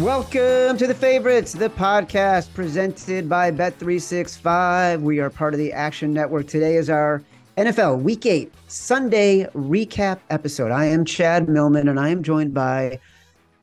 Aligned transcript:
Welcome 0.00 0.76
to 0.76 0.86
the 0.86 0.94
favorites, 0.94 1.52
the 1.52 1.70
podcast 1.70 2.52
presented 2.52 3.30
by 3.30 3.50
Bet365. 3.50 5.00
We 5.00 5.20
are 5.20 5.30
part 5.30 5.54
of 5.54 5.58
the 5.58 5.72
Action 5.72 6.12
Network. 6.12 6.48
Today 6.48 6.76
is 6.76 6.90
our 6.90 7.22
NFL 7.56 8.02
Week 8.02 8.26
8 8.26 8.52
Sunday 8.68 9.46
recap 9.54 10.18
episode. 10.28 10.70
I 10.70 10.84
am 10.84 11.06
Chad 11.06 11.48
Millman 11.48 11.88
and 11.88 11.98
I 11.98 12.10
am 12.10 12.22
joined 12.22 12.52
by 12.52 13.00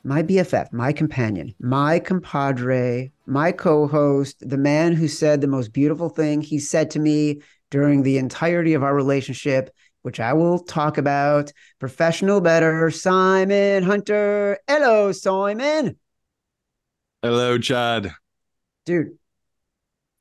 my 0.03 0.23
BFF, 0.23 0.73
my 0.73 0.92
companion, 0.92 1.53
my 1.59 2.00
compadre, 2.00 3.12
my 3.28 3.52
co 3.52 3.88
host, 3.88 4.38
the 4.40 4.58
man 4.58 4.94
who 4.94 5.08
said 5.08 5.40
the 5.40 5.47
most 5.47 5.72
beautiful 5.72 6.09
thing 6.09 6.42
he 6.42 6.58
said 6.58 6.90
to 6.92 7.00
me 7.00 7.44
during 7.70 8.02
the 8.02 8.18
entirety 8.18 8.73
of 8.73 8.81
our 8.81 8.95
relationship, 8.95 9.70
which 10.02 10.20
I 10.20 10.34
will 10.34 10.58
talk 10.58 10.97
about. 10.97 11.53
Professional 11.78 12.42
bettor, 12.42 12.90
Simon 12.90 13.84
Hunter. 13.84 14.58
Hello, 14.68 15.12
Simon. 15.12 15.95
Hello, 17.23 17.57
Chad. 17.57 18.13
Dude, 18.85 19.17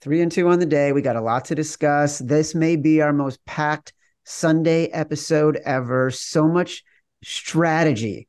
three 0.03 0.21
and 0.21 0.31
two 0.31 0.47
on 0.47 0.61
the 0.61 0.67
day. 0.67 0.93
We 0.93 1.03
got 1.03 1.17
a 1.17 1.21
lot 1.21 1.47
to 1.47 1.57
discuss. 1.57 2.21
This 2.21 2.55
may 2.55 2.77
be 2.77 3.03
our 3.03 3.13
most 3.13 3.45
packed 3.45 3.93
Sunday 4.23 4.87
episode 4.87 5.59
ever. 5.65 6.13
So 6.13 6.47
much 6.47 6.85
strategy 7.25 8.29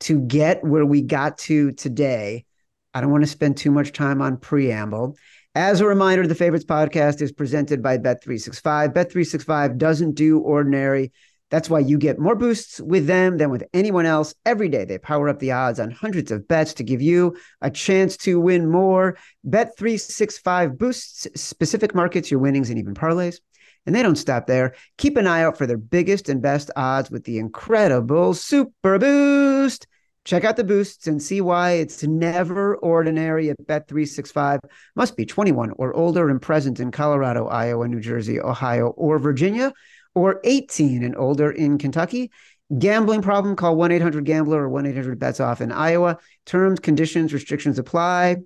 to 0.00 0.18
get 0.18 0.64
where 0.64 0.84
we 0.84 1.00
got 1.00 1.38
to 1.38 1.70
today. 1.70 2.44
I 2.92 3.00
don't 3.00 3.12
want 3.12 3.22
to 3.22 3.30
spend 3.30 3.56
too 3.56 3.70
much 3.70 3.92
time 3.92 4.20
on 4.20 4.38
preamble. 4.38 5.16
As 5.54 5.80
a 5.80 5.86
reminder, 5.86 6.26
the 6.26 6.34
Favorites 6.34 6.64
podcast 6.64 7.22
is 7.22 7.30
presented 7.30 7.84
by 7.84 7.98
Bet365. 7.98 8.94
Bet365 8.94 9.78
doesn't 9.78 10.16
do 10.16 10.40
ordinary 10.40 11.12
that's 11.50 11.70
why 11.70 11.78
you 11.78 11.96
get 11.96 12.18
more 12.18 12.34
boosts 12.34 12.80
with 12.80 13.06
them 13.06 13.38
than 13.38 13.50
with 13.50 13.64
anyone 13.72 14.06
else 14.06 14.34
every 14.44 14.68
day. 14.68 14.84
They 14.84 14.98
power 14.98 15.28
up 15.28 15.38
the 15.38 15.52
odds 15.52 15.80
on 15.80 15.90
hundreds 15.90 16.30
of 16.30 16.46
bets 16.46 16.74
to 16.74 16.84
give 16.84 17.00
you 17.00 17.36
a 17.62 17.70
chance 17.70 18.16
to 18.18 18.38
win 18.38 18.70
more. 18.70 19.16
Bet365 19.46 20.76
boosts 20.76 21.26
specific 21.34 21.94
markets, 21.94 22.30
your 22.30 22.40
winnings, 22.40 22.68
and 22.68 22.78
even 22.78 22.94
parlays. 22.94 23.38
And 23.86 23.94
they 23.94 24.02
don't 24.02 24.16
stop 24.16 24.46
there. 24.46 24.74
Keep 24.98 25.16
an 25.16 25.26
eye 25.26 25.42
out 25.42 25.56
for 25.56 25.66
their 25.66 25.78
biggest 25.78 26.28
and 26.28 26.42
best 26.42 26.70
odds 26.76 27.10
with 27.10 27.24
the 27.24 27.38
incredible 27.38 28.34
Super 28.34 28.98
Boost. 28.98 29.86
Check 30.24 30.44
out 30.44 30.56
the 30.56 30.64
boosts 30.64 31.06
and 31.06 31.22
see 31.22 31.40
why 31.40 31.72
it's 31.72 32.02
never 32.02 32.76
ordinary 32.76 33.48
at 33.48 33.56
Bet365. 33.66 34.58
Must 34.94 35.16
be 35.16 35.24
21 35.24 35.70
or 35.78 35.96
older 35.96 36.28
and 36.28 36.42
present 36.42 36.80
in 36.80 36.90
Colorado, 36.90 37.46
Iowa, 37.46 37.88
New 37.88 38.00
Jersey, 38.00 38.38
Ohio, 38.38 38.88
or 38.88 39.18
Virginia 39.18 39.72
or 40.18 40.40
18 40.44 41.02
and 41.02 41.16
older 41.16 41.50
in 41.50 41.78
Kentucky. 41.78 42.30
Gambling 42.76 43.22
problem, 43.22 43.56
call 43.56 43.76
1 43.76 43.92
800 43.92 44.24
Gambler 44.24 44.62
or 44.62 44.68
1 44.68 44.86
800 44.86 45.18
Bets 45.18 45.40
Off 45.40 45.60
in 45.60 45.72
Iowa. 45.72 46.18
Terms, 46.44 46.80
conditions, 46.80 47.32
restrictions 47.32 47.78
apply. 47.78 48.36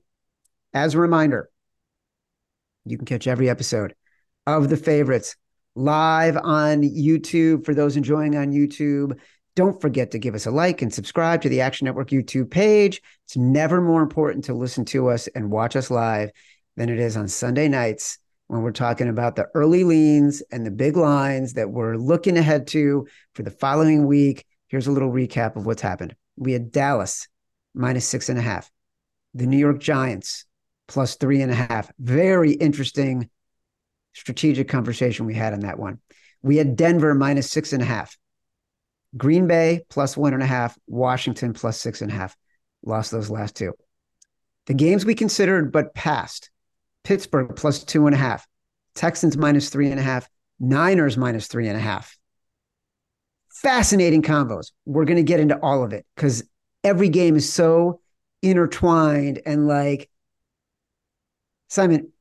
As 0.72 0.94
a 0.94 1.00
reminder, 1.00 1.50
you 2.84 2.96
can 2.96 3.06
catch 3.06 3.26
every 3.26 3.50
episode 3.50 3.94
of 4.46 4.68
The 4.68 4.76
Favorites 4.76 5.36
live 5.74 6.36
on 6.36 6.82
YouTube 6.82 7.64
for 7.64 7.74
those 7.74 7.96
enjoying 7.96 8.36
on 8.36 8.52
YouTube. 8.52 9.18
Don't 9.54 9.80
forget 9.80 10.12
to 10.12 10.18
give 10.18 10.34
us 10.34 10.46
a 10.46 10.50
like 10.50 10.82
and 10.82 10.92
subscribe 10.92 11.42
to 11.42 11.48
the 11.48 11.60
Action 11.60 11.84
Network 11.84 12.10
YouTube 12.10 12.50
page. 12.50 13.02
It's 13.26 13.36
never 13.36 13.80
more 13.80 14.02
important 14.02 14.44
to 14.44 14.54
listen 14.54 14.84
to 14.86 15.08
us 15.08 15.26
and 15.28 15.50
watch 15.50 15.76
us 15.76 15.90
live 15.90 16.30
than 16.76 16.88
it 16.88 16.98
is 16.98 17.16
on 17.16 17.28
Sunday 17.28 17.68
nights 17.68 18.18
when 18.52 18.60
we're 18.60 18.70
talking 18.70 19.08
about 19.08 19.34
the 19.34 19.48
early 19.54 19.82
leans 19.82 20.42
and 20.52 20.66
the 20.66 20.70
big 20.70 20.94
lines 20.94 21.54
that 21.54 21.70
we're 21.70 21.96
looking 21.96 22.36
ahead 22.36 22.66
to 22.66 23.06
for 23.34 23.42
the 23.42 23.50
following 23.50 24.06
week. 24.06 24.44
Here's 24.68 24.86
a 24.86 24.92
little 24.92 25.10
recap 25.10 25.56
of 25.56 25.64
what's 25.64 25.80
happened. 25.80 26.14
We 26.36 26.52
had 26.52 26.70
Dallas 26.70 27.28
minus 27.74 28.06
six 28.06 28.28
and 28.28 28.38
a 28.38 28.42
half, 28.42 28.70
the 29.32 29.46
New 29.46 29.56
York 29.56 29.80
Giants 29.80 30.44
plus 30.86 31.16
three 31.16 31.40
and 31.40 31.50
a 31.50 31.54
half. 31.54 31.90
Very 31.98 32.52
interesting 32.52 33.30
strategic 34.12 34.68
conversation 34.68 35.24
we 35.24 35.32
had 35.32 35.54
on 35.54 35.60
that 35.60 35.78
one. 35.78 36.00
We 36.42 36.58
had 36.58 36.76
Denver 36.76 37.14
minus 37.14 37.50
six 37.50 37.72
and 37.72 37.80
a 37.80 37.86
half, 37.86 38.18
Green 39.16 39.46
Bay 39.46 39.80
plus 39.88 40.14
one 40.14 40.34
and 40.34 40.42
a 40.42 40.46
half, 40.46 40.76
Washington 40.86 41.54
plus 41.54 41.80
six 41.80 42.02
and 42.02 42.10
a 42.10 42.14
half. 42.14 42.36
Lost 42.84 43.12
those 43.12 43.30
last 43.30 43.56
two. 43.56 43.72
The 44.66 44.74
games 44.74 45.06
we 45.06 45.14
considered 45.14 45.72
but 45.72 45.94
passed 45.94 46.50
Pittsburgh 47.04 47.54
plus 47.56 47.84
two 47.84 48.06
and 48.06 48.14
a 48.14 48.18
half, 48.18 48.46
Texans 48.94 49.36
minus 49.36 49.70
three 49.70 49.90
and 49.90 49.98
a 49.98 50.02
half, 50.02 50.28
Niners 50.60 51.16
minus 51.16 51.46
three 51.46 51.68
and 51.68 51.76
a 51.76 51.80
half. 51.80 52.16
Fascinating 53.50 54.22
combos. 54.22 54.72
We're 54.86 55.04
going 55.04 55.16
to 55.16 55.22
get 55.22 55.40
into 55.40 55.58
all 55.58 55.84
of 55.84 55.92
it 55.92 56.06
because 56.14 56.42
every 56.84 57.08
game 57.08 57.36
is 57.36 57.52
so 57.52 58.00
intertwined 58.42 59.40
and 59.46 59.66
like, 59.66 60.08
Simon, 61.68 62.12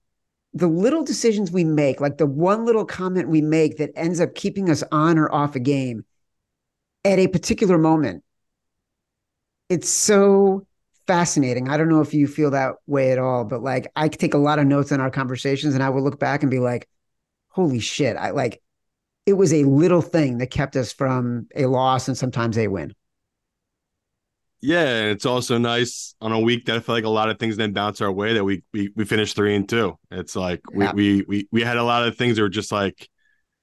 the 0.53 0.67
little 0.67 1.03
decisions 1.03 1.51
we 1.51 1.63
make, 1.63 2.01
like 2.01 2.17
the 2.17 2.25
one 2.25 2.65
little 2.65 2.85
comment 2.85 3.29
we 3.29 3.41
make 3.41 3.77
that 3.77 3.91
ends 3.95 4.19
up 4.19 4.35
keeping 4.35 4.69
us 4.69 4.83
on 4.91 5.17
or 5.17 5.33
off 5.33 5.55
a 5.55 5.59
game 5.59 6.05
at 7.05 7.19
a 7.19 7.27
particular 7.27 7.77
moment, 7.77 8.23
it's 9.69 9.89
so 9.89 10.67
fascinating. 11.11 11.67
I 11.67 11.75
don't 11.75 11.89
know 11.89 11.99
if 11.99 12.13
you 12.13 12.25
feel 12.25 12.51
that 12.51 12.75
way 12.87 13.11
at 13.11 13.19
all, 13.19 13.43
but 13.43 13.61
like 13.61 13.91
I 13.97 14.07
take 14.07 14.33
a 14.33 14.37
lot 14.37 14.59
of 14.59 14.65
notes 14.65 14.93
in 14.93 15.01
our 15.01 15.11
conversations 15.11 15.73
and 15.73 15.83
I 15.83 15.89
will 15.89 16.01
look 16.01 16.21
back 16.21 16.41
and 16.41 16.49
be 16.49 16.59
like, 16.59 16.87
holy 17.49 17.79
shit. 17.79 18.15
I 18.15 18.29
like 18.29 18.61
it 19.25 19.33
was 19.33 19.51
a 19.53 19.65
little 19.65 20.01
thing 20.01 20.37
that 20.37 20.51
kept 20.51 20.77
us 20.77 20.93
from 20.93 21.47
a 21.53 21.65
loss 21.65 22.07
and 22.07 22.17
sometimes 22.17 22.57
a 22.57 22.69
win. 22.69 22.93
Yeah, 24.61 25.07
it's 25.07 25.25
also 25.25 25.57
nice 25.57 26.15
on 26.21 26.31
a 26.31 26.39
week 26.39 26.65
that 26.67 26.77
I 26.77 26.79
feel 26.79 26.95
like 26.95 27.03
a 27.03 27.09
lot 27.09 27.29
of 27.29 27.39
things 27.39 27.57
didn't 27.57 27.73
bounce 27.73 27.99
our 27.99 28.11
way 28.11 28.33
that 28.35 28.45
we 28.45 28.63
we, 28.71 28.93
we 28.95 29.03
finished 29.03 29.35
three 29.35 29.53
and 29.53 29.67
two. 29.67 29.97
It's 30.11 30.37
like 30.37 30.61
yeah. 30.73 30.93
we, 30.93 31.17
we 31.17 31.25
we 31.27 31.47
we 31.51 31.61
had 31.61 31.75
a 31.75 31.83
lot 31.83 32.07
of 32.07 32.15
things 32.15 32.37
that 32.37 32.41
were 32.41 32.47
just 32.47 32.71
like, 32.71 33.09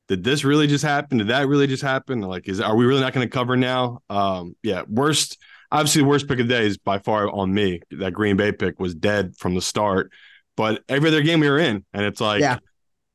did 0.08 0.22
this 0.22 0.44
really 0.44 0.66
just 0.66 0.84
happen? 0.84 1.16
Did 1.16 1.28
that 1.28 1.48
really 1.48 1.66
just 1.66 1.82
happen? 1.82 2.20
Like, 2.20 2.46
is 2.46 2.60
are 2.60 2.76
we 2.76 2.84
really 2.84 3.00
not 3.00 3.14
going 3.14 3.26
to 3.26 3.32
cover 3.32 3.56
now? 3.56 4.00
Um, 4.10 4.54
yeah, 4.62 4.82
worst 4.86 5.38
obviously 5.70 6.02
the 6.02 6.08
worst 6.08 6.28
pick 6.28 6.40
of 6.40 6.48
the 6.48 6.54
day 6.54 6.66
is 6.66 6.78
by 6.78 6.98
far 6.98 7.30
on 7.30 7.52
me. 7.52 7.80
That 7.90 8.12
Green 8.12 8.36
Bay 8.36 8.52
pick 8.52 8.78
was 8.78 8.94
dead 8.94 9.36
from 9.36 9.54
the 9.54 9.62
start. 9.62 10.12
But 10.56 10.82
every 10.88 11.08
other 11.08 11.22
game 11.22 11.40
we 11.40 11.48
were 11.48 11.58
in, 11.58 11.84
and 11.92 12.04
it's 12.04 12.20
like 12.20 12.40
yeah. 12.40 12.58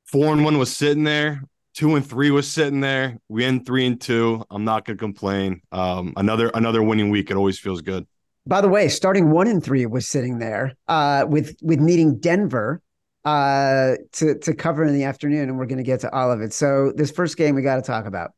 four 0.05 0.31
and 0.31 0.45
one 0.45 0.57
was 0.57 0.75
sitting 0.75 1.03
there, 1.03 1.44
two 1.73 1.95
and 1.95 2.07
three 2.07 2.31
was 2.31 2.50
sitting 2.50 2.79
there. 2.79 3.17
We 3.27 3.44
end 3.44 3.65
three 3.65 3.85
and 3.85 4.00
two. 4.00 4.44
I'm 4.50 4.63
not 4.63 4.85
gonna 4.85 4.97
complain. 4.97 5.61
Um, 5.71 6.13
another 6.15 6.50
another 6.53 6.81
winning 6.81 7.09
week. 7.09 7.31
It 7.31 7.38
always 7.38 7.59
feels 7.59 7.81
good. 7.81 8.07
By 8.45 8.61
the 8.61 8.69
way, 8.69 8.88
starting 8.88 9.31
one 9.31 9.47
and 9.47 9.63
three 9.63 9.85
was 9.85 10.07
sitting 10.07 10.39
there 10.39 10.73
uh, 10.88 11.25
with 11.27 11.55
with 11.61 11.79
needing 11.79 12.19
Denver 12.19 12.81
uh, 13.25 13.95
to 14.13 14.38
to 14.39 14.53
cover 14.53 14.85
in 14.85 14.94
the 14.94 15.03
afternoon, 15.03 15.50
and 15.50 15.57
we're 15.57 15.65
going 15.65 15.77
to 15.77 15.83
get 15.83 16.01
to 16.01 16.13
all 16.13 16.31
of 16.31 16.41
it. 16.41 16.53
So 16.53 16.91
this 16.95 17.11
first 17.11 17.38
game 17.38 17.55
we 17.55 17.61
got 17.61 17.75
to 17.75 17.81
talk 17.81 18.05
about 18.05 18.31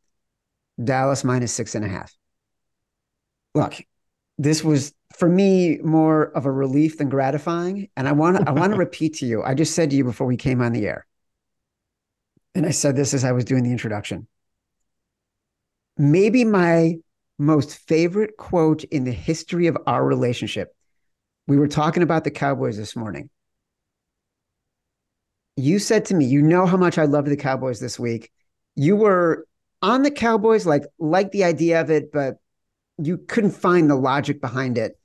Dallas 0.83 1.23
minus 1.23 1.53
six 1.53 1.75
and 1.75 1.85
a 1.85 1.88
half. 1.88 2.13
Look, 3.53 3.75
this 4.38 4.64
was 4.64 4.94
for 5.16 5.30
me 5.30 5.78
more 5.78 6.24
of 6.24 6.46
a 6.46 6.52
relief 6.52 6.98
than 6.98 7.10
gratifying. 7.10 7.90
And 7.96 8.08
I 8.08 8.12
want 8.12 8.48
I 8.48 8.52
want 8.52 8.74
to 8.74 8.78
repeat 8.86 9.16
to 9.16 9.26
you. 9.26 9.44
I 9.44 9.54
just 9.54 9.76
said 9.76 9.90
to 9.90 9.96
you 9.96 10.04
before 10.04 10.28
we 10.28 10.38
came 10.38 10.62
on 10.62 10.74
the 10.74 10.88
air, 10.88 11.06
and 12.54 12.66
I 12.66 12.72
said 12.72 12.96
this 12.96 13.14
as 13.14 13.24
I 13.24 13.32
was 13.32 13.46
doing 13.46 13.64
the 13.64 13.72
introduction. 13.72 14.28
Maybe 15.98 16.44
my 16.44 16.96
most 17.38 17.78
favorite 17.78 18.38
quote 18.38 18.84
in 18.86 19.04
the 19.04 19.12
history 19.12 19.68
of 19.68 19.78
our 19.88 20.06
relationship. 20.06 20.76
We 21.48 21.58
were 21.58 21.68
talking 21.68 22.04
about 22.04 22.24
the 22.24 22.32
Cowboys 22.32 22.78
this 22.78 22.96
morning. 22.96 23.30
You 25.58 25.80
said 25.80 26.06
to 26.06 26.16
me, 26.16 26.26
you 26.26 26.42
know 26.42 26.66
how 26.66 26.78
much 26.78 26.98
I 26.98 27.06
loved 27.06 27.28
the 27.28 27.38
Cowboys 27.38 27.80
this 27.80 27.98
week. 27.98 28.32
You 28.76 28.96
were 28.96 29.48
on 29.82 30.04
the 30.04 30.12
Cowboys, 30.12 30.66
like 30.66 30.84
like 31.00 31.32
the 31.32 31.46
idea 31.46 31.80
of 31.80 31.90
it, 31.90 32.12
but 32.12 32.38
you 32.97 33.18
couldn't 33.18 33.51
find 33.51 33.89
the 33.89 33.95
logic 33.95 34.42
behind 34.42 34.77
it. 34.77 34.97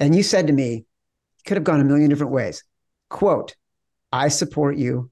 And 0.00 0.14
you 0.14 0.22
said 0.22 0.46
to 0.46 0.52
me, 0.52 0.84
could 1.44 1.56
have 1.56 1.64
gone 1.64 1.80
a 1.80 1.84
million 1.84 2.10
different 2.10 2.32
ways. 2.32 2.62
Quote, 3.08 3.56
I 4.12 4.28
support 4.28 4.76
you. 4.76 5.10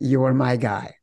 You're 0.00 0.34
my 0.34 0.56
guy. 0.56 0.94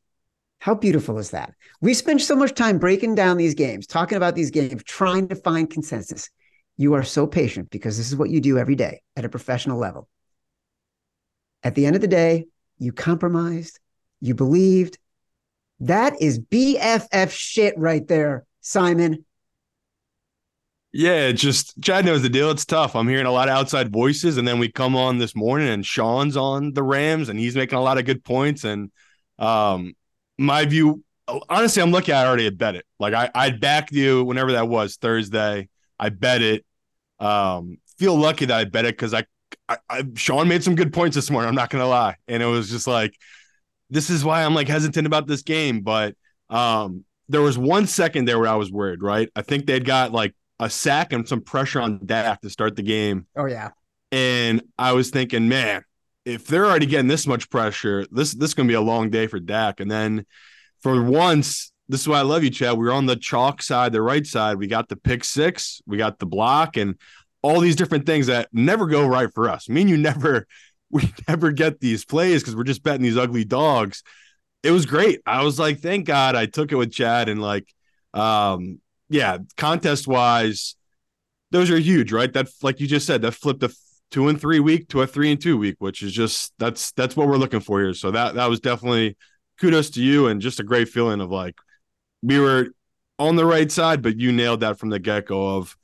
How 0.59 0.73
beautiful 0.73 1.19
is 1.19 1.31
that? 1.31 1.53
We 1.81 1.93
spend 1.93 2.21
so 2.21 2.35
much 2.35 2.55
time 2.55 2.79
breaking 2.79 3.15
down 3.15 3.37
these 3.37 3.53
games, 3.53 3.85
talking 3.85 4.15
about 4.15 4.35
these 4.35 4.51
games, 4.51 4.83
trying 4.83 5.27
to 5.27 5.35
find 5.35 5.69
consensus. 5.69 6.29
You 6.77 6.95
are 6.95 7.03
so 7.03 7.27
patient 7.27 7.69
because 7.69 7.97
this 7.97 8.07
is 8.07 8.15
what 8.15 8.29
you 8.29 8.41
do 8.41 8.57
every 8.57 8.75
day 8.75 9.01
at 9.15 9.25
a 9.25 9.29
professional 9.29 9.77
level. 9.77 10.09
At 11.63 11.75
the 11.75 11.85
end 11.85 11.95
of 11.95 12.01
the 12.01 12.07
day, 12.07 12.45
you 12.77 12.91
compromised, 12.91 13.79
you 14.21 14.33
believed. 14.33 14.97
That 15.79 16.21
is 16.21 16.39
BFF 16.39 17.31
shit 17.31 17.77
right 17.77 18.05
there, 18.07 18.45
Simon. 18.61 19.24
Yeah, 20.97 21.33
just 21.33 21.73
Chad 21.81 22.05
knows 22.05 22.21
the 22.21 22.29
deal. 22.29 22.49
It's 22.51 22.63
tough. 22.63 22.95
I'm 22.95 23.09
hearing 23.09 23.25
a 23.25 23.31
lot 23.31 23.49
of 23.49 23.53
outside 23.53 23.91
voices, 23.91 24.37
and 24.37 24.47
then 24.47 24.59
we 24.59 24.71
come 24.71 24.95
on 24.95 25.17
this 25.17 25.35
morning, 25.35 25.67
and 25.67 25.85
Sean's 25.85 26.37
on 26.37 26.71
the 26.71 26.83
Rams, 26.83 27.27
and 27.27 27.37
he's 27.37 27.53
making 27.53 27.77
a 27.77 27.81
lot 27.81 27.97
of 27.97 28.05
good 28.05 28.23
points. 28.23 28.63
And 28.63 28.93
um, 29.37 29.91
my 30.37 30.63
view, 30.63 31.03
honestly, 31.49 31.81
I'm 31.81 31.91
lucky. 31.91 32.13
I 32.13 32.25
already 32.25 32.45
had 32.45 32.57
bet 32.57 32.75
it. 32.75 32.85
Like 32.97 33.13
I, 33.13 33.29
I 33.35 33.49
backed 33.49 33.91
you 33.91 34.23
whenever 34.23 34.53
that 34.53 34.69
was 34.69 34.95
Thursday. 34.95 35.67
I 35.99 36.07
bet 36.07 36.41
it. 36.41 36.65
Um, 37.19 37.77
feel 37.97 38.15
lucky 38.15 38.45
that 38.45 38.57
I 38.57 38.63
bet 38.63 38.85
it 38.85 38.95
because 38.95 39.13
I, 39.13 39.25
I, 39.67 39.77
I, 39.89 40.03
Sean 40.15 40.47
made 40.47 40.63
some 40.63 40.75
good 40.75 40.93
points 40.93 41.15
this 41.15 41.29
morning. 41.29 41.49
I'm 41.49 41.55
not 41.55 41.71
gonna 41.71 41.89
lie, 41.89 42.15
and 42.29 42.41
it 42.41 42.45
was 42.45 42.69
just 42.69 42.87
like, 42.87 43.19
this 43.89 44.09
is 44.09 44.23
why 44.23 44.45
I'm 44.45 44.55
like 44.55 44.69
hesitant 44.69 45.07
about 45.07 45.27
this 45.27 45.41
game. 45.41 45.81
But 45.81 46.15
um, 46.49 47.03
there 47.27 47.41
was 47.41 47.57
one 47.57 47.85
second 47.85 48.29
there 48.29 48.39
where 48.39 48.47
I 48.47 48.55
was 48.55 48.71
worried. 48.71 49.03
Right, 49.03 49.29
I 49.35 49.41
think 49.41 49.65
they'd 49.65 49.83
got 49.83 50.13
like 50.13 50.33
a 50.59 50.69
sack 50.69 51.13
and 51.13 51.27
some 51.27 51.41
pressure 51.41 51.81
on 51.81 52.05
Dak 52.05 52.41
to 52.41 52.49
start 52.49 52.75
the 52.75 52.83
game. 52.83 53.27
Oh 53.35 53.45
yeah. 53.45 53.71
And 54.11 54.61
I 54.77 54.93
was 54.93 55.09
thinking, 55.09 55.49
man, 55.49 55.83
if 56.23 56.47
they're 56.47 56.65
already 56.65 56.85
getting 56.85 57.07
this 57.07 57.27
much 57.27 57.49
pressure, 57.49 58.05
this 58.11 58.33
this 58.33 58.51
is 58.51 58.53
gonna 58.53 58.67
be 58.67 58.73
a 58.73 58.81
long 58.81 59.09
day 59.09 59.27
for 59.27 59.39
Dak. 59.39 59.79
And 59.79 59.89
then 59.89 60.25
for 60.81 61.03
once, 61.03 61.71
this 61.87 62.01
is 62.01 62.07
why 62.07 62.19
I 62.19 62.23
love 62.23 62.43
you, 62.43 62.49
Chad. 62.49 62.77
We 62.77 62.87
are 62.87 62.93
on 62.93 63.05
the 63.05 63.15
chalk 63.15 63.61
side, 63.61 63.91
the 63.91 64.01
right 64.01 64.25
side. 64.25 64.57
We 64.57 64.67
got 64.67 64.89
the 64.89 64.95
pick 64.95 65.23
six, 65.23 65.81
we 65.85 65.97
got 65.97 66.19
the 66.19 66.25
block, 66.25 66.77
and 66.77 66.95
all 67.41 67.59
these 67.59 67.75
different 67.75 68.05
things 68.05 68.27
that 68.27 68.49
never 68.51 68.87
go 68.87 69.05
right 69.05 69.31
for 69.33 69.49
us. 69.49 69.67
I 69.69 69.73
mean, 69.73 69.87
you 69.87 69.97
never 69.97 70.47
we 70.89 71.11
never 71.27 71.51
get 71.51 71.79
these 71.79 72.05
plays 72.05 72.41
because 72.41 72.55
we're 72.55 72.63
just 72.63 72.83
betting 72.83 73.01
these 73.01 73.17
ugly 73.17 73.43
dogs. 73.43 74.03
It 74.63 74.71
was 74.71 74.85
great. 74.85 75.21
I 75.25 75.43
was 75.43 75.59
like, 75.59 75.79
thank 75.79 76.07
God 76.07 76.35
I 76.35 76.45
took 76.47 76.71
it 76.71 76.75
with 76.75 76.91
Chad 76.91 77.29
and 77.29 77.41
like 77.41 77.71
um 78.13 78.79
yeah, 79.09 79.37
contest 79.57 80.07
wise, 80.07 80.75
those 81.51 81.69
are 81.71 81.77
huge, 81.77 82.11
right? 82.11 82.31
That, 82.33 82.47
like 82.61 82.79
you 82.79 82.87
just 82.87 83.05
said, 83.05 83.21
that 83.21 83.33
flipped 83.33 83.63
a 83.63 83.73
two 84.11 84.27
and 84.27 84.39
three 84.39 84.59
week 84.59 84.89
to 84.89 85.01
a 85.01 85.07
three 85.07 85.31
and 85.31 85.41
two 85.41 85.57
week, 85.57 85.75
which 85.79 86.01
is 86.01 86.11
just 86.13 86.53
that's 86.57 86.91
that's 86.93 87.15
what 87.15 87.27
we're 87.27 87.37
looking 87.37 87.59
for 87.59 87.81
here. 87.81 87.93
So 87.93 88.11
that 88.11 88.35
that 88.35 88.49
was 88.49 88.59
definitely 88.59 89.17
kudos 89.59 89.89
to 89.91 90.01
you 90.01 90.27
and 90.27 90.41
just 90.41 90.59
a 90.59 90.63
great 90.63 90.89
feeling 90.89 91.21
of 91.21 91.31
like 91.31 91.55
we 92.21 92.39
were 92.39 92.67
on 93.17 93.35
the 93.35 93.45
right 93.45 93.71
side, 93.71 94.01
but 94.01 94.19
you 94.19 94.31
nailed 94.31 94.59
that 94.59 94.79
from 94.79 94.89
the 94.89 94.99
get 94.99 95.27
go 95.27 95.57
of 95.57 95.75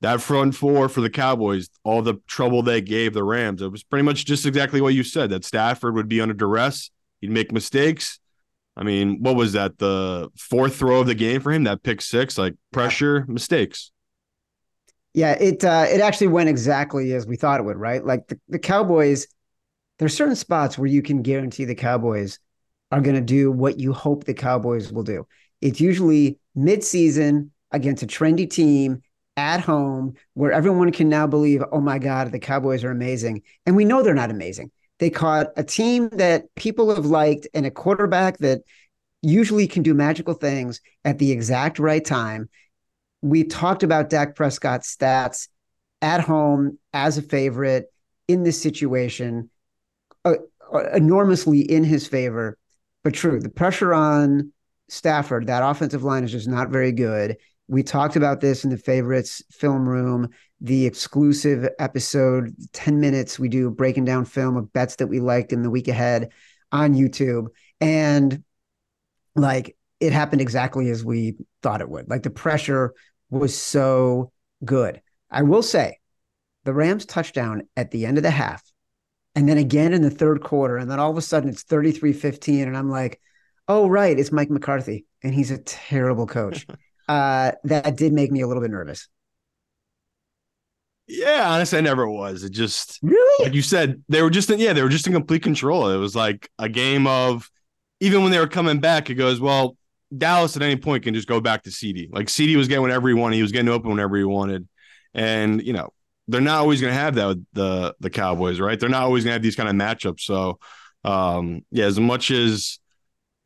that 0.00 0.20
front 0.22 0.54
four 0.54 0.88
for 0.88 1.02
the 1.02 1.10
Cowboys, 1.10 1.68
all 1.84 2.00
the 2.00 2.14
trouble 2.26 2.62
they 2.62 2.80
gave 2.80 3.12
the 3.12 3.24
Rams. 3.24 3.60
It 3.60 3.70
was 3.70 3.82
pretty 3.82 4.02
much 4.02 4.24
just 4.24 4.46
exactly 4.46 4.80
what 4.80 4.94
you 4.94 5.02
said 5.02 5.30
that 5.30 5.44
Stafford 5.44 5.94
would 5.94 6.08
be 6.08 6.20
under 6.20 6.32
duress, 6.32 6.90
he'd 7.20 7.30
make 7.30 7.52
mistakes, 7.52 8.18
I 8.76 8.84
mean, 8.84 9.22
what 9.22 9.36
was 9.36 9.52
that? 9.52 9.78
The 9.78 10.30
fourth 10.36 10.76
throw 10.76 11.00
of 11.00 11.06
the 11.06 11.14
game 11.14 11.40
for 11.40 11.52
him, 11.52 11.64
that 11.64 11.82
pick 11.82 12.00
six, 12.00 12.38
like 12.38 12.54
pressure, 12.72 13.24
mistakes. 13.28 13.90
Yeah, 15.12 15.32
it 15.32 15.64
uh, 15.64 15.86
it 15.88 16.00
actually 16.00 16.28
went 16.28 16.48
exactly 16.48 17.12
as 17.14 17.26
we 17.26 17.36
thought 17.36 17.60
it 17.60 17.64
would, 17.64 17.76
right? 17.76 18.04
Like 18.04 18.28
the, 18.28 18.38
the 18.48 18.58
Cowboys, 18.58 19.26
there's 19.98 20.16
certain 20.16 20.36
spots 20.36 20.78
where 20.78 20.86
you 20.86 21.02
can 21.02 21.22
guarantee 21.22 21.64
the 21.64 21.74
Cowboys 21.74 22.38
are 22.92 23.00
going 23.00 23.16
to 23.16 23.20
do 23.20 23.50
what 23.50 23.78
you 23.78 23.92
hope 23.92 24.24
the 24.24 24.34
Cowboys 24.34 24.92
will 24.92 25.02
do. 25.02 25.26
It's 25.60 25.80
usually 25.80 26.38
midseason 26.56 27.50
against 27.72 28.02
a 28.02 28.06
trendy 28.06 28.48
team 28.48 29.02
at 29.36 29.60
home 29.60 30.14
where 30.34 30.52
everyone 30.52 30.92
can 30.92 31.08
now 31.08 31.26
believe, 31.26 31.62
oh 31.72 31.80
my 31.80 31.98
God, 31.98 32.30
the 32.30 32.38
Cowboys 32.38 32.84
are 32.84 32.90
amazing. 32.90 33.42
And 33.66 33.76
we 33.76 33.84
know 33.84 34.02
they're 34.02 34.14
not 34.14 34.30
amazing. 34.30 34.70
They 35.00 35.10
caught 35.10 35.48
a 35.56 35.64
team 35.64 36.10
that 36.10 36.54
people 36.54 36.94
have 36.94 37.06
liked 37.06 37.48
and 37.54 37.64
a 37.64 37.70
quarterback 37.70 38.38
that 38.38 38.60
usually 39.22 39.66
can 39.66 39.82
do 39.82 39.94
magical 39.94 40.34
things 40.34 40.80
at 41.04 41.18
the 41.18 41.32
exact 41.32 41.78
right 41.78 42.04
time. 42.04 42.50
We 43.22 43.44
talked 43.44 43.82
about 43.82 44.10
Dak 44.10 44.36
Prescott's 44.36 44.94
stats 44.94 45.48
at 46.02 46.20
home 46.20 46.78
as 46.92 47.16
a 47.18 47.22
favorite 47.22 47.86
in 48.28 48.42
this 48.42 48.60
situation, 48.60 49.50
uh, 50.24 50.34
uh, 50.72 50.90
enormously 50.90 51.60
in 51.60 51.82
his 51.82 52.06
favor. 52.06 52.58
But 53.02 53.14
true, 53.14 53.40
the 53.40 53.48
pressure 53.48 53.94
on 53.94 54.52
Stafford, 54.90 55.46
that 55.46 55.62
offensive 55.62 56.04
line 56.04 56.24
is 56.24 56.32
just 56.32 56.48
not 56.48 56.68
very 56.68 56.92
good. 56.92 57.38
We 57.70 57.82
talked 57.82 58.16
about 58.16 58.40
this 58.40 58.64
in 58.64 58.70
the 58.70 58.76
favorites 58.76 59.42
film 59.50 59.88
room 59.88 60.30
the 60.60 60.86
exclusive 60.86 61.68
episode, 61.78 62.54
10 62.72 63.00
minutes, 63.00 63.38
we 63.38 63.48
do 63.48 63.70
breaking 63.70 64.04
down 64.04 64.24
film 64.24 64.56
of 64.56 64.72
bets 64.72 64.96
that 64.96 65.06
we 65.06 65.20
liked 65.20 65.52
in 65.52 65.62
the 65.62 65.70
week 65.70 65.88
ahead 65.88 66.30
on 66.70 66.94
YouTube. 66.94 67.46
And 67.80 68.44
like 69.34 69.76
it 70.00 70.12
happened 70.12 70.42
exactly 70.42 70.90
as 70.90 71.04
we 71.04 71.36
thought 71.62 71.80
it 71.80 71.88
would. 71.88 72.10
Like 72.10 72.22
the 72.22 72.30
pressure 72.30 72.94
was 73.30 73.56
so 73.56 74.32
good. 74.64 75.00
I 75.30 75.42
will 75.42 75.62
say 75.62 75.98
the 76.64 76.74
Rams 76.74 77.06
touchdown 77.06 77.62
at 77.76 77.90
the 77.90 78.04
end 78.04 78.18
of 78.18 78.22
the 78.22 78.30
half 78.30 78.62
and 79.34 79.48
then 79.48 79.56
again 79.56 79.94
in 79.94 80.02
the 80.02 80.10
third 80.10 80.42
quarter. 80.42 80.76
And 80.76 80.90
then 80.90 81.00
all 81.00 81.10
of 81.10 81.16
a 81.16 81.22
sudden 81.22 81.48
it's 81.48 81.62
33 81.62 82.12
15. 82.12 82.68
And 82.68 82.76
I'm 82.76 82.90
like, 82.90 83.18
oh, 83.66 83.88
right, 83.88 84.18
it's 84.18 84.32
Mike 84.32 84.50
McCarthy. 84.50 85.06
And 85.22 85.32
he's 85.32 85.50
a 85.50 85.58
terrible 85.58 86.26
coach. 86.26 86.66
uh, 87.10 87.52
that 87.64 87.96
did 87.96 88.12
make 88.12 88.30
me 88.30 88.40
a 88.40 88.46
little 88.46 88.62
bit 88.62 88.70
nervous. 88.70 89.08
Yeah, 91.08 91.50
honestly, 91.50 91.78
I 91.78 91.80
never 91.80 92.08
was. 92.08 92.44
It 92.44 92.50
just 92.50 93.00
really, 93.02 93.44
like 93.44 93.54
you 93.54 93.62
said, 93.62 94.00
they 94.08 94.22
were 94.22 94.30
just 94.30 94.48
in, 94.48 94.60
yeah, 94.60 94.72
they 94.72 94.82
were 94.82 94.88
just 94.88 95.08
in 95.08 95.12
complete 95.12 95.42
control. 95.42 95.90
It 95.90 95.96
was 95.96 96.14
like 96.14 96.48
a 96.60 96.68
game 96.68 97.08
of 97.08 97.50
even 97.98 98.22
when 98.22 98.30
they 98.30 98.38
were 98.38 98.46
coming 98.46 98.78
back, 98.78 99.10
it 99.10 99.16
goes, 99.16 99.40
well, 99.40 99.76
Dallas 100.16 100.54
at 100.56 100.62
any 100.62 100.76
point 100.76 101.02
can 101.02 101.14
just 101.14 101.26
go 101.26 101.40
back 101.40 101.64
to 101.64 101.72
CD. 101.72 102.08
Like 102.12 102.28
CD 102.28 102.54
was 102.54 102.68
getting 102.68 102.82
whatever 102.82 103.08
he 103.08 103.14
wanted, 103.14 103.36
he 103.36 103.42
was 103.42 103.50
getting 103.50 103.68
open 103.68 103.90
whenever 103.90 104.16
he 104.16 104.22
wanted, 104.22 104.68
and 105.12 105.60
you 105.60 105.72
know 105.72 105.92
they're 106.28 106.40
not 106.40 106.60
always 106.60 106.80
going 106.80 106.92
to 106.92 106.98
have 106.98 107.16
that 107.16 107.26
with 107.26 107.44
the 107.54 107.94
the 107.98 108.10
Cowboys, 108.10 108.60
right? 108.60 108.78
They're 108.78 108.88
not 108.88 109.02
always 109.02 109.24
going 109.24 109.30
to 109.30 109.34
have 109.34 109.42
these 109.42 109.56
kind 109.56 109.68
of 109.68 109.74
matchups. 109.74 110.20
So, 110.20 110.60
um, 111.02 111.64
yeah, 111.72 111.86
as 111.86 111.98
much 111.98 112.30
as 112.30 112.78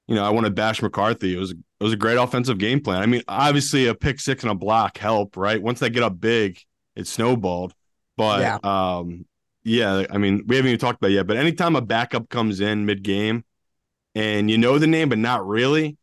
you 0.07 0.15
know, 0.15 0.25
I 0.25 0.31
want 0.31 0.47
to 0.47 0.53
bash 0.53 0.83
McCarthy. 0.83 1.35
It 1.35 1.39
was 1.39 1.53
it 1.53 1.59
was 1.81 1.93
a 1.93 1.97
great 1.97 2.17
offensive 2.17 2.59
game 2.59 2.81
plan. 2.81 3.03
I 3.03 3.07
mean, 3.07 3.23
obviously 3.29 3.87
a 3.87 3.95
pick 3.95 4.21
six 4.21 4.43
and 4.43 4.53
a 4.53 4.55
block 4.55 4.99
help, 4.99 5.37
right? 5.37 5.61
Once 5.61 5.81
they 5.81 5.91
get 5.91 6.03
up 6.03 6.21
big 6.21 6.59
it 6.97 7.07
snowballed. 7.07 7.75
But 8.17 8.41
yeah. 8.41 8.59
um, 8.63 9.27
yeah, 9.65 10.05
I 10.11 10.19
mean, 10.19 10.45
we 10.47 10.57
haven't 10.57 10.71
even 10.71 10.79
talked 10.79 10.99
about 10.99 11.11
it 11.11 11.15
yet, 11.15 11.27
but 11.27 11.37
anytime 11.37 11.77
a 11.77 11.81
backup 11.81 12.29
comes 12.29 12.61
in 12.61 12.87
mid 12.87 13.03
game 13.03 13.45
and 14.15 14.51
you 14.51 14.59
know 14.59 14.79
the 14.79 14.87
name, 14.87 15.09
but 15.09 15.19
not 15.19 15.47
really, 15.47 15.97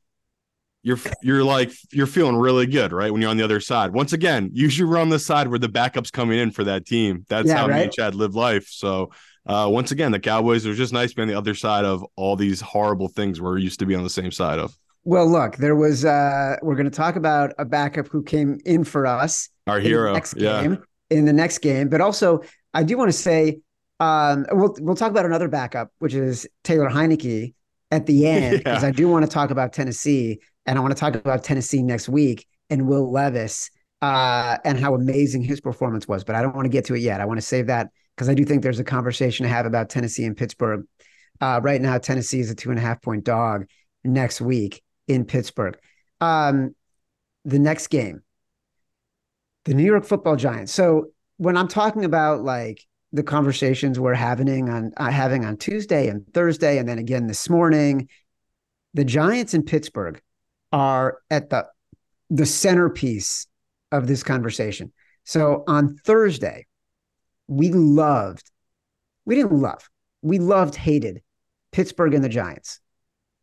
you're 0.84 0.98
you're 1.22 1.44
like 1.44 1.72
you're 1.92 2.08
feeling 2.08 2.36
really 2.36 2.66
good, 2.66 2.92
right? 2.92 3.12
When 3.12 3.22
you're 3.22 3.30
on 3.30 3.38
the 3.38 3.44
other 3.44 3.60
side. 3.60 3.94
Once 3.94 4.14
again, 4.14 4.50
usually 4.54 4.90
we're 4.90 4.98
on 4.98 5.10
the 5.10 5.20
side 5.20 5.48
where 5.48 5.60
the 5.60 5.70
backup's 5.70 6.12
coming 6.12 6.40
in 6.40 6.52
for 6.52 6.64
that 6.66 6.86
team. 6.86 7.26
That's 7.30 7.48
yeah, 7.48 7.58
how 7.58 7.68
right? 7.68 7.78
me 7.78 7.84
and 7.84 7.94
Chad 7.94 8.16
live 8.16 8.36
life. 8.36 8.68
So 8.68 9.12
uh, 9.46 9.68
once 9.70 9.92
again, 9.92 10.12
the 10.12 10.20
Cowboys 10.20 10.66
are 10.66 10.74
just 10.74 10.94
nice 10.94 11.14
being 11.14 11.28
on 11.28 11.34
the 11.34 11.38
other 11.38 11.56
side 11.56 11.86
of 11.86 12.06
all 12.16 12.36
these 12.36 12.62
horrible 12.62 13.08
things 13.08 13.42
we're 13.42 13.58
used 13.58 13.80
to 13.80 13.86
be 13.86 13.96
on 13.96 14.04
the 14.04 14.10
same 14.10 14.32
side 14.32 14.60
of. 14.60 14.76
Well, 15.04 15.28
look, 15.28 15.58
there 15.58 15.76
was 15.76 16.06
uh 16.06 16.58
we're 16.62 16.76
gonna 16.76 16.92
talk 16.92 17.16
about 17.16 17.54
a 17.58 17.66
backup 17.66 18.08
who 18.08 18.22
came 18.22 18.60
in 18.66 18.84
for 18.84 19.08
us. 19.08 19.50
Our 19.66 19.80
hero. 19.80 20.14
Next 20.14 20.36
yeah. 20.38 20.62
game 20.62 20.84
in 21.10 21.26
the 21.26 21.34
next 21.34 21.60
game. 21.60 21.90
But 21.90 22.02
also, 22.02 22.42
I 22.74 22.84
do 22.84 22.98
want 22.98 23.10
to 23.10 23.18
say 23.18 23.62
um, 24.00 24.46
we'll 24.52 24.76
we'll 24.80 24.96
talk 24.96 25.12
about 25.12 25.26
another 25.26 25.48
backup, 25.48 25.92
which 26.00 26.14
is 26.14 26.48
Taylor 26.64 26.90
Heinicke 26.90 27.54
at 27.90 28.06
the 28.06 28.28
end, 28.28 28.60
because 28.60 28.84
yeah. 28.84 28.90
I 28.90 28.92
do 28.92 29.08
want 29.08 29.26
to 29.26 29.32
talk 29.32 29.50
about 29.50 29.74
Tennessee. 29.74 30.40
And 30.68 30.78
I 30.78 30.82
want 30.82 30.96
to 30.96 31.00
talk 31.00 31.16
about 31.16 31.44
Tennessee 31.44 31.82
next 31.82 32.08
week 32.08 32.48
and 32.70 32.88
Will 32.88 33.12
Levis 33.12 33.72
uh, 34.04 34.58
and 34.64 34.80
how 34.80 34.94
amazing 34.94 35.44
his 35.44 35.60
performance 35.60 36.08
was. 36.08 36.24
But 36.24 36.36
I 36.36 36.44
don't 36.44 36.56
want 36.56 36.66
to 36.66 36.70
get 36.70 36.86
to 36.86 36.94
it 36.94 37.00
yet. 37.00 37.20
I 37.20 37.26
want 37.26 37.40
to 37.40 37.46
save 37.46 37.66
that 37.68 37.90
because 38.22 38.30
I 38.30 38.36
do 38.36 38.46
think 38.46 38.62
there's 38.62 38.78
a 38.78 38.84
conversation 38.84 39.46
to 39.46 39.50
have 39.50 39.66
about 39.66 39.90
Tennessee 39.90 40.26
and 40.26 40.38
Pittsburgh. 40.38 40.86
Uh, 41.42 41.60
right 41.64 41.82
now, 41.82 41.98
Tennessee 41.98 42.40
is 42.40 42.52
a 42.52 42.56
two 42.56 42.70
and 42.70 42.78
a 42.78 42.82
half 42.84 43.02
point 43.02 43.24
dog 43.24 43.66
next 44.04 44.40
week 44.40 44.84
in 45.08 45.26
Pittsburgh. 45.26 45.76
Um, 46.20 46.76
the 47.46 47.58
next 47.58 47.88
game, 47.88 48.22
the 49.66 49.74
New 49.74 49.84
York 49.84 50.06
Football 50.06 50.36
Giants. 50.36 50.72
So 50.72 51.08
when 51.38 51.58
I'm 51.58 51.68
talking 51.68 52.06
about 52.06 52.44
like 52.44 52.86
the 53.12 53.24
conversations 53.24 54.00
we're 54.00 54.14
having 54.14 54.70
on 54.70 54.92
uh, 54.98 55.10
having 55.10 55.44
on 55.44 55.58
Tuesday 55.58 56.08
and 56.08 56.24
Thursday, 56.32 56.78
and 56.78 56.88
then 56.88 57.00
again 57.00 57.26
this 57.26 57.50
morning, 57.50 58.08
the 58.94 59.04
Giants 59.04 59.56
in 59.56 59.64
Pittsburgh 59.64 60.22
are 60.72 61.18
at 61.32 61.50
the 61.50 61.66
the 62.30 62.46
centerpiece 62.46 63.48
of 63.92 64.06
this 64.06 64.22
conversation. 64.22 64.94
So 65.24 65.64
on 65.66 65.96
Thursday, 66.06 66.68
we 67.52 67.70
loved, 67.70 68.50
we 69.26 69.36
didn't 69.36 69.52
love, 69.52 69.90
we 70.22 70.40
loved, 70.40 70.74
hated 70.74 71.22
Pittsburgh 71.74 72.14
and 72.14 72.24
the 72.24 72.30
Giants. 72.30 72.80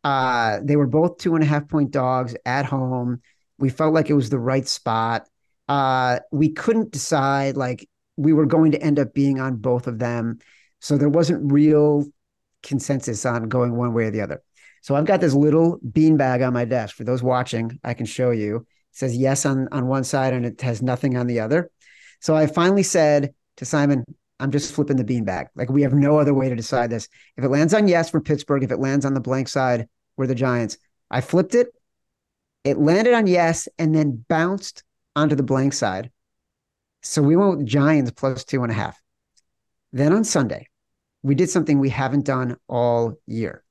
Uh, 0.02 0.60
they 0.62 0.76
were 0.76 0.86
both 0.86 1.18
two 1.18 1.34
and 1.34 1.44
a 1.44 1.46
half 1.46 1.68
point 1.68 1.90
dogs 1.90 2.34
at 2.46 2.64
home. 2.64 3.20
We 3.58 3.68
felt 3.68 3.92
like 3.92 4.08
it 4.08 4.14
was 4.14 4.30
the 4.30 4.38
right 4.38 4.66
spot. 4.66 5.28
Uh, 5.68 6.20
we 6.32 6.48
couldn't 6.48 6.90
decide, 6.90 7.58
like, 7.58 7.86
we 8.16 8.32
were 8.32 8.46
going 8.46 8.72
to 8.72 8.82
end 8.82 8.98
up 8.98 9.12
being 9.12 9.40
on 9.40 9.56
both 9.56 9.86
of 9.86 9.98
them. 9.98 10.38
So 10.80 10.96
there 10.96 11.10
wasn't 11.10 11.52
real 11.52 12.06
consensus 12.62 13.26
on 13.26 13.50
going 13.50 13.76
one 13.76 13.92
way 13.92 14.04
or 14.04 14.10
the 14.10 14.22
other. 14.22 14.42
So 14.80 14.94
I've 14.94 15.04
got 15.04 15.20
this 15.20 15.34
little 15.34 15.78
beanbag 15.86 16.46
on 16.46 16.54
my 16.54 16.64
desk. 16.64 16.96
For 16.96 17.04
those 17.04 17.22
watching, 17.22 17.78
I 17.84 17.92
can 17.92 18.06
show 18.06 18.30
you. 18.30 18.56
It 18.56 18.64
says 18.92 19.14
yes 19.14 19.44
on, 19.44 19.68
on 19.70 19.86
one 19.86 20.04
side 20.04 20.32
and 20.32 20.46
it 20.46 20.62
has 20.62 20.80
nothing 20.80 21.14
on 21.18 21.26
the 21.26 21.40
other. 21.40 21.70
So 22.20 22.34
I 22.34 22.46
finally 22.46 22.82
said 22.82 23.34
to 23.58 23.64
Simon, 23.64 24.04
I'm 24.40 24.50
just 24.50 24.72
flipping 24.72 24.96
the 24.96 25.04
beanbag. 25.04 25.46
Like 25.54 25.68
we 25.68 25.82
have 25.82 25.92
no 25.92 26.18
other 26.18 26.32
way 26.32 26.48
to 26.48 26.56
decide 26.56 26.90
this. 26.90 27.08
If 27.36 27.44
it 27.44 27.48
lands 27.48 27.74
on 27.74 27.88
yes 27.88 28.10
for 28.10 28.20
Pittsburgh, 28.20 28.62
if 28.62 28.70
it 28.70 28.78
lands 28.78 29.04
on 29.04 29.14
the 29.14 29.20
blank 29.20 29.48
side, 29.48 29.88
we're 30.16 30.26
the 30.26 30.34
Giants. 30.34 30.78
I 31.10 31.20
flipped 31.20 31.54
it. 31.54 31.68
It 32.64 32.78
landed 32.78 33.14
on 33.14 33.26
yes 33.26 33.68
and 33.78 33.94
then 33.94 34.24
bounced 34.28 34.84
onto 35.16 35.34
the 35.34 35.42
blank 35.42 35.72
side. 35.72 36.10
So 37.02 37.22
we 37.22 37.36
went 37.36 37.58
with 37.58 37.66
Giants 37.66 38.12
plus 38.12 38.44
two 38.44 38.62
and 38.62 38.70
a 38.70 38.74
half. 38.74 39.00
Then 39.92 40.12
on 40.12 40.24
Sunday, 40.24 40.68
we 41.22 41.34
did 41.34 41.50
something 41.50 41.78
we 41.78 41.90
haven't 41.90 42.24
done 42.24 42.56
all 42.68 43.14
year, 43.26 43.64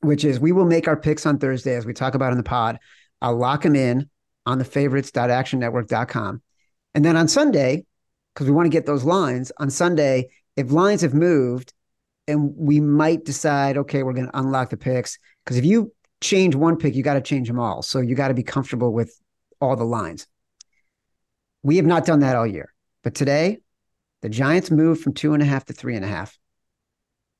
which 0.00 0.24
is 0.24 0.40
we 0.40 0.52
will 0.52 0.66
make 0.66 0.88
our 0.88 0.96
picks 0.96 1.26
on 1.26 1.38
Thursday 1.38 1.76
as 1.76 1.86
we 1.86 1.94
talk 1.94 2.14
about 2.14 2.32
in 2.32 2.38
the 2.38 2.44
pod. 2.44 2.78
I'll 3.22 3.36
lock 3.36 3.62
them 3.62 3.76
in 3.76 4.10
on 4.44 4.58
the 4.58 4.64
favorites.actionnetwork.com. 4.64 6.42
And 6.94 7.04
then 7.04 7.16
on 7.16 7.28
Sunday, 7.28 7.84
because 8.38 8.48
we 8.48 8.54
want 8.54 8.66
to 8.66 8.70
get 8.70 8.86
those 8.86 9.02
lines 9.02 9.50
on 9.58 9.68
Sunday. 9.68 10.28
If 10.54 10.70
lines 10.70 11.00
have 11.00 11.12
moved, 11.12 11.72
and 12.28 12.54
we 12.56 12.78
might 12.78 13.24
decide, 13.24 13.76
okay, 13.76 14.04
we're 14.04 14.12
going 14.12 14.30
to 14.30 14.38
unlock 14.38 14.70
the 14.70 14.76
picks 14.76 15.18
because 15.44 15.56
if 15.56 15.64
you 15.64 15.92
change 16.20 16.54
one 16.54 16.76
pick, 16.76 16.94
you 16.94 17.02
got 17.02 17.14
to 17.14 17.20
change 17.20 17.48
them 17.48 17.58
all. 17.58 17.82
So 17.82 17.98
you 17.98 18.14
got 18.14 18.28
to 18.28 18.34
be 18.34 18.44
comfortable 18.44 18.92
with 18.92 19.18
all 19.60 19.74
the 19.74 19.84
lines. 19.84 20.28
We 21.64 21.78
have 21.78 21.86
not 21.86 22.06
done 22.06 22.20
that 22.20 22.36
all 22.36 22.46
year, 22.46 22.72
but 23.02 23.16
today 23.16 23.58
the 24.22 24.28
Giants 24.28 24.70
moved 24.70 25.02
from 25.02 25.14
two 25.14 25.32
and 25.34 25.42
a 25.42 25.46
half 25.46 25.64
to 25.64 25.72
three 25.72 25.96
and 25.96 26.04
a 26.04 26.08
half, 26.08 26.38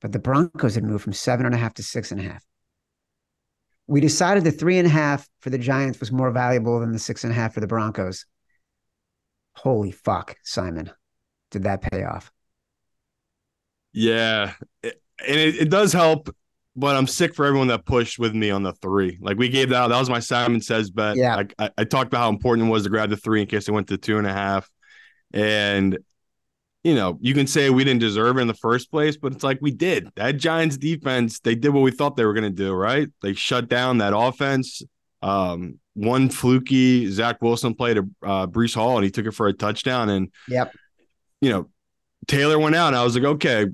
but 0.01 0.11
the 0.11 0.19
Broncos 0.19 0.75
had 0.75 0.83
moved 0.83 1.05
from 1.05 1.13
seven 1.13 1.45
and 1.45 1.55
a 1.55 1.59
half 1.59 1.75
to 1.75 1.83
six 1.83 2.11
and 2.11 2.19
a 2.19 2.23
half. 2.23 2.43
We 3.87 4.01
decided 4.01 4.43
the 4.43 4.51
three 4.51 4.77
and 4.77 4.87
a 4.87 4.91
half 4.91 5.29
for 5.39 5.49
the 5.49 5.57
Giants 5.57 6.01
was 6.01 6.11
more 6.11 6.31
valuable 6.31 6.81
than 6.81 6.91
the 6.91 6.99
six 6.99 7.23
and 7.23 7.31
a 7.31 7.35
half 7.35 7.53
for 7.53 7.61
the 7.61 7.67
Broncos 7.67 8.25
holy 9.63 9.91
fuck, 9.91 10.35
Simon, 10.43 10.91
did 11.51 11.63
that 11.63 11.81
pay 11.81 12.03
off? 12.03 12.31
Yeah, 13.91 14.53
it, 14.83 15.01
and 15.27 15.37
it, 15.37 15.55
it 15.55 15.69
does 15.69 15.91
help, 15.91 16.33
but 16.75 16.95
I'm 16.95 17.07
sick 17.07 17.35
for 17.35 17.45
everyone 17.45 17.67
that 17.67 17.85
pushed 17.85 18.19
with 18.19 18.33
me 18.33 18.51
on 18.51 18.63
the 18.63 18.73
three. 18.73 19.17
Like 19.19 19.37
we 19.37 19.49
gave 19.49 19.69
that, 19.69 19.87
that 19.87 19.99
was 19.99 20.09
my 20.09 20.19
Simon 20.19 20.61
says 20.61 20.89
bet. 20.89 21.17
Yeah, 21.17 21.43
I, 21.57 21.65
I, 21.65 21.69
I 21.79 21.83
talked 21.83 22.07
about 22.07 22.21
how 22.21 22.29
important 22.29 22.67
it 22.67 22.71
was 22.71 22.83
to 22.83 22.89
grab 22.89 23.09
the 23.09 23.17
three 23.17 23.41
in 23.41 23.47
case 23.47 23.67
it 23.67 23.71
went 23.71 23.87
to 23.87 23.97
two 23.97 24.17
and 24.17 24.27
a 24.27 24.33
half, 24.33 24.69
and 25.33 25.97
you 26.83 26.95
know, 26.95 27.17
you 27.19 27.33
can 27.33 27.45
say 27.45 27.69
we 27.69 27.83
didn't 27.83 27.99
deserve 27.99 28.37
it 28.37 28.41
in 28.41 28.47
the 28.47 28.53
first 28.53 28.89
place, 28.89 29.17
but 29.17 29.33
it's 29.33 29.43
like 29.43 29.59
we 29.61 29.71
did. 29.71 30.09
That 30.15 30.37
Giants 30.37 30.77
defense, 30.77 31.39
they 31.41 31.55
did 31.55 31.69
what 31.69 31.81
we 31.81 31.91
thought 31.91 32.15
they 32.15 32.25
were 32.25 32.33
going 32.33 32.45
to 32.45 32.49
do, 32.49 32.73
right? 32.73 33.09
They 33.21 33.33
shut 33.33 33.67
down 33.67 33.97
that 33.97 34.15
offense. 34.15 34.81
Um, 35.21 35.79
one 35.99 36.29
fluky 36.29 37.11
Zach 37.11 37.41
Wilson 37.41 37.75
played 37.75 37.97
a 37.97 38.01
uh, 38.23 38.47
Breece 38.47 38.73
Hall 38.73 38.95
and 38.95 39.03
he 39.03 39.11
took 39.11 39.25
it 39.25 39.31
for 39.31 39.47
a 39.47 39.53
touchdown. 39.53 40.09
And 40.09 40.31
yep, 40.47 40.73
you 41.41 41.49
know, 41.49 41.69
Taylor 42.27 42.57
went 42.57 42.75
out. 42.75 42.87
And 42.87 42.95
I 42.95 43.03
was 43.03 43.15
like, 43.15 43.25
okay, 43.25 43.67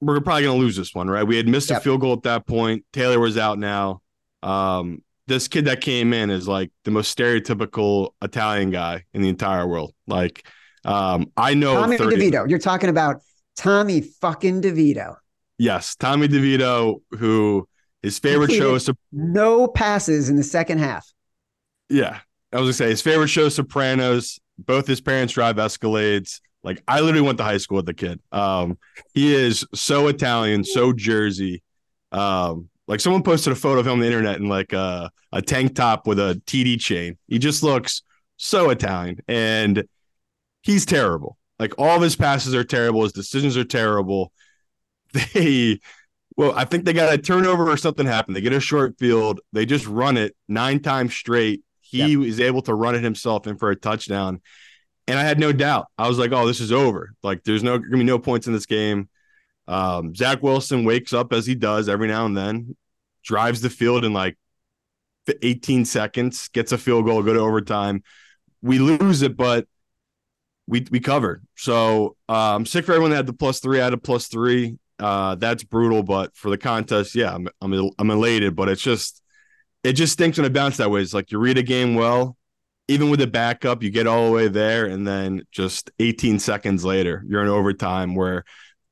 we're 0.00 0.20
probably 0.20 0.44
going 0.44 0.58
to 0.58 0.64
lose 0.64 0.76
this 0.76 0.94
one, 0.94 1.10
right? 1.10 1.24
We 1.24 1.36
had 1.36 1.48
missed 1.48 1.70
yep. 1.70 1.80
a 1.80 1.82
field 1.82 2.00
goal 2.00 2.12
at 2.12 2.22
that 2.22 2.46
point. 2.46 2.84
Taylor 2.92 3.18
was 3.18 3.36
out 3.36 3.58
now. 3.58 4.02
Um, 4.42 5.02
this 5.26 5.48
kid 5.48 5.64
that 5.64 5.80
came 5.80 6.12
in 6.12 6.30
is 6.30 6.46
like 6.46 6.70
the 6.84 6.90
most 6.90 7.16
stereotypical 7.16 8.10
Italian 8.22 8.70
guy 8.70 9.04
in 9.12 9.22
the 9.22 9.28
entire 9.28 9.66
world. 9.66 9.94
Like, 10.06 10.46
um, 10.84 11.32
I 11.36 11.54
know 11.54 11.74
Tommy 11.74 11.96
30- 11.96 12.12
DeVito. 12.12 12.48
You're 12.48 12.58
talking 12.58 12.90
about 12.90 13.20
Tommy 13.56 14.00
fucking 14.00 14.62
DeVito. 14.62 15.16
Yes, 15.58 15.96
Tommy 15.96 16.28
DeVito, 16.28 17.00
who 17.18 17.66
his 18.02 18.18
favorite 18.18 18.52
show 18.52 18.74
is 18.74 18.84
to- 18.84 18.96
no 19.12 19.66
passes 19.66 20.28
in 20.28 20.36
the 20.36 20.42
second 20.42 20.78
half. 20.78 21.10
Yeah. 21.88 22.20
I 22.52 22.60
was 22.60 22.66
gonna 22.66 22.72
say 22.72 22.90
his 22.90 23.02
favorite 23.02 23.28
show 23.28 23.48
Sopranos. 23.48 24.38
Both 24.58 24.86
his 24.86 25.00
parents 25.00 25.32
drive 25.32 25.56
Escalades. 25.56 26.40
Like 26.62 26.82
I 26.86 27.00
literally 27.00 27.26
went 27.26 27.38
to 27.38 27.44
high 27.44 27.58
school 27.58 27.76
with 27.76 27.86
the 27.86 27.94
kid. 27.94 28.20
Um, 28.30 28.78
he 29.12 29.34
is 29.34 29.66
so 29.74 30.06
Italian, 30.06 30.64
so 30.64 30.92
Jersey. 30.92 31.62
Um, 32.12 32.68
like 32.86 33.00
someone 33.00 33.22
posted 33.22 33.52
a 33.52 33.56
photo 33.56 33.80
of 33.80 33.86
him 33.86 33.94
on 33.94 34.00
the 34.00 34.06
internet 34.06 34.36
in 34.36 34.48
like 34.48 34.72
a, 34.72 35.10
a 35.32 35.42
tank 35.42 35.74
top 35.74 36.06
with 36.06 36.18
a 36.18 36.40
TD 36.46 36.78
chain. 36.80 37.18
He 37.26 37.38
just 37.38 37.62
looks 37.62 38.02
so 38.36 38.70
Italian, 38.70 39.18
and 39.26 39.84
he's 40.62 40.86
terrible. 40.86 41.36
Like 41.58 41.74
all 41.78 41.96
of 41.96 42.02
his 42.02 42.16
passes 42.16 42.54
are 42.54 42.64
terrible. 42.64 43.02
His 43.02 43.12
decisions 43.12 43.56
are 43.56 43.64
terrible. 43.64 44.32
They, 45.32 45.78
well, 46.36 46.52
I 46.56 46.64
think 46.64 46.84
they 46.84 46.92
got 46.92 47.14
a 47.14 47.18
turnover 47.18 47.70
or 47.70 47.76
something 47.76 48.04
happened. 48.04 48.34
They 48.34 48.40
get 48.40 48.52
a 48.52 48.58
short 48.58 48.98
field. 48.98 49.40
They 49.52 49.64
just 49.64 49.86
run 49.86 50.16
it 50.16 50.34
nine 50.48 50.80
times 50.80 51.14
straight 51.14 51.62
he 52.02 52.12
yep. 52.12 52.18
was 52.18 52.40
able 52.40 52.62
to 52.62 52.74
run 52.74 52.94
it 52.94 53.02
himself 53.02 53.46
in 53.46 53.56
for 53.56 53.70
a 53.70 53.76
touchdown. 53.76 54.40
And 55.06 55.18
I 55.18 55.22
had 55.22 55.38
no 55.38 55.52
doubt. 55.52 55.86
I 55.98 56.08
was 56.08 56.18
like, 56.18 56.32
oh, 56.32 56.46
this 56.46 56.60
is 56.60 56.72
over. 56.72 57.14
Like, 57.22 57.44
there's 57.44 57.62
no 57.62 57.78
gonna 57.78 57.98
be 57.98 58.04
no 58.04 58.18
points 58.18 58.46
in 58.46 58.52
this 58.52 58.66
game. 58.66 59.08
Um, 59.68 60.14
Zach 60.14 60.42
Wilson 60.42 60.84
wakes 60.84 61.12
up 61.12 61.32
as 61.32 61.46
he 61.46 61.54
does 61.54 61.88
every 61.88 62.08
now 62.08 62.26
and 62.26 62.36
then, 62.36 62.76
drives 63.22 63.60
the 63.60 63.70
field 63.70 64.04
in 64.04 64.12
like 64.12 64.36
18 65.42 65.84
seconds, 65.84 66.48
gets 66.48 66.72
a 66.72 66.78
field 66.78 67.06
goal, 67.06 67.22
go 67.22 67.32
to 67.32 67.40
overtime. 67.40 68.02
We 68.62 68.78
lose 68.78 69.22
it, 69.22 69.36
but 69.36 69.66
we 70.66 70.86
we 70.90 71.00
covered. 71.00 71.46
So 71.54 72.16
uh, 72.28 72.54
I'm 72.54 72.66
sick 72.66 72.86
for 72.86 72.92
everyone 72.92 73.10
that 73.10 73.16
had 73.18 73.26
the 73.26 73.32
plus 73.34 73.60
three. 73.60 73.80
I 73.80 73.84
had 73.84 73.92
a 73.92 73.98
plus 73.98 74.28
three. 74.28 74.78
Uh, 74.98 75.34
that's 75.34 75.64
brutal, 75.64 76.02
but 76.02 76.34
for 76.36 76.50
the 76.50 76.58
contest, 76.58 77.14
yeah, 77.14 77.34
I'm 77.34 77.48
I'm, 77.60 77.90
I'm 77.98 78.10
elated. 78.10 78.56
But 78.56 78.68
it's 78.68 78.82
just 78.82 79.22
it 79.84 79.92
just 79.92 80.14
stinks 80.14 80.38
when 80.38 80.46
it 80.46 80.52
bounces 80.52 80.78
that 80.78 80.90
way. 80.90 81.02
It's 81.02 81.14
like 81.14 81.30
you 81.30 81.38
read 81.38 81.58
a 81.58 81.62
game 81.62 81.94
well, 81.94 82.36
even 82.88 83.10
with 83.10 83.20
a 83.20 83.26
backup, 83.26 83.82
you 83.82 83.90
get 83.90 84.06
all 84.06 84.26
the 84.26 84.32
way 84.32 84.48
there, 84.48 84.86
and 84.86 85.06
then 85.06 85.42
just 85.52 85.90
18 85.98 86.38
seconds 86.38 86.84
later, 86.84 87.22
you're 87.28 87.42
in 87.42 87.48
overtime 87.48 88.14
where 88.14 88.44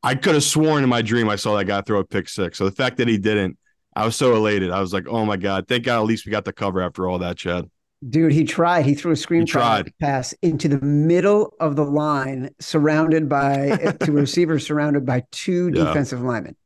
I 0.03 0.15
could 0.15 0.35
have 0.35 0.45
sworn 0.45 0.83
in 0.83 0.89
my 0.89 1.03
dream 1.03 1.29
I 1.29 1.37
saw 1.37 1.57
that 1.57 1.65
guy 1.65 1.81
throw 1.81 2.01
a 2.01 2.05
pick 2.05 2.29
six. 2.29 2.59
So 2.59 2.67
the 2.67 2.73
fact 2.73 2.99
that 2.99 3.09
he 3.09 3.19
didn't, 3.19 3.59
I 3.97 4.05
was 4.05 4.17
so 4.17 4.37
elated. 4.37 4.71
I 4.71 4.81
was 4.81 4.93
like, 4.93 5.07
oh 5.09 5.25
my 5.25 5.37
God, 5.37 5.67
thank 5.67 5.85
God 5.85 5.99
at 5.99 6.07
least 6.07 6.27
we 6.27 6.31
got 6.31 6.45
the 6.45 6.53
cover 6.53 6.81
after 6.83 7.09
all 7.09 7.19
that, 7.19 7.37
Chad. 7.37 7.71
Dude, 8.07 8.33
he 8.33 8.45
tried. 8.45 8.85
He 8.85 8.95
threw 8.95 9.13
a 9.13 9.17
screen 9.17 9.47
tried. 9.47 9.93
pass 10.01 10.35
into 10.43 10.69
the 10.69 10.81
middle 10.81 11.55
of 11.61 11.77
the 11.77 11.85
line, 11.85 12.51
surrounded 12.59 13.29
by 13.29 13.95
to 14.01 14.11
a 14.11 14.15
receiver 14.15 14.59
surrounded 14.59 15.07
by 15.07 15.23
two 15.31 15.71
yeah. 15.75 15.85
defensive 15.85 16.21
linemen. 16.21 16.57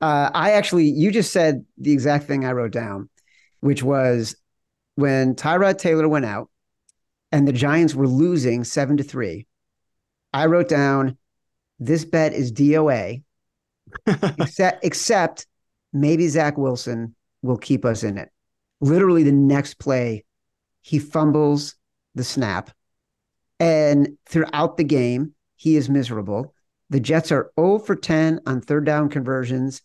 Uh, 0.00 0.30
I 0.32 0.52
actually, 0.52 0.88
you 0.88 1.10
just 1.10 1.32
said 1.32 1.66
the 1.76 1.92
exact 1.92 2.26
thing 2.26 2.44
I 2.44 2.52
wrote 2.52 2.72
down 2.72 3.10
which 3.60 3.82
was 3.82 4.36
when 4.94 5.34
Tyrod 5.34 5.78
Taylor 5.78 6.08
went 6.08 6.24
out 6.24 6.50
and 7.30 7.46
the 7.46 7.52
Giants 7.52 7.94
were 7.94 8.08
losing 8.08 8.64
seven 8.64 8.96
to 8.96 9.02
three. 9.02 9.46
I 10.32 10.46
wrote 10.46 10.68
down 10.68 11.16
this 11.78 12.04
bet 12.04 12.32
is 12.32 12.52
DOA, 12.52 13.22
except, 14.06 14.84
except 14.84 15.46
maybe 15.92 16.28
Zach 16.28 16.58
Wilson 16.58 17.14
will 17.42 17.56
keep 17.56 17.84
us 17.84 18.02
in 18.02 18.18
it. 18.18 18.30
Literally, 18.80 19.22
the 19.22 19.32
next 19.32 19.74
play, 19.74 20.24
he 20.82 20.98
fumbles 20.98 21.74
the 22.14 22.24
snap. 22.24 22.70
And 23.60 24.16
throughout 24.28 24.76
the 24.76 24.84
game, 24.84 25.34
he 25.56 25.76
is 25.76 25.88
miserable. 25.88 26.54
The 26.90 27.00
Jets 27.00 27.32
are 27.32 27.50
0 27.58 27.80
for 27.80 27.96
10 27.96 28.40
on 28.46 28.60
third 28.60 28.84
down 28.84 29.08
conversions 29.08 29.82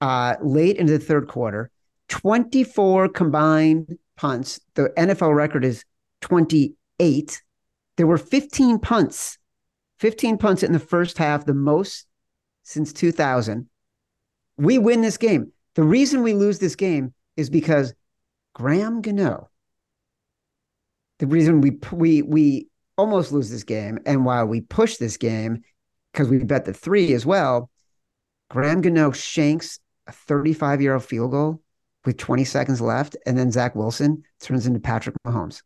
uh, 0.00 0.36
late 0.42 0.76
into 0.76 0.92
the 0.92 1.04
third 1.04 1.28
quarter. 1.28 1.70
24 2.08 3.08
combined 3.10 3.98
punts. 4.16 4.60
The 4.74 4.92
NFL 4.96 5.34
record 5.34 5.64
is 5.64 5.84
28. 6.22 7.42
There 7.96 8.06
were 8.06 8.18
15 8.18 8.78
punts, 8.78 9.38
15 10.00 10.38
punts 10.38 10.62
in 10.62 10.72
the 10.72 10.78
first 10.78 11.18
half, 11.18 11.44
the 11.44 11.54
most 11.54 12.06
since 12.62 12.92
2000. 12.92 13.68
We 14.56 14.78
win 14.78 15.02
this 15.02 15.16
game. 15.16 15.52
The 15.74 15.84
reason 15.84 16.22
we 16.22 16.34
lose 16.34 16.58
this 16.58 16.76
game 16.76 17.14
is 17.36 17.50
because 17.50 17.94
Graham 18.54 19.00
Gano. 19.00 19.48
The 21.20 21.26
reason 21.26 21.60
we 21.60 21.78
we 21.92 22.22
we 22.22 22.68
almost 22.96 23.32
lose 23.32 23.50
this 23.50 23.64
game, 23.64 23.98
and 24.06 24.24
while 24.24 24.46
we 24.46 24.60
push 24.60 24.96
this 24.96 25.16
game 25.16 25.62
because 26.12 26.28
we 26.28 26.38
bet 26.38 26.64
the 26.64 26.72
three 26.72 27.12
as 27.12 27.26
well, 27.26 27.70
Graham 28.50 28.80
Gano 28.80 29.12
shanks 29.12 29.78
a 30.06 30.12
35 30.12 30.80
year 30.80 30.94
old 30.94 31.04
field 31.04 31.30
goal 31.32 31.60
with 32.04 32.16
20 32.16 32.44
seconds 32.44 32.80
left, 32.80 33.16
and 33.26 33.38
then 33.38 33.50
Zach 33.50 33.74
Wilson 33.74 34.24
turns 34.40 34.66
into 34.66 34.80
Patrick 34.80 35.16
Mahomes. 35.26 35.62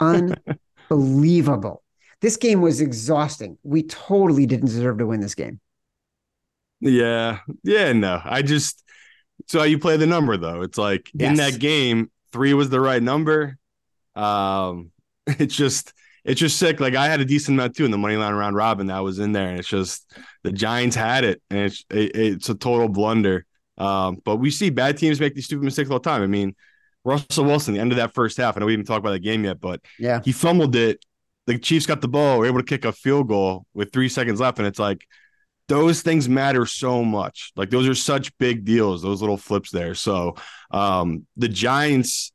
Unbelievable. 0.90 1.82
this 2.20 2.36
game 2.36 2.60
was 2.60 2.80
exhausting. 2.80 3.58
We 3.62 3.84
totally 3.84 4.46
didn't 4.46 4.66
deserve 4.66 4.98
to 4.98 5.06
win 5.06 5.20
this 5.20 5.34
game. 5.34 5.60
Yeah. 6.80 7.40
Yeah. 7.64 7.92
No, 7.92 8.20
I 8.24 8.42
just, 8.42 8.84
so 9.46 9.62
you 9.64 9.78
play 9.78 9.96
the 9.96 10.06
number 10.06 10.36
though. 10.36 10.62
It's 10.62 10.78
like 10.78 11.10
yes. 11.14 11.30
in 11.30 11.36
that 11.36 11.58
game, 11.58 12.10
three 12.32 12.54
was 12.54 12.70
the 12.70 12.80
right 12.80 13.02
number. 13.02 13.56
Um, 14.14 14.90
it's 15.26 15.56
just, 15.56 15.92
it's 16.24 16.40
just 16.40 16.58
sick. 16.58 16.78
Like 16.78 16.94
I 16.94 17.06
had 17.06 17.20
a 17.20 17.24
decent 17.24 17.56
amount 17.56 17.76
too 17.76 17.84
in 17.84 17.90
the 17.90 17.98
money 17.98 18.16
line 18.16 18.34
round 18.34 18.54
robin 18.54 18.88
that 18.88 18.98
was 19.00 19.18
in 19.18 19.32
there, 19.32 19.48
and 19.48 19.58
it's 19.58 19.68
just 19.68 20.14
the 20.42 20.52
Giants 20.52 20.94
had 20.94 21.24
it, 21.24 21.40
and 21.48 21.60
it's 21.60 21.84
it, 21.90 22.14
it's 22.14 22.48
a 22.50 22.54
total 22.54 22.88
blunder. 22.88 23.46
Um, 23.78 24.20
but 24.24 24.36
we 24.36 24.50
see 24.50 24.70
bad 24.70 24.98
teams 24.98 25.20
make 25.20 25.34
these 25.34 25.46
stupid 25.46 25.64
mistakes 25.64 25.90
all 25.90 25.98
the 25.98 26.08
time. 26.08 26.22
I 26.22 26.26
mean, 26.26 26.54
Russell 27.04 27.44
Wilson, 27.44 27.74
the 27.74 27.80
end 27.80 27.92
of 27.92 27.96
that 27.96 28.12
first 28.12 28.36
half, 28.36 28.56
I 28.56 28.60
know 28.60 28.66
we 28.66 28.72
haven't 28.72 28.86
talked 28.86 29.00
about 29.00 29.12
that 29.12 29.20
game 29.20 29.44
yet, 29.44 29.60
but 29.60 29.80
yeah, 29.98 30.20
he 30.24 30.32
fumbled 30.32 30.76
it. 30.76 31.04
The 31.46 31.58
Chiefs 31.58 31.86
got 31.86 32.02
the 32.02 32.08
ball, 32.08 32.38
were 32.38 32.46
able 32.46 32.58
to 32.58 32.64
kick 32.64 32.84
a 32.84 32.92
field 32.92 33.28
goal 33.28 33.64
with 33.72 33.92
three 33.92 34.08
seconds 34.08 34.40
left, 34.40 34.58
and 34.58 34.66
it's 34.66 34.78
like 34.78 35.06
those 35.68 36.02
things 36.02 36.28
matter 36.28 36.66
so 36.66 37.04
much. 37.04 37.52
Like 37.56 37.70
those 37.70 37.86
are 37.88 37.94
such 37.94 38.36
big 38.38 38.64
deals, 38.64 39.02
those 39.02 39.20
little 39.20 39.36
flips 39.36 39.70
there. 39.70 39.94
So 39.94 40.34
um, 40.70 41.26
the 41.36 41.48
Giants, 41.48 42.32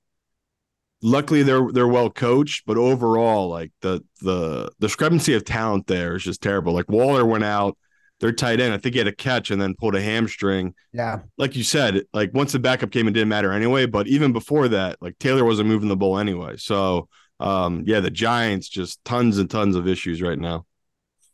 luckily 1.02 1.44
they're 1.44 1.72
they're 1.72 1.88
well 1.88 2.10
coached, 2.10 2.64
but 2.66 2.78
overall, 2.78 3.50
like 3.50 3.72
the 3.82 4.04
the 4.22 4.72
discrepancy 4.80 5.34
of 5.34 5.44
talent 5.44 5.88
there 5.88 6.16
is 6.16 6.24
just 6.24 6.42
terrible. 6.42 6.74
Like 6.74 6.90
Waller 6.90 7.26
went 7.26 7.44
out 7.44 7.78
their 8.24 8.32
tight 8.32 8.62
end. 8.62 8.74
I 8.74 8.78
think 8.78 8.96
he 8.96 9.00
had 9.00 9.08
a 9.10 9.14
catch 9.14 9.52
and 9.52 9.62
then 9.62 9.76
pulled 9.76 9.96
a 9.96 10.02
hamstring. 10.02 10.76
Yeah. 10.94 11.20
Like 11.38 11.58
you 11.58 11.64
said, 11.64 12.06
like 12.14 12.34
once 12.34 12.54
the 12.54 12.60
backup 12.60 12.90
came, 12.90 13.06
it 13.10 13.12
didn't 13.12 13.28
matter 13.28 13.52
anyway. 13.52 13.86
But 13.86 14.08
even 14.08 14.32
before 14.32 14.70
that, 14.70 14.96
like 15.02 15.20
Taylor 15.20 15.44
wasn't 15.44 15.68
moving 15.68 15.90
the 15.90 15.98
ball 15.98 16.18
anyway. 16.18 16.56
So 16.56 17.10
um, 17.42 17.84
yeah, 17.86 18.00
the 18.00 18.10
Giants 18.10 18.70
just 18.70 19.04
tons 19.04 19.40
and 19.40 19.50
tons 19.50 19.76
of 19.76 19.90
issues 19.90 20.22
right 20.22 20.40
now. 20.40 20.66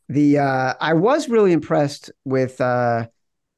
The 0.08 0.38
uh, 0.38 0.74
I 0.80 0.94
was 0.94 1.28
really 1.28 1.52
impressed 1.52 2.10
with 2.24 2.60
uh, 2.60 3.06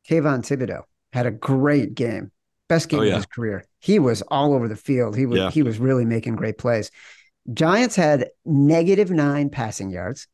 Kayvon 0.07 0.41
Thibodeaux. 0.41 0.83
Had 1.15 1.25
a 1.25 1.31
great 1.31 1.95
game, 1.95 2.33
best 2.69 2.91
game 2.91 3.01
oh, 3.01 3.03
yeah. 3.05 3.12
of 3.12 3.17
his 3.17 3.27
career. 3.27 3.65
He 3.81 3.99
was 3.99 4.21
all 4.29 4.53
over 4.53 4.69
the 4.69 4.77
field. 4.77 5.17
He 5.17 5.25
was 5.25 5.39
yeah. 5.39 5.51
he 5.51 5.62
was 5.62 5.79
really 5.79 6.05
making 6.05 6.37
great 6.37 6.59
plays. 6.59 6.91
Giants 7.51 7.97
had 7.97 8.29
negative 8.45 9.11
nine 9.11 9.49
passing 9.49 9.89
yards. 9.89 10.29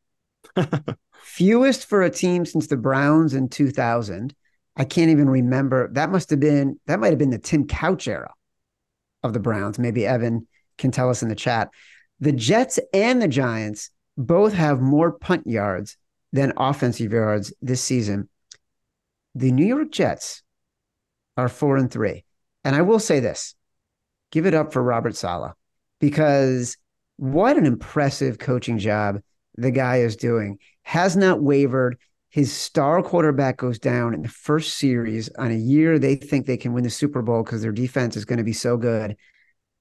fewest 1.22 1.86
for 1.86 2.02
a 2.02 2.10
team 2.10 2.44
since 2.44 2.66
the 2.66 2.76
Browns 2.76 3.34
in 3.34 3.48
2000. 3.48 4.34
I 4.76 4.84
can't 4.84 5.10
even 5.10 5.28
remember. 5.28 5.88
That 5.92 6.10
must 6.10 6.30
have 6.30 6.40
been 6.40 6.78
that 6.86 7.00
might 7.00 7.10
have 7.10 7.18
been 7.18 7.30
the 7.30 7.38
Tim 7.38 7.66
Couch 7.66 8.06
era 8.06 8.32
of 9.22 9.32
the 9.32 9.40
Browns. 9.40 9.78
Maybe 9.78 10.06
Evan 10.06 10.46
can 10.76 10.90
tell 10.90 11.10
us 11.10 11.22
in 11.22 11.28
the 11.28 11.34
chat. 11.34 11.70
The 12.20 12.32
Jets 12.32 12.78
and 12.92 13.20
the 13.20 13.28
Giants 13.28 13.90
both 14.16 14.52
have 14.52 14.80
more 14.80 15.12
punt 15.12 15.46
yards 15.46 15.96
than 16.32 16.52
offensive 16.56 17.12
yards 17.12 17.52
this 17.62 17.82
season. 17.82 18.28
The 19.34 19.52
New 19.52 19.66
York 19.66 19.90
Jets 19.90 20.42
are 21.36 21.48
4 21.48 21.76
and 21.76 21.90
3. 21.90 22.24
And 22.64 22.74
I 22.74 22.82
will 22.82 22.98
say 22.98 23.20
this. 23.20 23.54
Give 24.30 24.46
it 24.46 24.54
up 24.54 24.72
for 24.72 24.82
Robert 24.82 25.16
Saleh 25.16 25.52
because 26.00 26.76
what 27.16 27.56
an 27.56 27.64
impressive 27.64 28.38
coaching 28.38 28.78
job 28.78 29.20
the 29.58 29.70
guy 29.70 29.98
is 29.98 30.16
doing 30.16 30.58
has 30.82 31.16
not 31.16 31.42
wavered. 31.42 31.98
His 32.30 32.52
star 32.52 33.02
quarterback 33.02 33.56
goes 33.56 33.78
down 33.78 34.14
in 34.14 34.22
the 34.22 34.28
first 34.28 34.74
series 34.78 35.28
on 35.30 35.50
a 35.50 35.56
year 35.56 35.98
they 35.98 36.16
think 36.16 36.46
they 36.46 36.56
can 36.56 36.72
win 36.72 36.84
the 36.84 36.90
Super 36.90 37.22
Bowl 37.22 37.42
because 37.42 37.62
their 37.62 37.72
defense 37.72 38.16
is 38.16 38.24
going 38.24 38.38
to 38.38 38.44
be 38.44 38.52
so 38.52 38.76
good. 38.76 39.16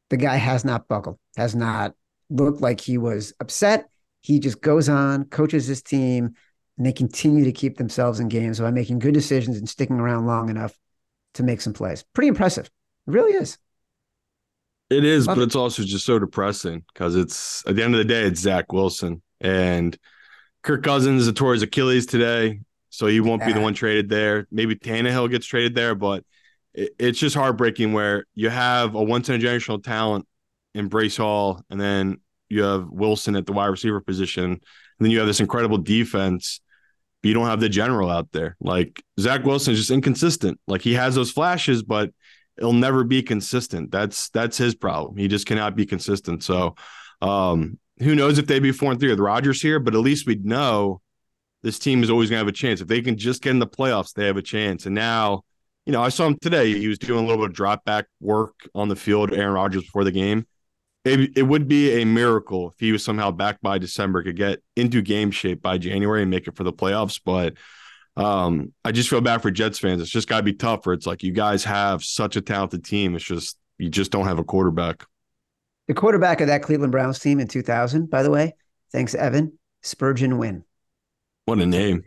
The 0.10 0.18
guy 0.18 0.38
has 0.38 0.64
not 0.64 0.88
buckled, 0.88 1.20
has 1.36 1.56
not 1.56 1.94
looked 2.30 2.62
like 2.62 2.82
he 2.82 2.98
was 2.98 3.34
upset. 3.40 3.90
He 4.22 4.40
just 4.40 4.62
goes 4.62 4.90
on, 4.90 5.26
coaches 5.26 5.68
his 5.68 5.82
team, 5.82 6.34
and 6.78 6.86
they 6.86 6.94
continue 6.94 7.46
to 7.46 7.52
keep 7.52 7.78
themselves 7.78 8.20
in 8.20 8.28
games 8.28 8.60
by 8.60 8.72
making 8.72 9.00
good 9.00 9.14
decisions 9.14 9.58
and 9.58 9.68
sticking 9.68 10.00
around 10.00 10.26
long 10.26 10.50
enough 10.50 10.78
to 11.36 11.44
make 11.44 11.62
some 11.62 11.74
plays. 11.74 12.04
Pretty 12.14 12.28
impressive. 12.28 12.66
It 12.66 13.12
really 13.12 13.34
is. 13.34 13.58
It 14.90 15.04
is, 15.04 15.28
Love 15.28 15.36
but 15.36 15.42
it. 15.42 15.46
it's 15.46 15.56
also 15.56 15.84
just 15.84 16.06
so 16.06 16.18
depressing 16.18 16.84
because 16.94 17.16
it's 17.16 17.66
at 17.68 17.76
the 17.76 17.84
end 17.84 17.94
of 17.94 18.00
the 18.00 18.06
day, 18.06 18.24
it's 18.24 18.40
Zach 18.40 18.72
Wilson. 18.72 19.22
And– 19.42 19.98
Kirk 20.68 20.84
Cousins 20.84 21.32
tore 21.32 21.54
his 21.54 21.62
Achilles 21.62 22.06
today, 22.06 22.60
so 22.90 23.08
he 23.08 23.22
won't 23.22 23.42
yeah. 23.42 23.48
be 23.48 23.54
the 23.54 23.62
one 23.62 23.74
traded 23.74 24.10
there. 24.10 24.48
Maybe 24.52 24.76
Tannehill 24.76 25.32
gets 25.32 25.46
traded 25.46 25.76
there, 25.76 25.96
but 25.96 26.26
it, 26.74 26.94
it's 27.00 27.20
just 27.20 27.38
heartbreaking 27.38 27.94
where 27.94 28.26
you 28.36 28.50
have 28.50 28.94
a 28.94 29.02
once 29.02 29.30
in 29.30 29.36
a 29.36 29.44
generational 29.44 29.82
talent 29.82 30.28
in 30.74 30.90
Breece 30.90 31.18
Hall, 31.18 31.62
and 31.70 31.80
then 31.80 32.18
you 32.50 32.64
have 32.64 32.90
Wilson 32.90 33.38
at 33.38 33.46
the 33.46 33.54
wide 33.54 33.68
receiver 33.68 34.02
position, 34.02 34.44
and 34.44 34.62
then 35.00 35.10
you 35.10 35.20
have 35.20 35.28
this 35.28 35.40
incredible 35.40 35.78
defense. 35.78 36.60
But 37.22 37.30
you 37.30 37.34
don't 37.34 37.48
have 37.48 37.62
the 37.62 37.70
general 37.70 38.12
out 38.12 38.34
there. 38.34 38.58
Like 38.60 39.02
Zach 39.20 39.46
Wilson 39.46 39.72
is 39.72 39.80
just 39.80 39.90
inconsistent. 39.90 40.60
Like 40.68 40.82
he 40.82 40.96
has 40.96 41.16
those 41.16 41.32
flashes, 41.32 41.82
but 41.82 42.12
it'll 42.58 42.74
never 42.74 43.06
be 43.06 43.24
consistent. 43.24 43.90
That's 43.90 44.30
that's 44.30 44.58
his 44.58 44.76
problem. 44.76 45.16
He 45.16 45.30
just 45.30 45.48
cannot 45.48 45.78
be 45.78 45.86
consistent. 45.86 46.44
So 46.44 46.76
um, 47.22 47.80
who 48.00 48.16
knows 48.16 48.38
if 48.38 48.48
they'd 48.48 48.60
be 48.60 48.72
four 48.72 48.92
and 48.92 49.00
three 49.00 49.10
with 49.10 49.20
Rodgers 49.20 49.62
here, 49.62 49.80
but 49.80 49.96
at 49.96 50.02
least 50.02 50.28
we'd 50.28 50.46
know 50.46 51.02
this 51.64 51.80
team 51.80 52.04
is 52.04 52.10
always 52.10 52.30
going 52.30 52.38
to 52.38 52.46
have 52.46 52.48
a 52.48 52.52
chance. 52.52 52.82
If 52.82 52.88
they 52.88 53.02
can 53.02 53.18
just 53.18 53.42
get 53.42 53.52
in 53.52 53.60
the 53.60 53.68
playoffs, 53.68 54.14
they 54.14 54.28
have 54.28 54.38
a 54.38 54.42
chance. 54.42 54.86
And 54.86 54.96
now, 54.96 55.42
you 55.86 55.94
know, 55.94 56.04
I 56.04 56.10
saw 56.10 56.28
him 56.28 56.38
today. 56.42 56.78
He 56.78 56.88
was 56.88 57.00
doing 57.00 57.24
a 57.24 57.28
little 57.28 57.44
bit 57.44 57.52
of 57.52 57.56
drop 57.56 57.84
back 57.86 58.06
work 58.20 58.54
on 58.76 58.90
the 58.90 58.96
field, 58.96 59.34
Aaron 59.34 59.54
Rodgers 59.54 59.84
before 59.84 60.04
the 60.04 60.12
game. 60.12 60.46
It, 61.06 61.38
it 61.38 61.44
would 61.44 61.68
be 61.68 62.02
a 62.02 62.06
miracle 62.06 62.72
if 62.72 62.80
he 62.80 62.92
was 62.92 63.04
somehow 63.04 63.32
back 63.32 63.62
by 63.62 63.78
December, 63.78 64.24
could 64.24 64.36
get 64.36 64.60
into 64.76 65.02
game 65.02 65.32
shape 65.32 65.62
by 65.62 65.78
January 65.78 66.22
and 66.22 66.30
make 66.30 66.48
it 66.48 66.56
for 66.56 66.66
the 66.66 66.74
playoffs. 66.74 67.20
But 67.24 67.56
um, 68.18 68.74
I 68.84 68.92
just 68.92 69.10
feel 69.10 69.22
bad 69.22 69.42
for 69.42 69.50
Jets 69.50 69.80
fans. 69.80 70.02
It's 70.02 70.12
just 70.12 70.28
got 70.28 70.38
to 70.38 70.44
be 70.44 70.54
tougher. 70.54 70.92
It's 70.92 71.08
like 71.08 71.24
you 71.24 71.32
guys 71.32 71.64
have 71.64 72.04
such 72.04 72.36
a 72.36 72.42
talented 72.42 72.84
team. 72.84 73.16
It's 73.16 73.24
just, 73.24 73.58
you 73.78 73.90
just 73.90 74.12
don't 74.12 74.26
have 74.26 74.40
a 74.40 74.44
quarterback. 74.44 75.06
The 75.88 75.94
quarterback 75.94 76.42
of 76.42 76.48
that 76.48 76.64
Cleveland 76.64 76.92
Browns 76.92 77.20
team 77.20 77.40
in 77.40 77.48
2000, 77.48 78.10
by 78.10 78.22
the 78.24 78.30
way, 78.30 78.56
thanks, 78.92 79.16
Evan, 79.16 79.58
Spergon 79.84 80.38
Wynn. 80.38 80.64
What 81.46 81.60
a 81.60 81.66
name. 81.66 82.04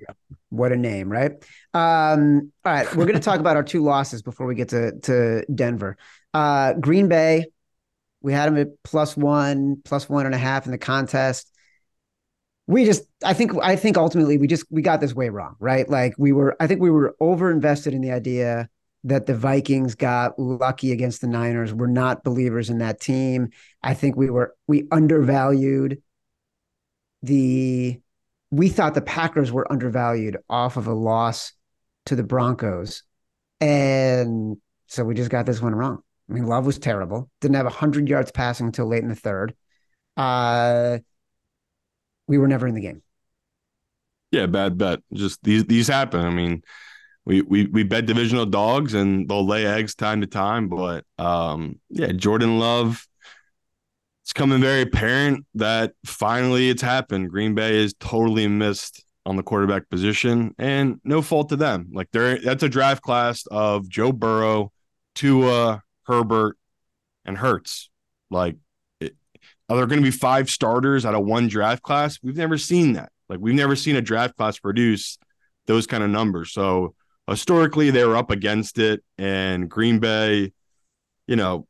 What 0.50 0.70
a 0.70 0.76
name, 0.76 1.10
right? 1.10 1.32
Um, 1.72 2.52
all 2.62 2.72
right, 2.72 2.94
we're 2.94 3.06
going 3.06 3.14
to 3.14 3.22
talk 3.22 3.40
about 3.40 3.56
our 3.56 3.62
two 3.62 3.82
losses 3.82 4.20
before 4.20 4.46
we 4.46 4.54
get 4.54 4.68
to, 4.70 4.98
to 5.00 5.46
Denver. 5.46 5.96
Uh, 6.34 6.74
Green 6.74 7.08
Bay, 7.08 7.46
we 8.20 8.34
had 8.34 8.46
them 8.46 8.58
at 8.58 8.68
plus 8.84 9.16
one, 9.16 9.80
plus 9.82 10.10
one 10.10 10.26
and 10.26 10.34
a 10.34 10.38
half 10.38 10.66
in 10.66 10.72
the 10.72 10.78
contest. 10.78 11.50
We 12.66 12.84
just, 12.84 13.02
I 13.24 13.32
think, 13.32 13.52
I 13.62 13.76
think 13.76 13.96
ultimately 13.96 14.36
we 14.36 14.46
just, 14.46 14.66
we 14.70 14.82
got 14.82 15.00
this 15.00 15.14
way 15.14 15.30
wrong, 15.30 15.56
right? 15.58 15.88
Like 15.88 16.14
we 16.18 16.32
were, 16.32 16.54
I 16.60 16.66
think 16.66 16.82
we 16.82 16.90
were 16.90 17.16
over 17.18 17.50
invested 17.50 17.94
in 17.94 18.02
the 18.02 18.12
idea 18.12 18.68
that 19.04 19.26
the 19.26 19.34
Vikings 19.34 19.94
got 19.94 20.38
lucky 20.38 20.92
against 20.92 21.20
the 21.20 21.26
Niners. 21.26 21.72
We're 21.72 21.86
not 21.86 22.24
believers 22.24 22.70
in 22.70 22.78
that 22.78 23.00
team. 23.00 23.50
I 23.82 23.94
think 23.94 24.16
we 24.16 24.30
were 24.30 24.54
we 24.66 24.86
undervalued 24.90 26.02
the 27.22 28.00
we 28.50 28.68
thought 28.68 28.94
the 28.94 29.00
Packers 29.00 29.52
were 29.52 29.70
undervalued 29.70 30.38
off 30.48 30.76
of 30.76 30.86
a 30.86 30.92
loss 30.92 31.52
to 32.06 32.16
the 32.16 32.24
Broncos. 32.24 33.02
And 33.60 34.56
so 34.86 35.04
we 35.04 35.14
just 35.14 35.30
got 35.30 35.46
this 35.46 35.62
one 35.62 35.74
wrong. 35.74 36.02
I 36.28 36.32
mean, 36.32 36.46
Love 36.46 36.66
was 36.66 36.78
terrible. 36.78 37.30
Didn't 37.40 37.56
have 37.56 37.66
100 37.66 38.08
yards 38.08 38.30
passing 38.30 38.66
until 38.66 38.86
late 38.86 39.02
in 39.02 39.08
the 39.08 39.14
third. 39.14 39.54
Uh, 40.16 40.98
we 42.26 42.38
were 42.38 42.48
never 42.48 42.66
in 42.66 42.74
the 42.74 42.80
game. 42.80 43.02
Yeah, 44.30 44.46
bad 44.46 44.78
bet. 44.78 45.00
Just 45.12 45.42
these 45.42 45.64
these 45.64 45.88
happen. 45.88 46.20
I 46.20 46.30
mean, 46.30 46.62
we 47.30 47.42
we 47.42 47.66
we 47.66 47.82
bet 47.84 48.06
divisional 48.06 48.44
dogs 48.44 48.92
and 48.92 49.28
they'll 49.28 49.46
lay 49.46 49.64
eggs 49.64 49.94
time 49.94 50.20
to 50.20 50.26
time. 50.26 50.68
But 50.68 51.04
um, 51.16 51.78
yeah, 51.88 52.10
Jordan 52.12 52.58
Love. 52.58 53.06
It's 54.24 54.32
coming 54.32 54.60
very 54.60 54.82
apparent 54.82 55.46
that 55.54 55.92
finally 56.04 56.70
it's 56.70 56.82
happened. 56.82 57.30
Green 57.30 57.54
Bay 57.54 57.76
is 57.76 57.94
totally 57.98 58.46
missed 58.48 59.04
on 59.26 59.36
the 59.36 59.42
quarterback 59.42 59.88
position, 59.88 60.54
and 60.58 61.00
no 61.04 61.22
fault 61.22 61.50
to 61.50 61.56
them. 61.56 61.88
Like 61.92 62.08
they're 62.12 62.38
that's 62.38 62.64
a 62.64 62.68
draft 62.68 63.02
class 63.02 63.46
of 63.46 63.88
Joe 63.88 64.10
Burrow, 64.10 64.72
Tua, 65.14 65.82
Herbert, 66.04 66.56
and 67.24 67.38
Hurts. 67.38 67.90
Like, 68.28 68.56
are 69.02 69.76
there 69.76 69.86
going 69.86 70.00
to 70.00 70.02
be 70.02 70.10
five 70.10 70.50
starters 70.50 71.06
out 71.06 71.14
of 71.14 71.24
one 71.24 71.46
draft 71.46 71.82
class? 71.82 72.18
We've 72.22 72.36
never 72.36 72.58
seen 72.58 72.94
that. 72.94 73.12
Like, 73.28 73.38
we've 73.40 73.54
never 73.54 73.76
seen 73.76 73.94
a 73.94 74.02
draft 74.02 74.36
class 74.36 74.58
produce 74.58 75.16
those 75.66 75.86
kind 75.86 76.02
of 76.02 76.10
numbers. 76.10 76.52
So 76.52 76.94
historically, 77.30 77.90
they 77.90 78.04
were 78.04 78.16
up 78.16 78.30
against 78.30 78.78
it, 78.78 79.02
and 79.16 79.68
Green 79.68 79.98
Bay, 79.98 80.52
you 81.26 81.36
know, 81.36 81.66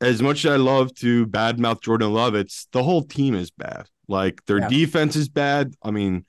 as 0.00 0.20
much 0.20 0.44
as 0.44 0.52
I 0.52 0.56
love 0.56 0.94
to 0.96 1.26
badmouth 1.26 1.82
Jordan 1.82 2.12
Love, 2.12 2.34
it's 2.34 2.68
the 2.72 2.82
whole 2.82 3.02
team 3.02 3.34
is 3.34 3.50
bad. 3.50 3.86
Like 4.06 4.44
their 4.46 4.58
yeah. 4.58 4.68
defense 4.68 5.16
is 5.16 5.28
bad. 5.28 5.74
I 5.82 5.90
mean, 5.90 6.24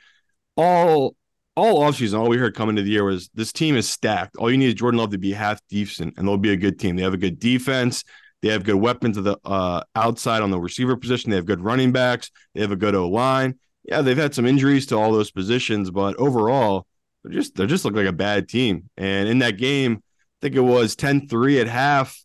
all 0.55 1.15
all 1.55 1.81
offseason, 1.81 2.19
all 2.19 2.29
we 2.29 2.37
heard 2.37 2.55
coming 2.55 2.75
to 2.75 2.81
the 2.81 2.89
year 2.89 3.03
was 3.03 3.29
this 3.33 3.53
team 3.53 3.75
is 3.75 3.87
stacked. 3.87 4.35
All 4.37 4.51
you 4.51 4.57
need 4.57 4.67
is 4.67 4.73
Jordan 4.73 4.99
Love 4.99 5.11
to 5.11 5.17
be 5.17 5.33
half 5.33 5.59
decent, 5.69 6.15
and 6.17 6.27
they'll 6.27 6.37
be 6.37 6.51
a 6.51 6.57
good 6.57 6.79
team. 6.79 6.95
They 6.95 7.03
have 7.03 7.13
a 7.13 7.17
good 7.17 7.39
defense. 7.39 8.03
They 8.41 8.49
have 8.49 8.63
good 8.63 8.75
weapons 8.75 9.17
of 9.17 9.23
the 9.23 9.37
uh, 9.43 9.81
outside 9.95 10.41
on 10.41 10.51
the 10.51 10.59
receiver 10.59 10.95
position. 10.95 11.31
They 11.31 11.37
have 11.37 11.45
good 11.45 11.61
running 11.61 11.91
backs. 11.91 12.29
They 12.53 12.61
have 12.61 12.71
a 12.71 12.75
good 12.75 12.95
O 12.95 13.09
line. 13.09 13.59
Yeah, 13.83 14.01
they've 14.01 14.17
had 14.17 14.35
some 14.35 14.45
injuries 14.45 14.85
to 14.87 14.97
all 14.97 15.11
those 15.11 15.31
positions, 15.31 15.91
but 15.91 16.15
overall, 16.17 16.87
they're 17.25 17.33
just 17.33 17.55
they 17.55 17.65
just 17.65 17.85
look 17.85 17.95
like 17.95 18.07
a 18.07 18.13
bad 18.13 18.47
team. 18.47 18.89
And 18.97 19.27
in 19.27 19.39
that 19.39 19.57
game, 19.57 20.03
I 20.03 20.38
think 20.41 20.55
it 20.55 20.61
was 20.61 20.95
10-3 20.95 21.61
at 21.61 21.67
half. 21.67 22.23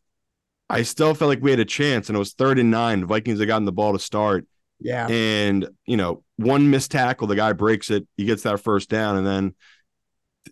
I 0.68 0.82
still 0.82 1.14
felt 1.14 1.30
like 1.30 1.42
we 1.42 1.50
had 1.50 1.58
a 1.58 1.64
chance, 1.64 2.08
and 2.08 2.16
it 2.16 2.18
was 2.18 2.34
third 2.34 2.58
and 2.58 2.70
nine. 2.70 3.00
The 3.00 3.06
Vikings 3.06 3.40
had 3.40 3.48
gotten 3.48 3.64
the 3.64 3.72
ball 3.72 3.92
to 3.92 3.98
start. 3.98 4.46
Yeah. 4.78 5.08
And, 5.08 5.68
you 5.84 5.96
know, 5.96 6.22
one 6.36 6.70
missed 6.70 6.90
tackle, 6.90 7.26
the 7.26 7.34
guy 7.36 7.52
breaks 7.52 7.90
it, 7.90 8.06
he 8.16 8.24
gets 8.24 8.44
that 8.44 8.60
first 8.60 8.88
down, 8.88 9.16
and 9.16 9.26
then 9.26 9.54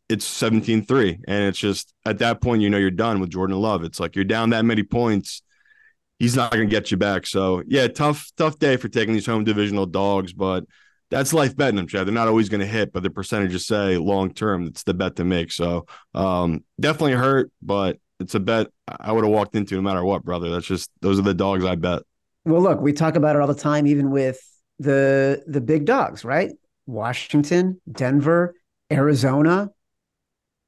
it's 0.08 0.24
17 0.24 0.84
3. 0.84 1.18
And 1.28 1.44
it's 1.44 1.58
just 1.58 1.94
at 2.04 2.18
that 2.18 2.40
point, 2.40 2.62
you 2.62 2.70
know, 2.70 2.78
you're 2.78 2.90
done 2.90 3.20
with 3.20 3.30
Jordan 3.30 3.58
Love. 3.58 3.84
It's 3.84 4.00
like 4.00 4.16
you're 4.16 4.24
down 4.24 4.50
that 4.50 4.64
many 4.64 4.82
points. 4.82 5.42
He's 6.18 6.34
not 6.34 6.52
to 6.52 6.66
get 6.66 6.90
you 6.90 6.96
back. 6.96 7.26
So, 7.26 7.62
yeah, 7.66 7.86
tough, 7.86 8.32
tough 8.36 8.58
day 8.58 8.76
for 8.76 8.88
taking 8.88 9.14
these 9.14 9.26
home 9.26 9.44
divisional 9.44 9.86
dogs, 9.86 10.32
but 10.32 10.64
that's 11.10 11.32
life 11.32 11.56
betting 11.56 11.76
them, 11.76 11.86
Chad. 11.86 12.06
They're 12.06 12.14
not 12.14 12.28
always 12.28 12.48
going 12.48 12.60
to 12.60 12.66
hit, 12.66 12.92
but 12.92 13.02
the 13.02 13.10
percentages 13.10 13.66
say 13.66 13.96
long 13.96 14.32
term, 14.32 14.66
it's 14.66 14.82
the 14.82 14.94
bet 14.94 15.16
to 15.16 15.24
make. 15.24 15.52
So, 15.52 15.86
um, 16.14 16.64
definitely 16.80 17.12
hurt, 17.12 17.50
but 17.62 17.98
it's 18.20 18.34
a 18.34 18.40
bet 18.40 18.68
I 18.86 19.12
would 19.12 19.24
have 19.24 19.32
walked 19.32 19.54
into 19.54 19.76
no 19.76 19.82
matter 19.82 20.04
what, 20.04 20.24
brother. 20.24 20.50
That's 20.50 20.66
just, 20.66 20.90
those 21.00 21.18
are 21.18 21.22
the 21.22 21.34
dogs 21.34 21.64
I 21.64 21.76
bet. 21.76 22.02
Well, 22.44 22.62
look, 22.62 22.80
we 22.80 22.92
talk 22.92 23.16
about 23.16 23.36
it 23.36 23.42
all 23.42 23.48
the 23.48 23.54
time, 23.54 23.86
even 23.86 24.10
with 24.10 24.40
the 24.78 25.42
the 25.46 25.60
big 25.60 25.84
dogs, 25.84 26.24
right? 26.24 26.52
Washington, 26.86 27.80
Denver, 27.90 28.54
Arizona. 28.90 29.70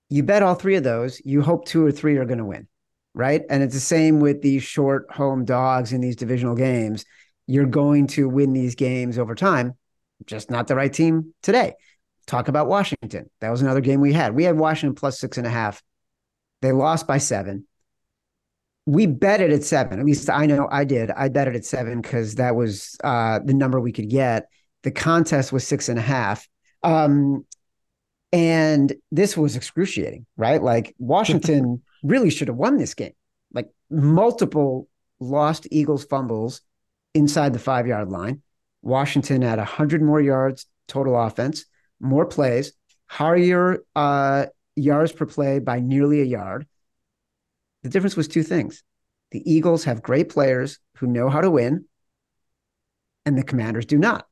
You 0.09 0.22
bet 0.22 0.42
all 0.42 0.55
three 0.55 0.74
of 0.74 0.83
those. 0.83 1.22
You 1.24 1.40
hope 1.40 1.66
two 1.66 1.85
or 1.85 1.92
three 1.92 2.16
are 2.16 2.24
going 2.24 2.38
to 2.38 2.44
win, 2.44 2.68
right? 3.14 3.42
And 3.48 3.62
it's 3.62 3.74
the 3.74 3.81
same 3.81 4.20
with 4.20 4.42
these 4.42 4.62
short 4.62 5.11
home 5.11 5.44
dogs 5.44 5.92
in 5.92 6.00
these 6.00 6.16
divisional 6.16 6.57
games. 6.57 7.05
You're 7.46 7.66
going 7.66 8.09
to 8.09 8.29
win 8.29 8.53
these 8.53 8.74
games 8.74 9.18
over 9.18 9.35
time, 9.35 9.74
just 10.27 10.51
not 10.51 10.67
the 10.69 10.77
right 10.77 10.93
team 10.93 11.35
today. 11.43 11.75
Talk 12.27 12.49
about 12.49 12.69
Washington. 12.69 13.31
That 13.41 13.51
was 13.51 13.63
another 13.63 13.81
game 13.81 14.01
we 14.01 14.13
had. 14.13 14.35
We 14.35 14.45
had 14.45 14.57
Washington 14.57 14.95
plus 14.95 15.19
six 15.19 15.39
and 15.39 15.47
a 15.47 15.51
half. 15.51 15.83
They 16.63 16.73
lost 16.73 17.07
by 17.07 17.19
seven 17.19 17.67
we 18.91 19.07
bet 19.07 19.41
it 19.41 19.51
at 19.51 19.63
seven. 19.63 20.01
At 20.01 20.07
least 20.07 20.29
I 20.29 20.47
know 20.47 20.69
I 20.71 20.85
did. 20.85 21.11
I 21.11 21.29
bet 21.29 21.47
it 21.49 21.55
at 21.55 21.65
seven 21.65 22.01
because 22.01 22.37
that 22.37 22.57
was 22.57 22.97
uh, 23.05 23.39
the 23.45 23.55
number 23.55 23.81
we 23.81 23.93
could 23.93 24.09
get. 24.09 24.49
The 24.83 24.91
contest 24.91 25.53
was 25.53 25.67
six 25.67 25.89
and 25.89 25.99
a 25.99 26.03
half. 26.03 26.49
Um, 26.83 27.45
and 28.33 28.93
this 29.13 29.37
was 29.37 29.55
excruciating, 29.55 30.27
right? 30.37 30.63
Like 30.63 30.95
Washington 30.99 31.83
really 32.03 32.31
should 32.31 32.49
have 32.49 32.57
won 32.57 32.79
this 32.79 32.95
game. 32.95 33.13
Like 33.53 33.69
multiple 33.91 34.89
lost 35.21 35.69
Eagles 35.71 36.05
fumbles 36.05 36.63
inside 37.15 37.53
the 37.53 37.59
five 37.59 37.87
yard 37.87 38.09
line. 38.09 38.43
Washington 38.83 39.43
had 39.43 39.59
100 39.59 40.03
more 40.03 40.21
yards 40.21 40.66
total 40.88 41.19
offense, 41.19 41.64
more 42.01 42.27
plays, 42.27 42.73
higher 43.07 43.79
uh, 43.95 44.47
yards 44.77 45.12
per 45.12 45.27
play 45.27 45.59
by 45.59 45.81
nearly 45.81 46.21
a 46.21 46.25
yard. 46.25 46.66
The 47.83 47.88
difference 47.88 48.16
was 48.16 48.29
two 48.29 48.43
things. 48.43 48.83
The 49.31 49.51
Eagles 49.51 49.85
have 49.85 50.03
great 50.03 50.29
players 50.29 50.79
who 50.97 51.07
know 51.07 51.29
how 51.31 51.40
to 51.40 51.51
win, 51.51 51.85
and 53.25 53.38
the 53.38 53.45
Commanders 53.45 53.87
do 53.87 53.99
not. 53.99 54.27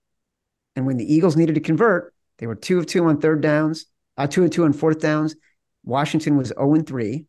And 0.74 0.86
when 0.86 0.96
the 0.96 1.12
Eagles 1.12 1.36
needed 1.36 1.54
to 1.54 1.60
convert, 1.60 2.12
they 2.38 2.46
were 2.46 2.54
two 2.54 2.78
of 2.78 2.86
two 2.86 3.04
on 3.04 3.20
third 3.20 3.40
downs, 3.40 3.86
uh, 4.16 4.26
two 4.26 4.42
and 4.42 4.52
two 4.52 4.64
on 4.64 4.72
fourth 4.72 5.00
downs. 5.00 5.36
Washington 5.84 6.36
was 6.36 6.48
0 6.48 6.74
and 6.74 6.86
3, 6.86 7.26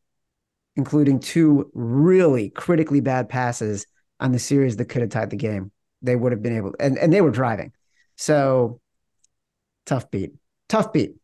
including 0.75 1.19
two 1.19 1.69
really 1.73 2.49
critically 2.49 2.99
bad 2.99 3.29
passes 3.29 3.86
on 4.19 4.32
the 4.32 4.39
series 4.39 4.75
that 4.77 4.86
could 4.86 5.01
have 5.01 5.12
tied 5.12 5.29
the 5.29 5.38
game. 5.38 5.71
They 6.01 6.15
would 6.15 6.31
have 6.31 6.41
been 6.41 6.55
able, 6.55 6.75
and, 6.79 6.97
and 6.97 7.12
they 7.12 7.21
were 7.21 7.31
driving. 7.31 7.73
So 8.15 8.79
tough 9.85 10.09
beat. 10.12 10.33
Tough 10.67 10.93
beat. 10.93 11.15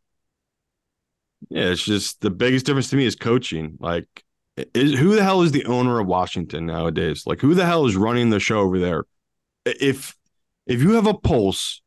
Yeah, 1.50 1.66
it's 1.66 1.84
just 1.84 2.22
the 2.22 2.32
biggest 2.32 2.66
difference 2.66 2.90
to 2.90 2.96
me 2.96 3.06
is 3.06 3.16
coaching. 3.16 3.78
Like 3.80 4.26
is 4.74 4.98
who 4.98 5.16
the 5.16 5.24
hell 5.24 5.42
is 5.42 5.52
the 5.52 5.66
owner 5.66 6.00
of 6.00 6.08
Washington 6.08 6.66
nowadays? 6.66 7.24
Like 7.26 7.42
who 7.42 7.54
the 7.54 7.66
hell 7.66 7.86
is 7.86 7.96
running 7.96 8.30
the 8.30 8.40
show 8.40 8.60
over 8.60 8.80
there? 8.80 9.04
If 9.66 10.16
if 10.66 10.82
you 10.82 10.94
have 10.94 11.08
a 11.08 11.14
pulse 11.14 11.82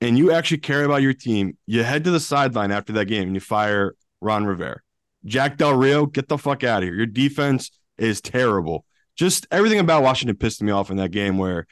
and 0.00 0.18
you 0.18 0.30
actually 0.30 0.58
care 0.58 0.84
about 0.84 1.02
your 1.02 1.14
team, 1.14 1.56
you 1.66 1.82
head 1.82 2.04
to 2.04 2.10
the 2.10 2.20
sideline 2.20 2.70
after 2.70 2.92
that 2.94 3.06
game 3.06 3.24
and 3.24 3.34
you 3.34 3.40
fire 3.40 3.94
Ron 4.20 4.44
Rivera. 4.44 4.80
Jack 5.24 5.56
Del 5.56 5.74
Rio, 5.74 6.06
get 6.06 6.28
the 6.28 6.38
fuck 6.38 6.64
out 6.64 6.82
of 6.82 6.88
here. 6.88 6.94
Your 6.94 7.06
defense 7.06 7.70
is 7.98 8.20
terrible. 8.20 8.84
Just 9.16 9.46
everything 9.50 9.78
about 9.78 10.02
Washington 10.02 10.36
pissed 10.36 10.62
me 10.62 10.72
off 10.72 10.90
in 10.90 10.96
that 10.96 11.10
game 11.10 11.36
where 11.36 11.66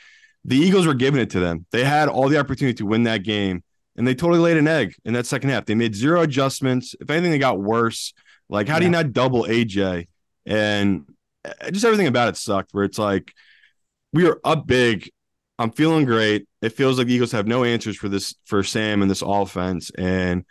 the 0.45 0.57
Eagles 0.57 0.87
were 0.87 0.95
giving 0.95 1.21
it 1.21 1.31
to 1.31 1.41
them. 1.41 1.67
They 1.73 1.85
had 1.85 2.09
all 2.09 2.29
the 2.29 2.39
opportunity 2.39 2.75
to 2.75 2.87
win 2.87 3.05
that 3.05 3.23
game 3.23 3.63
and 3.97 4.07
they 4.07 4.15
totally 4.15 4.41
laid 4.41 4.57
an 4.57 4.69
egg 4.69 4.95
in 5.05 5.15
that 5.15 5.27
second 5.27 5.51
half. 5.51 5.67
They 5.67 5.75
made 5.75 5.95
zero 5.95 6.23
adjustments. 6.23 6.95
If 7.01 7.11
anything, 7.11 7.33
they 7.33 7.39
got 7.39 7.61
worse. 7.61 8.15
Like, 8.49 8.69
how 8.69 8.75
yeah. 8.75 8.81
do 8.81 8.85
you 8.87 8.91
not 8.91 9.13
double 9.13 9.45
AJ? 9.45 10.07
and 10.49 11.05
uh, 11.45 11.71
just 11.71 11.85
everything 11.85 12.09
about 12.09 12.29
it 12.29 12.37
sucked. 12.37 12.73
Where 12.73 12.85
it's 12.85 12.99
like 12.99 13.33
we 14.13 14.27
are 14.27 14.41
up 14.43 14.67
big. 14.67 15.11
I'm 15.61 15.71
feeling 15.71 16.05
great. 16.05 16.49
It 16.63 16.71
feels 16.71 16.99
like 16.99 17.09
the 17.09 17.15
Eagles 17.15 17.33
have 17.33 17.47
no 17.47 17.65
answers 17.65 17.97
for 17.97 18.09
this 18.09 18.35
for 18.47 18.63
Sam 18.65 19.03
and 19.03 19.11
this 19.11 19.23
offense, 19.23 19.91
and 19.97 20.45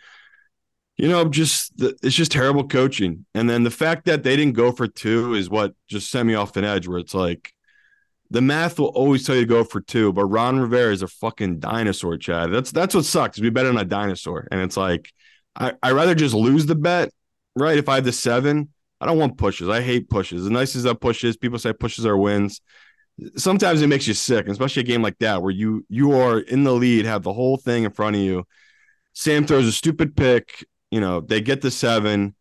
you 0.96 1.08
know, 1.08 1.28
just 1.28 1.76
the, 1.76 1.96
it's 2.02 2.14
just 2.14 2.32
terrible 2.32 2.66
coaching. 2.66 3.26
And 3.34 3.50
then 3.50 3.64
the 3.64 3.70
fact 3.70 4.06
that 4.06 4.22
they 4.22 4.36
didn't 4.36 4.54
go 4.54 4.72
for 4.72 4.86
two 4.86 5.34
is 5.34 5.50
what 5.50 5.74
just 5.88 6.10
sent 6.10 6.26
me 6.26 6.34
off 6.34 6.56
an 6.56 6.64
edge. 6.64 6.88
Where 6.88 6.98
it's 6.98 7.14
like 7.14 7.52
the 8.30 8.40
math 8.42 8.78
will 8.78 8.88
always 8.88 9.26
tell 9.26 9.34
you 9.34 9.42
to 9.42 9.46
go 9.46 9.64
for 9.64 9.80
two, 9.80 10.12
but 10.12 10.26
Ron 10.26 10.58
Rivera 10.58 10.92
is 10.92 11.02
a 11.02 11.08
fucking 11.08 11.60
dinosaur, 11.60 12.16
Chad. 12.16 12.52
That's 12.52 12.70
that's 12.70 12.94
what 12.94 13.04
sucks. 13.04 13.40
We 13.40 13.50
bet 13.50 13.66
on 13.66 13.78
a 13.78 13.84
dinosaur, 13.84 14.46
and 14.50 14.60
it's 14.60 14.76
like 14.76 15.12
I 15.56 15.72
I 15.82 15.92
rather 15.92 16.14
just 16.14 16.34
lose 16.34 16.66
the 16.66 16.74
bet, 16.74 17.10
right? 17.56 17.78
If 17.78 17.88
I 17.88 17.96
have 17.96 18.04
the 18.04 18.12
seven 18.12 18.68
I 19.00 19.06
don't 19.06 19.18
want 19.18 19.38
pushes. 19.38 19.68
I 19.68 19.80
hate 19.80 20.10
pushes. 20.10 20.44
As 20.44 20.50
nice 20.50 20.74
as 20.74 20.82
that 20.82 21.00
pushes, 21.00 21.36
people 21.36 21.58
say 21.58 21.72
pushes 21.72 22.04
are 22.04 22.16
wins. 22.16 22.60
Sometimes 23.36 23.82
it 23.82 23.88
makes 23.88 24.06
you 24.06 24.14
sick, 24.14 24.48
especially 24.48 24.80
a 24.80 24.86
game 24.86 25.02
like 25.02 25.18
that 25.18 25.42
where 25.42 25.50
you 25.50 25.84
you 25.88 26.12
are 26.12 26.38
in 26.38 26.64
the 26.64 26.72
lead, 26.72 27.04
have 27.04 27.22
the 27.22 27.32
whole 27.32 27.56
thing 27.56 27.84
in 27.84 27.90
front 27.90 28.16
of 28.16 28.22
you. 28.22 28.44
Sam 29.12 29.46
throws 29.46 29.66
a 29.66 29.72
stupid 29.72 30.16
pick. 30.16 30.64
You 30.90 31.00
know 31.00 31.20
they 31.20 31.40
get 31.40 31.60
the 31.60 31.70
seven, 31.70 32.34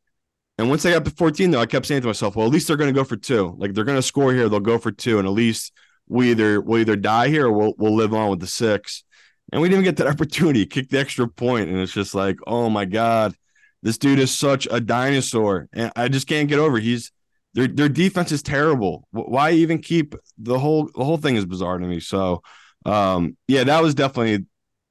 and 0.57 0.69
once 0.69 0.83
they 0.83 0.91
got 0.91 1.05
to 1.05 1.11
fourteen, 1.11 1.51
though, 1.51 1.61
I 1.61 1.65
kept 1.65 1.85
saying 1.85 2.01
to 2.01 2.07
myself, 2.07 2.35
"Well, 2.35 2.45
at 2.45 2.53
least 2.53 2.67
they're 2.67 2.77
going 2.77 2.93
to 2.93 2.99
go 2.99 3.03
for 3.03 3.17
two. 3.17 3.55
Like 3.57 3.73
they're 3.73 3.83
going 3.83 3.97
to 3.97 4.01
score 4.01 4.33
here, 4.33 4.49
they'll 4.49 4.59
go 4.59 4.77
for 4.77 4.91
two, 4.91 5.19
and 5.19 5.27
at 5.27 5.33
least 5.33 5.73
we 6.07 6.31
either 6.31 6.61
we'll 6.61 6.81
either 6.81 6.95
die 6.95 7.27
here 7.29 7.47
or 7.47 7.51
we'll 7.51 7.73
we'll 7.77 7.95
live 7.95 8.13
on 8.13 8.29
with 8.29 8.39
the 8.39 8.47
six. 8.47 9.03
And 9.51 9.61
we 9.61 9.69
didn't 9.69 9.85
get 9.85 9.97
that 9.97 10.07
opportunity, 10.13 10.65
kick 10.65 10.89
the 10.89 10.99
extra 10.99 11.27
point, 11.27 11.69
and 11.69 11.79
it's 11.79 11.93
just 11.93 12.15
like, 12.15 12.37
oh 12.47 12.69
my 12.69 12.85
god 12.85 13.35
this 13.83 13.97
dude 13.97 14.19
is 14.19 14.31
such 14.31 14.67
a 14.71 14.79
dinosaur, 14.79 15.69
and 15.73 15.91
I 15.95 16.07
just 16.07 16.27
can't 16.27 16.49
get 16.49 16.59
over. 16.59 16.79
He's 16.79 17.11
their 17.53 17.67
their 17.67 17.89
defense 17.89 18.31
is 18.31 18.43
terrible. 18.43 19.07
Why 19.11 19.51
even 19.51 19.79
keep 19.79 20.15
the 20.37 20.59
whole 20.59 20.89
the 20.95 21.03
whole 21.03 21.17
thing 21.17 21.35
is 21.35 21.45
bizarre 21.45 21.77
to 21.77 21.87
me. 21.87 21.99
So, 21.99 22.41
um, 22.85 23.37
yeah, 23.47 23.63
that 23.63 23.81
was 23.81 23.95
definitely 23.95 24.45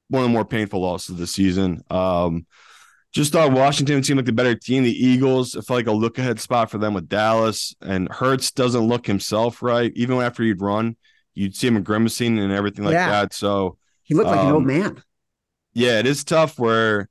one 0.09 0.23
of 0.23 0.29
the 0.29 0.33
more 0.33 0.45
painful 0.45 0.81
losses 0.81 1.11
of 1.11 1.17
the 1.17 1.27
season. 1.27 1.83
Um, 1.89 2.45
just 3.13 3.31
thought 3.31 3.51
Washington 3.51 4.03
seemed 4.03 4.17
like 4.17 4.25
the 4.25 4.33
better 4.33 4.55
team. 4.55 4.83
The 4.83 4.91
Eagles, 4.91 5.55
I 5.55 5.61
felt 5.61 5.77
like 5.77 5.87
a 5.87 5.91
look 5.91 6.17
ahead 6.17 6.39
spot 6.39 6.69
for 6.69 6.77
them 6.77 6.93
with 6.93 7.09
Dallas, 7.09 7.75
and 7.81 8.11
Hurts 8.11 8.51
doesn't 8.51 8.87
look 8.87 9.07
himself 9.07 9.63
right. 9.63 9.91
Even 9.95 10.17
after 10.17 10.43
he'd 10.43 10.61
run, 10.61 10.95
you'd 11.33 11.55
see 11.55 11.67
him 11.67 11.81
grimacing 11.83 12.37
and 12.37 12.51
everything 12.51 12.85
like 12.85 12.93
yeah. 12.93 13.09
that. 13.09 13.33
So 13.33 13.77
he 14.03 14.13
looked 14.13 14.29
like 14.29 14.39
um, 14.39 14.47
an 14.47 14.53
old 14.53 14.63
um, 14.63 14.67
man. 14.67 15.03
Yeah, 15.73 15.99
it 15.99 16.07
is 16.07 16.23
tough 16.23 16.59
where 16.59 17.09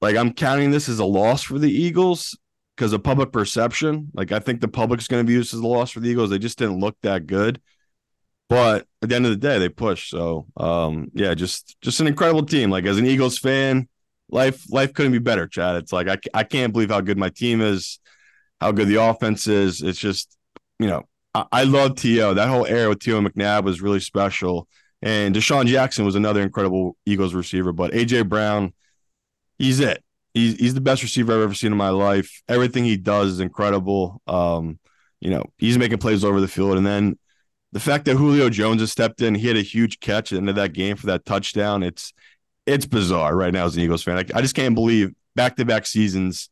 like 0.00 0.16
I'm 0.16 0.32
counting 0.32 0.70
this 0.70 0.88
as 0.88 0.98
a 0.98 1.04
loss 1.04 1.42
for 1.42 1.58
the 1.58 1.70
Eagles 1.70 2.38
because 2.76 2.92
of 2.92 3.02
public 3.02 3.32
perception. 3.32 4.08
Like 4.14 4.32
I 4.32 4.38
think 4.38 4.60
the 4.60 4.68
public's 4.68 5.08
going 5.08 5.24
to 5.24 5.30
view 5.30 5.38
this 5.38 5.54
as 5.54 5.60
a 5.60 5.66
loss 5.66 5.90
for 5.90 6.00
the 6.00 6.08
Eagles. 6.08 6.30
They 6.30 6.38
just 6.38 6.58
didn't 6.58 6.80
look 6.80 6.96
that 7.02 7.26
good. 7.26 7.60
But 8.48 8.86
at 9.00 9.08
the 9.08 9.14
end 9.14 9.26
of 9.26 9.30
the 9.30 9.36
day, 9.36 9.58
they 9.58 9.68
pushed. 9.68 10.10
So 10.10 10.46
um, 10.56 11.10
yeah, 11.14 11.34
just 11.34 11.76
just 11.80 12.00
an 12.00 12.06
incredible 12.06 12.44
team. 12.44 12.70
Like 12.70 12.84
as 12.84 12.98
an 12.98 13.06
Eagles 13.06 13.38
fan, 13.38 13.88
life 14.30 14.64
life 14.70 14.92
couldn't 14.94 15.12
be 15.12 15.18
better, 15.18 15.46
Chad. 15.46 15.76
It's 15.76 15.92
like 15.92 16.08
I 16.08 16.18
I 16.34 16.44
can't 16.44 16.72
believe 16.72 16.90
how 16.90 17.00
good 17.00 17.18
my 17.18 17.28
team 17.28 17.60
is, 17.60 17.98
how 18.60 18.72
good 18.72 18.88
the 18.88 19.02
offense 19.02 19.46
is. 19.46 19.82
It's 19.82 19.98
just 19.98 20.36
you 20.78 20.86
know 20.86 21.04
I, 21.34 21.44
I 21.52 21.64
love 21.64 21.96
T.O. 21.96 22.34
That 22.34 22.48
whole 22.48 22.66
era 22.66 22.88
with 22.88 23.00
T.O. 23.00 23.20
McNabb 23.20 23.64
was 23.64 23.80
really 23.80 24.00
special. 24.00 24.68
And 25.02 25.34
DeSean 25.34 25.66
Jackson 25.66 26.04
was 26.04 26.14
another 26.14 26.42
incredible 26.42 26.96
Eagles 27.06 27.34
receiver. 27.34 27.72
But 27.72 27.94
A.J. 27.94 28.22
Brown, 28.22 28.74
he's 29.58 29.80
it. 29.80 30.04
He's, 30.34 30.56
he's 30.56 30.74
the 30.74 30.80
best 30.80 31.02
receiver 31.02 31.32
I've 31.32 31.40
ever 31.40 31.54
seen 31.54 31.72
in 31.72 31.78
my 31.78 31.88
life. 31.88 32.42
Everything 32.48 32.84
he 32.84 32.96
does 32.96 33.32
is 33.32 33.40
incredible. 33.40 34.20
Um, 34.26 34.78
you 35.20 35.30
know, 35.30 35.44
he's 35.58 35.78
making 35.78 35.98
plays 35.98 36.24
over 36.24 36.40
the 36.40 36.48
field. 36.48 36.76
And 36.76 36.86
then 36.86 37.18
the 37.72 37.80
fact 37.80 38.04
that 38.04 38.16
Julio 38.16 38.50
Jones 38.50 38.80
has 38.80 38.92
stepped 38.92 39.22
in, 39.22 39.34
he 39.34 39.48
had 39.48 39.56
a 39.56 39.62
huge 39.62 40.00
catch 40.00 40.32
at 40.32 40.36
the 40.36 40.38
end 40.38 40.48
of 40.48 40.56
that 40.56 40.72
game 40.72 40.96
for 40.96 41.06
that 41.06 41.24
touchdown. 41.24 41.82
It's 41.82 42.12
it's 42.66 42.86
bizarre 42.86 43.34
right 43.34 43.52
now 43.52 43.66
as 43.66 43.76
an 43.76 43.82
Eagles 43.82 44.02
fan. 44.02 44.18
I, 44.18 44.38
I 44.38 44.42
just 44.42 44.54
can't 44.54 44.74
believe 44.74 45.12
back 45.34 45.56
to 45.56 45.64
back 45.64 45.86
seasons. 45.86 46.48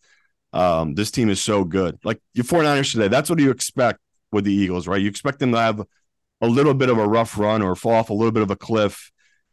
Um, 0.53 0.95
this 0.95 1.11
team 1.11 1.29
is 1.29 1.41
so 1.41 1.65
good. 1.65 1.99
Like 2.05 2.21
your 2.35 2.45
49ers 2.45 2.93
today, 2.93 3.09
that's 3.09 3.29
what 3.29 3.39
you 3.39 3.51
expect 3.51 4.01
with 4.33 4.45
the 4.45 4.53
Eagles, 4.53 4.87
right? 4.87 5.01
You 5.01 5.09
expect 5.09 5.39
them 5.39 5.53
to 5.53 5.59
have 5.59 5.83
a 6.41 6.47
little 6.47 6.75
bit 6.75 6.89
of 6.89 6.99
a 6.99 7.07
rough 7.07 7.39
run 7.39 7.63
or 7.63 7.75
fall 7.75 7.95
off 7.95 8.11
a 8.11 8.15
little 8.15 8.33
bit 8.33 8.43
of 8.43 8.51
a 8.51 8.57
cliff. 8.57 9.11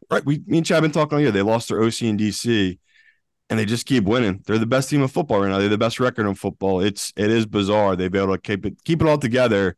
Right. 0.10 0.26
We 0.26 0.44
me 0.46 0.58
and 0.58 0.66
Chad 0.66 0.76
have 0.76 0.84
been 0.84 0.92
talking 0.92 1.26
all. 1.26 1.32
They 1.32 1.42
lost 1.42 1.70
their 1.70 1.82
OC 1.82 2.04
in 2.04 2.18
DC 2.18 2.78
and 3.50 3.60
they 3.60 3.66
just 3.66 3.86
keep 3.86 4.04
winning. 4.04 4.44
They're 4.46 4.58
the 4.58 4.66
best 4.66 4.90
team 4.90 5.02
of 5.02 5.12
football 5.12 5.42
right 5.42 5.50
now. 5.50 5.58
They're 5.58 5.70
the 5.70 5.78
best 5.78 6.00
record 6.00 6.28
in 6.28 6.36
football. 6.36 6.82
It's 6.82 7.12
it 7.16 7.32
is 7.32 7.46
bizarre. 7.46 7.96
They've 7.96 8.12
been 8.12 8.24
able 8.24 8.36
to 8.36 8.42
keep 8.42 8.66
it 8.66 8.84
keep 8.84 9.02
it 9.02 9.08
all 9.08 9.18
together. 9.18 9.78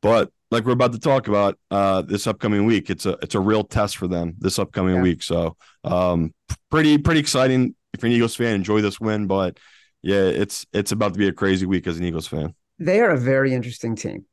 But 0.00 0.30
like 0.50 0.64
we're 0.64 0.72
about 0.72 0.92
to 0.92 0.98
talk 0.98 1.28
about 1.28 1.58
uh, 1.70 2.02
this 2.02 2.26
upcoming 2.26 2.66
week, 2.66 2.90
it's 2.90 3.06
a 3.06 3.18
it's 3.22 3.34
a 3.34 3.40
real 3.40 3.64
test 3.64 3.96
for 3.96 4.06
them 4.06 4.34
this 4.38 4.58
upcoming 4.58 4.96
yeah. 4.96 5.02
week. 5.02 5.22
So 5.22 5.56
um, 5.82 6.32
pretty 6.70 6.98
pretty 6.98 7.20
exciting. 7.20 7.74
If 7.92 8.02
you're 8.02 8.08
an 8.08 8.12
Eagles 8.12 8.34
fan, 8.34 8.54
enjoy 8.54 8.80
this 8.80 9.00
win. 9.00 9.26
But 9.26 9.58
yeah, 10.02 10.22
it's 10.22 10.66
it's 10.72 10.92
about 10.92 11.14
to 11.14 11.18
be 11.18 11.28
a 11.28 11.32
crazy 11.32 11.66
week 11.66 11.86
as 11.86 11.98
an 11.98 12.04
Eagles 12.04 12.26
fan. 12.26 12.54
They 12.78 13.00
are 13.00 13.10
a 13.10 13.18
very 13.18 13.54
interesting 13.54 13.96
team 13.96 14.26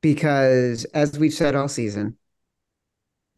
because, 0.00 0.84
as 0.86 1.18
we've 1.18 1.32
said 1.32 1.54
all 1.54 1.68
season, 1.68 2.18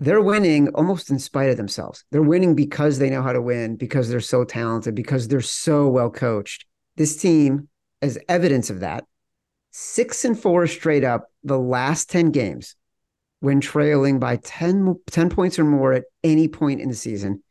they're 0.01 0.21
winning 0.21 0.69
almost 0.71 1.11
in 1.11 1.19
spite 1.19 1.51
of 1.51 1.57
themselves. 1.57 2.05
They're 2.11 2.23
winning 2.23 2.55
because 2.55 2.99
they 2.99 3.11
know 3.11 3.23
how 3.23 3.33
to 3.33 3.41
win, 3.41 3.77
because 3.77 4.09
they're 4.09 4.21
so 4.21 4.45
talented, 4.45 4.95
because 4.95 5.29
they're 5.29 5.41
so 5.41 5.89
well 5.89 6.11
coached. 6.11 6.67
This 6.97 7.17
team, 7.17 7.69
as 8.03 8.19
evidence 8.29 8.71
of 8.71 8.81
that, 8.81 9.05
six 9.77 10.25
and 10.25 10.39
four 10.39 10.69
straight 10.69 11.03
up 11.03 11.29
the 11.43 11.59
last 11.59 12.09
10 12.09 12.31
games 12.31 12.77
when 13.41 13.61
trailing 13.61 14.21
by 14.21 14.37
10, 14.37 15.01
10 15.11 15.31
points 15.31 15.59
or 15.59 15.65
more 15.65 15.93
at 15.93 16.05
any 16.23 16.47
point 16.47 16.81
in 16.81 16.89
the 16.89 16.95
season. 16.95 17.43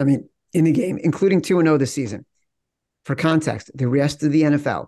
I 0.00 0.04
mean, 0.04 0.30
in 0.54 0.64
the 0.64 0.72
game, 0.72 0.96
including 0.96 1.42
2 1.42 1.60
0 1.60 1.76
this 1.76 1.92
season. 1.92 2.24
For 3.04 3.14
context, 3.14 3.70
the 3.74 3.86
rest 3.86 4.22
of 4.22 4.32
the 4.32 4.42
NFL, 4.42 4.86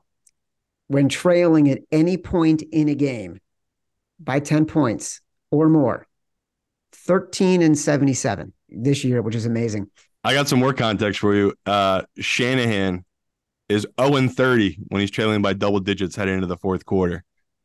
when 0.86 1.10
trailing 1.10 1.68
at 1.68 1.80
any 1.92 2.16
point 2.16 2.62
in 2.62 2.88
a 2.88 2.94
game 2.94 3.40
by 4.18 4.40
10 4.40 4.64
points 4.64 5.20
or 5.50 5.68
more, 5.68 6.06
13 6.92 7.60
and 7.60 7.78
77 7.78 8.54
this 8.70 9.04
year, 9.04 9.20
which 9.20 9.34
is 9.34 9.44
amazing. 9.44 9.90
I 10.22 10.32
got 10.32 10.48
some 10.48 10.60
more 10.60 10.72
context 10.72 11.20
for 11.20 11.34
you. 11.34 11.52
Uh, 11.66 12.02
Shanahan 12.18 13.04
is 13.68 13.86
0 14.00 14.16
and 14.16 14.34
30 14.34 14.78
when 14.88 15.00
he's 15.00 15.10
trailing 15.10 15.42
by 15.42 15.52
double 15.52 15.80
digits 15.80 16.16
heading 16.16 16.34
into 16.34 16.46
the 16.46 16.56
fourth 16.56 16.84
quarter 16.84 17.24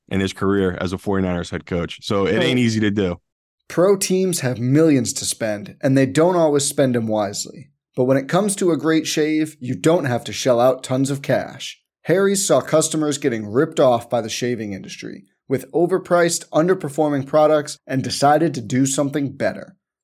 in 0.09 0.19
his 0.19 0.33
career 0.33 0.77
as 0.79 0.93
a 0.93 0.97
49ers 0.97 1.51
head 1.51 1.65
coach. 1.65 1.99
So 2.01 2.25
it 2.25 2.41
ain't 2.41 2.59
easy 2.59 2.79
to 2.79 2.91
do. 2.91 3.19
Pro 3.67 3.95
teams 3.95 4.39
have 4.39 4.59
millions 4.59 5.13
to 5.13 5.25
spend, 5.25 5.75
and 5.81 5.95
they 5.95 6.07
don't 6.07 6.35
always 6.35 6.65
spend 6.65 6.95
them 6.95 7.07
wisely. 7.07 7.69
But 7.95 8.05
when 8.05 8.17
it 8.17 8.27
comes 8.27 8.55
to 8.55 8.71
a 8.71 8.77
great 8.77 9.05
shave, 9.05 9.57
you 9.59 9.75
don't 9.75 10.05
have 10.05 10.23
to 10.23 10.33
shell 10.33 10.59
out 10.59 10.83
tons 10.83 11.11
of 11.11 11.21
cash. 11.21 11.79
Harry's 12.03 12.47
saw 12.47 12.61
customers 12.61 13.17
getting 13.17 13.45
ripped 13.45 13.79
off 13.79 14.09
by 14.09 14.21
the 14.21 14.29
shaving 14.29 14.73
industry 14.73 15.25
with 15.47 15.71
overpriced, 15.71 16.47
underperforming 16.49 17.27
products 17.27 17.77
and 17.85 18.03
decided 18.03 18.53
to 18.53 18.61
do 18.61 18.85
something 18.85 19.35
better. 19.35 19.75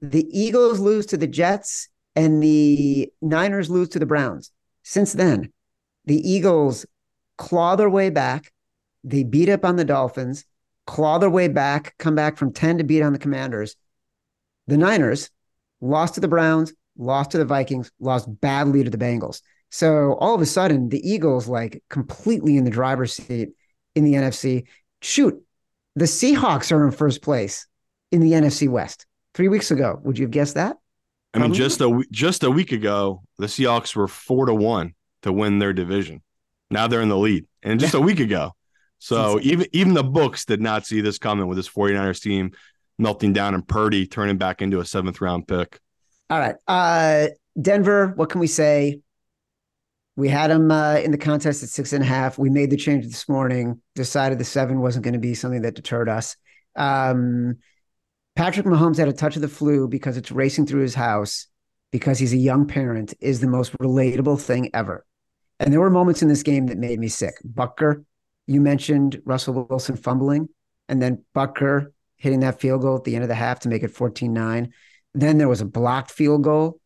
the 0.00 0.26
Eagles 0.30 0.78
lose 0.78 1.06
to 1.06 1.16
the 1.16 1.26
Jets 1.26 1.88
and 2.14 2.42
the 2.42 3.10
Niners 3.20 3.70
lose 3.70 3.88
to 3.90 3.98
the 3.98 4.06
Browns. 4.06 4.50
Since 4.82 5.12
then, 5.14 5.52
the 6.04 6.16
Eagles 6.16 6.86
claw 7.38 7.76
their 7.76 7.90
way 7.90 8.10
back. 8.10 8.52
They 9.04 9.22
beat 9.22 9.48
up 9.48 9.64
on 9.64 9.76
the 9.76 9.84
Dolphins, 9.84 10.44
claw 10.86 11.18
their 11.18 11.30
way 11.30 11.48
back, 11.48 11.94
come 11.98 12.14
back 12.14 12.36
from 12.36 12.52
10 12.52 12.78
to 12.78 12.84
beat 12.84 13.02
on 13.02 13.12
the 13.12 13.18
Commanders. 13.18 13.76
The 14.66 14.76
Niners 14.76 15.30
lost 15.80 16.14
to 16.14 16.20
the 16.20 16.28
Browns, 16.28 16.72
lost 16.96 17.32
to 17.32 17.38
the 17.38 17.44
Vikings, 17.44 17.90
lost 18.00 18.28
badly 18.40 18.82
to 18.84 18.90
the 18.90 18.98
Bengals. 18.98 19.42
So 19.70 20.14
all 20.14 20.34
of 20.34 20.40
a 20.40 20.46
sudden, 20.46 20.88
the 20.88 21.08
Eagles 21.08 21.48
like 21.48 21.82
completely 21.90 22.56
in 22.56 22.64
the 22.64 22.70
driver's 22.70 23.14
seat 23.14 23.50
in 23.94 24.04
the 24.04 24.14
NFC. 24.14 24.66
Shoot, 25.02 25.42
the 25.94 26.04
Seahawks 26.04 26.72
are 26.72 26.84
in 26.86 26.92
first 26.92 27.22
place 27.22 27.66
in 28.10 28.20
the 28.20 28.32
NFC 28.32 28.68
West. 28.68 29.06
Three 29.36 29.48
weeks 29.48 29.70
ago, 29.70 30.00
would 30.02 30.18
you 30.18 30.24
have 30.24 30.30
guessed 30.30 30.54
that? 30.54 30.78
I 31.34 31.40
mean, 31.40 31.52
just 31.52 31.82
a 31.82 32.02
just 32.10 32.42
a 32.42 32.50
week 32.50 32.72
ago, 32.72 33.22
the 33.36 33.44
Seahawks 33.44 33.94
were 33.94 34.08
four 34.08 34.46
to 34.46 34.54
one 34.54 34.94
to 35.22 35.32
win 35.32 35.58
their 35.58 35.74
division. 35.74 36.22
Now 36.70 36.86
they're 36.86 37.02
in 37.02 37.10
the 37.10 37.18
lead, 37.18 37.44
and 37.62 37.78
just 37.78 37.92
a 37.92 38.00
week 38.00 38.18
ago. 38.18 38.52
So 38.98 39.38
even 39.42 39.66
even 39.72 39.92
the 39.92 40.02
books 40.02 40.46
did 40.46 40.62
not 40.62 40.86
see 40.86 41.02
this 41.02 41.18
coming 41.18 41.48
with 41.48 41.56
this 41.56 41.68
49ers 41.68 42.22
team 42.22 42.52
melting 42.98 43.34
down 43.34 43.52
and 43.52 43.68
Purdy 43.68 44.06
turning 44.06 44.38
back 44.38 44.62
into 44.62 44.80
a 44.80 44.86
seventh 44.86 45.20
round 45.20 45.46
pick. 45.46 45.80
All 46.30 46.38
right. 46.38 46.56
Uh, 46.66 47.26
Denver, 47.60 48.14
what 48.16 48.30
can 48.30 48.40
we 48.40 48.46
say? 48.46 49.00
We 50.16 50.30
had 50.30 50.50
them 50.50 50.70
uh, 50.70 50.94
in 50.94 51.10
the 51.10 51.18
contest 51.18 51.62
at 51.62 51.68
six 51.68 51.92
and 51.92 52.02
a 52.02 52.06
half. 52.06 52.38
We 52.38 52.48
made 52.48 52.70
the 52.70 52.78
change 52.78 53.04
this 53.04 53.28
morning, 53.28 53.82
decided 53.94 54.38
the 54.38 54.44
seven 54.44 54.80
wasn't 54.80 55.04
going 55.04 55.12
to 55.12 55.20
be 55.20 55.34
something 55.34 55.60
that 55.60 55.74
deterred 55.74 56.08
us. 56.08 56.36
Um, 56.74 57.58
Patrick 58.36 58.66
Mahomes 58.66 58.98
had 58.98 59.08
a 59.08 59.14
touch 59.14 59.36
of 59.36 59.42
the 59.42 59.48
flu 59.48 59.88
because 59.88 60.18
it's 60.18 60.30
racing 60.30 60.66
through 60.66 60.82
his 60.82 60.94
house 60.94 61.46
because 61.90 62.18
he's 62.18 62.34
a 62.34 62.38
young 62.38 62.66
parent 62.66 63.14
is 63.18 63.40
the 63.40 63.46
most 63.46 63.72
relatable 63.78 64.38
thing 64.38 64.68
ever. 64.74 65.06
And 65.58 65.72
there 65.72 65.80
were 65.80 65.88
moments 65.88 66.20
in 66.20 66.28
this 66.28 66.42
game 66.42 66.66
that 66.66 66.76
made 66.76 67.00
me 67.00 67.08
sick. 67.08 67.34
Butker, 67.42 68.04
you 68.46 68.60
mentioned 68.60 69.22
Russell 69.24 69.66
Wilson 69.70 69.96
fumbling, 69.96 70.50
and 70.86 71.00
then 71.00 71.24
Butker 71.34 71.92
hitting 72.18 72.40
that 72.40 72.60
field 72.60 72.82
goal 72.82 72.96
at 72.96 73.04
the 73.04 73.14
end 73.14 73.22
of 73.22 73.28
the 73.28 73.34
half 73.34 73.60
to 73.60 73.70
make 73.70 73.82
it 73.82 73.90
14 73.90 74.30
9. 74.30 74.70
Then 75.14 75.38
there 75.38 75.48
was 75.48 75.62
a 75.62 75.66
blocked 75.66 76.10
field 76.10 76.44
goal 76.44 76.78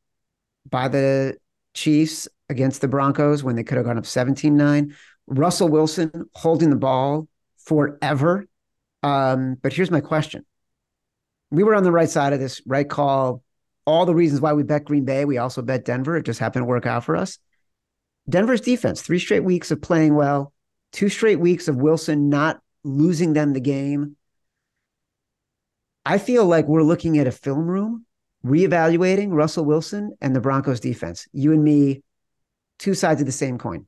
by 0.71 0.87
the 0.87 1.37
Chiefs 1.75 2.29
against 2.49 2.81
the 2.81 2.89
Broncos 2.89 3.43
when 3.43 3.57
they 3.57 3.65
could 3.65 3.77
have 3.77 3.87
gone 3.87 3.99
up 3.99 4.07
17 4.07 4.57
9. 4.57 4.95
Russell 5.27 5.69
Wilson 5.69 6.31
holding 6.33 6.71
the 6.71 6.77
ball 6.77 7.27
forever. 7.59 8.47
Um, 9.03 9.57
but 9.61 9.73
here's 9.73 9.91
my 9.91 10.01
question. 10.01 10.45
We 11.51 11.63
were 11.63 11.75
on 11.75 11.85
the 11.85 11.93
right 11.93 12.09
side 12.09 12.33
of 12.33 12.41
this, 12.41 12.63
right 12.67 12.89
call. 12.89 13.43
All 13.87 14.07
the 14.07 14.15
reasons 14.15 14.41
why 14.41 14.53
we 14.53 14.63
bet 14.63 14.85
Green 14.85 15.05
Bay, 15.05 15.25
we 15.25 15.39
also 15.39 15.63
bet 15.63 15.85
Denver. 15.85 16.17
It 16.17 16.27
just 16.27 16.39
happened 16.39 16.63
to 16.63 16.69
work 16.69 16.87
out 16.87 17.05
for 17.05 17.17
us. 17.17 17.39
Denver's 18.29 18.61
defense, 18.61 19.03
three 19.03 19.19
straight 19.19 19.45
weeks 19.45 19.71
of 19.71 19.81
playing 19.81 20.15
well, 20.15 20.53
two 20.93 21.09
straight 21.09 21.41
weeks 21.41 21.67
of 21.67 21.77
Wilson 21.77 22.29
not 22.29 22.61
losing 22.85 23.33
them 23.33 23.53
the 23.53 23.61
game. 23.61 24.17
I 26.07 26.19
feel 26.19 26.47
like 26.47 26.67
we're 26.67 26.83
looking 26.83 27.19
at 27.19 27.27
a 27.27 27.33
film 27.33 27.67
room 27.67 28.07
reevaluating 28.45 29.33
Russell 29.33 29.65
Wilson 29.65 30.17
and 30.21 30.35
the 30.35 30.41
Broncos 30.41 30.81
defense. 30.81 31.29
You 31.33 31.53
and 31.53 31.63
me, 31.63 32.03
two 32.79 32.95
sides 32.95 33.21
of 33.21 33.27
the 33.27 33.33
same 33.33 33.59
coin. 33.59 33.87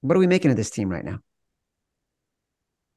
What 0.00 0.16
are 0.16 0.20
we 0.20 0.26
making 0.26 0.50
of 0.50 0.56
this 0.56 0.70
team 0.70 0.88
right 0.88 1.04
now? 1.04 1.20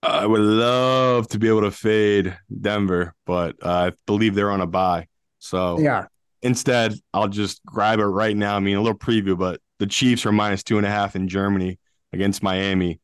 I 0.04 0.26
would 0.26 0.42
love 0.42 1.28
to 1.30 1.40
be 1.40 1.48
able 1.48 1.62
to 1.62 1.72
fade 1.72 2.38
Denver, 2.62 3.16
but 3.26 3.56
uh, 3.62 3.70
I 3.70 3.92
believe 4.06 4.36
they're 4.36 4.52
on 4.52 4.62
a 4.62 4.68
bye. 4.68 5.08
So 5.40 5.80
yeah. 5.80 6.06
instead, 6.42 6.94
I'll 7.14 7.30
just 7.30 7.66
grab 7.66 8.00
it 8.00 8.06
right 8.06 8.36
now. 8.36 8.56
I 8.56 8.60
mean, 8.60 8.76
a 8.76 8.82
little 8.82 8.98
preview, 8.98 9.38
but 9.38 9.62
the 9.80 9.88
Chiefs 9.88 10.26
are 10.26 10.32
minus 10.32 10.64
two 10.64 10.78
and 10.78 10.86
a 10.86 10.90
half 10.90 11.16
in 11.16 11.28
Germany 11.28 11.80
against 12.12 12.44
Miami. 12.44 13.00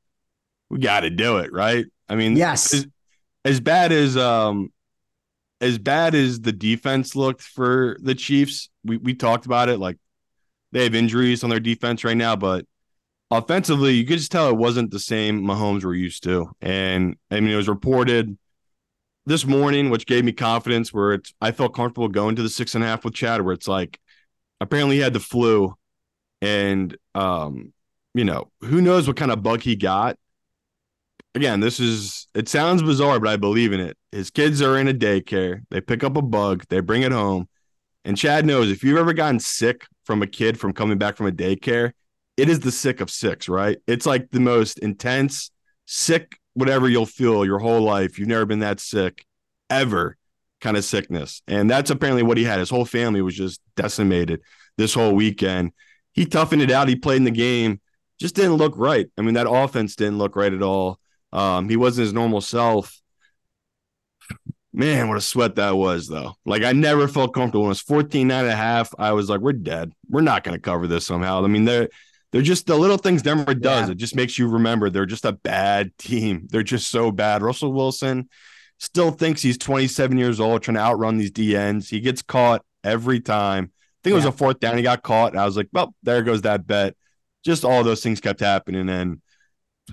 We 0.70 0.80
got 0.80 1.02
to 1.02 1.10
do 1.10 1.38
it, 1.38 1.52
right? 1.54 1.86
I 2.10 2.16
mean, 2.16 2.36
Yes. 2.36 2.74
as, 2.74 2.88
as 3.46 3.60
bad 3.60 3.92
as 3.92 4.18
um, 4.18 4.72
as 5.62 5.78
bad 5.78 6.16
as 6.16 6.42
the 6.42 6.52
defense 6.52 7.16
looked 7.16 7.42
for 7.42 7.98
the 8.02 8.16
Chiefs, 8.16 8.70
we 8.84 8.98
we 8.98 9.14
talked 9.14 9.46
about 9.46 9.70
it. 9.70 9.80
Like 9.80 9.98
they 10.72 10.84
have 10.84 10.96
injuries 10.96 11.44
on 11.44 11.50
their 11.50 11.60
defense 11.60 12.04
right 12.04 12.18
now, 12.18 12.36
but 12.36 12.66
offensively, 13.32 13.94
you 13.94 14.06
could 14.06 14.18
just 14.18 14.32
tell 14.32 14.50
it 14.50 14.58
wasn't 14.58 14.92
the 14.92 15.00
same 15.00 15.42
Mahomes 15.42 15.84
we're 15.84 15.94
used 15.94 16.24
to. 16.24 16.52
And 16.62 17.16
I 17.32 17.40
mean, 17.40 17.52
it 17.52 17.58
was 17.58 17.68
reported 17.68 18.38
this 19.26 19.46
morning, 19.46 19.90
which 19.90 20.06
gave 20.06 20.26
me 20.26 20.32
confidence 20.32 20.94
where 20.94 21.14
it's 21.14 21.34
I 21.42 21.52
felt 21.52 21.76
comfortable 21.76 22.08
going 22.08 22.36
to 22.36 22.44
the 22.44 22.50
six 22.50 22.76
and 22.76 22.84
a 22.84 22.88
half 22.88 23.06
with 23.06 23.14
Chad, 23.14 23.42
where 23.42 23.54
it's 23.54 23.68
like 23.68 24.00
apparently 24.60 24.98
he 24.98 25.02
had 25.02 25.14
the 25.14 25.20
flu 25.20 25.76
and 26.42 26.96
um, 27.16 27.74
you 28.14 28.26
know, 28.26 28.52
who 28.62 28.82
knows 28.82 29.08
what 29.08 29.18
kind 29.18 29.32
of 29.32 29.44
bug 29.44 29.62
he 29.62 29.76
got. 29.76 30.18
Again, 31.36 31.60
this 31.60 31.80
is 31.80 32.28
it 32.34 32.50
sounds 32.50 32.82
bizarre, 32.82 33.20
but 33.20 33.30
I 33.30 33.38
believe 33.38 33.72
in 33.72 33.80
it. 33.80 33.98
His 34.12 34.32
kids 34.32 34.62
are 34.62 34.78
in 34.78 34.88
a 34.88 34.94
daycare, 34.94 35.62
they 35.70 35.80
pick 35.80 36.04
up 36.04 36.18
a 36.18 36.22
bug, 36.22 36.66
they 36.70 36.80
bring 36.80 37.04
it 37.04 37.12
home. 37.12 37.48
And 38.04 38.18
Chad 38.18 38.46
knows 38.46 38.72
if 38.72 38.84
you've 38.84 38.98
ever 38.98 39.14
gotten 39.14 39.40
sick 39.40 39.86
from 40.06 40.24
a 40.24 40.28
kid 40.28 40.60
from 40.60 40.74
coming 40.74 40.98
back 40.98 41.18
from 41.18 41.28
a 41.28 41.32
daycare, 41.32 41.92
it 42.40 42.50
is 42.50 42.62
the 42.62 42.72
sick 42.72 43.02
of 43.02 43.10
six, 43.10 43.50
right? 43.50 43.78
It's 43.88 44.06
like 44.06 44.32
the 44.32 44.40
most 44.40 44.80
intense, 44.80 45.52
sick, 45.86 46.38
whatever 46.54 46.90
you'll 46.90 47.06
feel 47.06 47.46
your 47.46 47.60
whole 47.60 47.82
life. 47.82 48.18
You've 48.18 48.28
never 48.28 48.46
been 48.46 48.60
that 48.60 48.80
sick 48.80 49.26
ever 49.70 50.18
kind 50.62 50.78
of 50.78 50.84
sickness. 50.84 51.42
And 51.48 51.70
that's 51.70 51.90
apparently 51.90 52.24
what 52.24 52.38
he 52.38 52.44
had. 52.44 52.60
His 52.60 52.70
whole 52.70 52.86
family 52.86 53.22
was 53.22 53.36
just 53.36 53.62
decimated 53.76 54.42
this 54.78 54.94
whole 54.94 55.14
weekend. 55.14 55.72
He 56.14 56.26
toughened 56.26 56.62
it 56.62 56.72
out. 56.72 56.88
He 56.88 56.96
played 56.96 57.18
in 57.18 57.24
the 57.24 57.32
game, 57.32 57.80
just 58.20 58.36
didn't 58.36 58.56
look 58.56 58.74
right. 58.76 59.08
I 59.18 59.22
mean, 59.22 59.36
that 59.36 59.50
offense 59.50 59.96
didn't 59.96 60.18
look 60.18 60.36
right 60.36 60.54
at 60.54 60.62
all. 60.64 61.00
Um, 61.32 61.70
he 61.70 61.78
wasn't 61.78 62.06
his 62.06 62.14
normal 62.14 62.42
self. 62.42 63.00
Man, 64.72 65.08
what 65.08 65.18
a 65.18 65.22
sweat 65.22 65.56
that 65.56 65.76
was, 65.76 66.08
though. 66.08 66.34
Like, 66.46 66.64
I 66.64 66.74
never 66.74 67.08
felt 67.08 67.34
comfortable. 67.34 67.64
When 67.64 67.70
it 67.70 67.72
was 67.72 67.82
14, 67.82 68.28
nine 68.28 68.46
and 68.46 68.54
a 68.54 68.56
half, 68.56 68.94
I 69.00 69.14
was 69.14 69.30
like, 69.30 69.42
we're 69.42 69.54
dead. 69.54 69.94
We're 70.10 70.22
not 70.22 70.44
going 70.44 70.56
to 70.56 70.62
cover 70.62 70.88
this 70.88 71.08
somehow. 71.08 71.44
I 71.44 71.48
mean, 71.48 71.66
they're 71.66 71.90
they're 72.32 72.42
just 72.42 72.68
the 72.68 72.78
little 72.78 72.98
things 72.98 73.22
Denver 73.22 73.54
does. 73.54 73.88
Yeah. 73.88 73.92
It 73.94 73.98
just 73.98 74.16
makes 74.16 74.38
you 74.38 74.48
remember 74.48 74.90
they're 74.90 75.06
just 75.06 75.26
a 75.26 75.32
bad 75.32 75.98
team. 75.98 76.48
They're 76.50 76.64
just 76.64 76.90
so 76.90 77.12
bad. 77.12 77.42
Russell 77.42 77.74
Wilson 77.74 78.30
still 78.78 79.12
thinks 79.12 79.42
he's 79.42 79.58
27 79.58 80.18
years 80.18 80.40
old 80.40 80.62
trying 80.64 80.76
to 80.76 80.82
outrun 80.82 81.18
these 81.18 81.32
DNs. 81.32 81.90
He 81.90 82.00
gets 82.00 82.22
caught 82.22 82.64
every 82.84 83.20
time. 83.20 83.72
I 83.74 84.00
think 84.04 84.12
it 84.12 84.16
was 84.16 84.24
Yeah. 84.24 84.30
a 84.30 84.34
fourth 84.34 84.60
down. 84.60 84.78
He 84.78 84.84
got 84.84 85.04
caught. 85.04 85.34
And 85.34 85.42
I 85.42 85.46
was 85.46 85.58
like, 85.58 85.68
well, 85.74 85.94
there 86.04 86.22
goes 86.24 86.44
that 86.44 86.66
bet. 86.66 86.96
Just 87.44 87.66
all 87.66 87.84
those 87.84 88.02
things 88.04 88.22
kept 88.22 88.40
happening. 88.40 88.90
And 88.90 89.22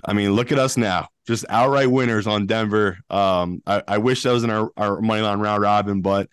I 0.05 0.13
mean, 0.13 0.33
look 0.33 0.51
at 0.51 0.59
us 0.59 0.77
now. 0.77 1.09
Just 1.25 1.43
outright 1.49 1.91
winners 1.91 2.27
on 2.27 2.45
Denver. 2.45 2.99
Um, 3.09 3.61
I, 3.65 3.81
I 3.87 3.97
wish 3.97 4.23
that 4.23 4.31
was 4.31 4.43
in 4.43 4.49
our, 4.49 4.69
our 4.77 5.01
money 5.01 5.21
line 5.21 5.39
round 5.39 5.61
robin, 5.61 6.01
but 6.01 6.29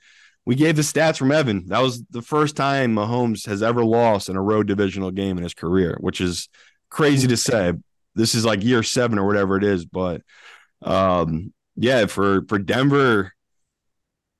we 0.46 0.54
gave 0.54 0.76
the 0.76 0.82
stats 0.82 1.16
from 1.16 1.32
Evan. 1.32 1.68
That 1.68 1.82
was 1.82 2.02
the 2.10 2.22
first 2.22 2.56
time 2.56 2.94
Mahomes 2.94 3.46
has 3.46 3.62
ever 3.62 3.84
lost 3.84 4.28
in 4.28 4.36
a 4.36 4.42
road 4.42 4.66
divisional 4.66 5.10
game 5.10 5.36
in 5.38 5.42
his 5.42 5.54
career, 5.54 5.96
which 6.00 6.20
is 6.20 6.48
crazy 6.90 7.26
to 7.28 7.36
say. 7.36 7.72
This 8.14 8.34
is 8.34 8.44
like 8.44 8.62
year 8.62 8.82
seven 8.82 9.18
or 9.18 9.26
whatever 9.26 9.56
it 9.56 9.64
is, 9.64 9.84
but 9.84 10.22
um, 10.82 11.52
yeah, 11.76 12.06
for 12.06 12.44
for 12.48 12.58
Denver, 12.58 13.32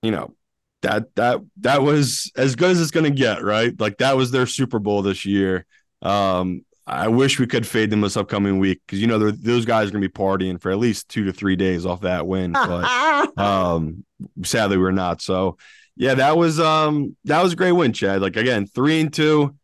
you 0.03 0.11
know 0.11 0.35
that 0.83 1.14
that 1.17 1.40
that 1.61 1.83
was 1.83 2.31
as 2.37 2.55
good 2.55 2.71
as 2.71 2.81
it's 2.81 2.90
going 2.90 3.05
to 3.05 3.11
get, 3.11 3.43
right? 3.43 3.79
Like 3.81 3.99
that 3.99 4.17
was 4.17 4.31
their 4.31 4.47
Super 4.47 4.79
Bowl 4.79 5.03
this 5.03 5.25
year. 5.25 5.67
Um, 6.03 6.64
I 6.87 7.09
wish 7.09 7.40
we 7.40 7.47
could 7.47 7.67
fade 7.67 7.90
them 7.90 8.03
this 8.03 8.17
upcoming 8.17 8.59
week 8.59 8.83
because 8.87 9.01
you 9.01 9.07
know 9.07 9.31
those 9.31 9.64
guys 9.64 9.88
are 9.88 9.93
going 9.93 10.03
to 10.03 10.09
be 10.09 10.12
partying 10.12 10.61
for 10.61 10.71
at 10.71 10.79
least 10.79 11.09
two 11.09 11.25
to 11.25 11.33
three 11.33 11.57
days 11.57 11.87
off 11.87 12.03
that 12.03 12.27
win, 12.27 12.53
but 12.53 13.38
um 13.38 14.05
sadly 14.45 14.77
we're 14.77 14.90
not 14.90 15.21
so 15.21 15.57
yeah 15.96 16.14
that 16.14 16.37
was 16.37 16.59
um 16.61 17.16
that 17.24 17.42
was 17.42 17.52
a 17.52 17.57
great 17.57 17.72
win 17.72 17.92
chad 17.92 18.20
like 18.20 18.37
again 18.37 18.66
three 18.66 19.00
and 19.00 19.12
two 19.12 19.54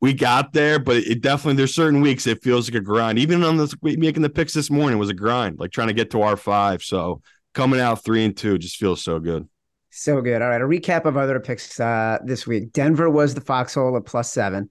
we 0.00 0.12
got 0.12 0.52
there 0.52 0.78
but 0.78 0.96
it 0.96 1.20
definitely 1.20 1.56
there's 1.56 1.74
certain 1.74 2.00
weeks 2.00 2.26
it 2.26 2.42
feels 2.42 2.68
like 2.68 2.80
a 2.80 2.84
grind 2.84 3.18
even 3.18 3.42
on 3.44 3.56
this 3.56 3.74
making 3.82 4.22
the 4.22 4.30
picks 4.30 4.52
this 4.52 4.70
morning 4.70 4.98
was 4.98 5.10
a 5.10 5.14
grind 5.14 5.58
like 5.58 5.70
trying 5.70 5.88
to 5.88 5.94
get 5.94 6.10
to 6.10 6.22
our 6.22 6.36
five 6.36 6.82
so 6.82 7.20
coming 7.54 7.80
out 7.80 8.04
three 8.04 8.24
and 8.24 8.36
two 8.36 8.58
just 8.58 8.76
feels 8.76 9.02
so 9.02 9.18
good 9.18 9.48
So 9.90 10.20
good. 10.22 10.40
All 10.40 10.48
right. 10.48 10.60
A 10.60 10.64
recap 10.64 11.04
of 11.04 11.16
other 11.16 11.38
picks 11.38 11.78
uh, 11.78 12.18
this 12.24 12.46
week. 12.46 12.72
Denver 12.72 13.10
was 13.10 13.34
the 13.34 13.40
foxhole 13.40 13.96
at 13.96 14.06
plus 14.06 14.32
seven. 14.32 14.70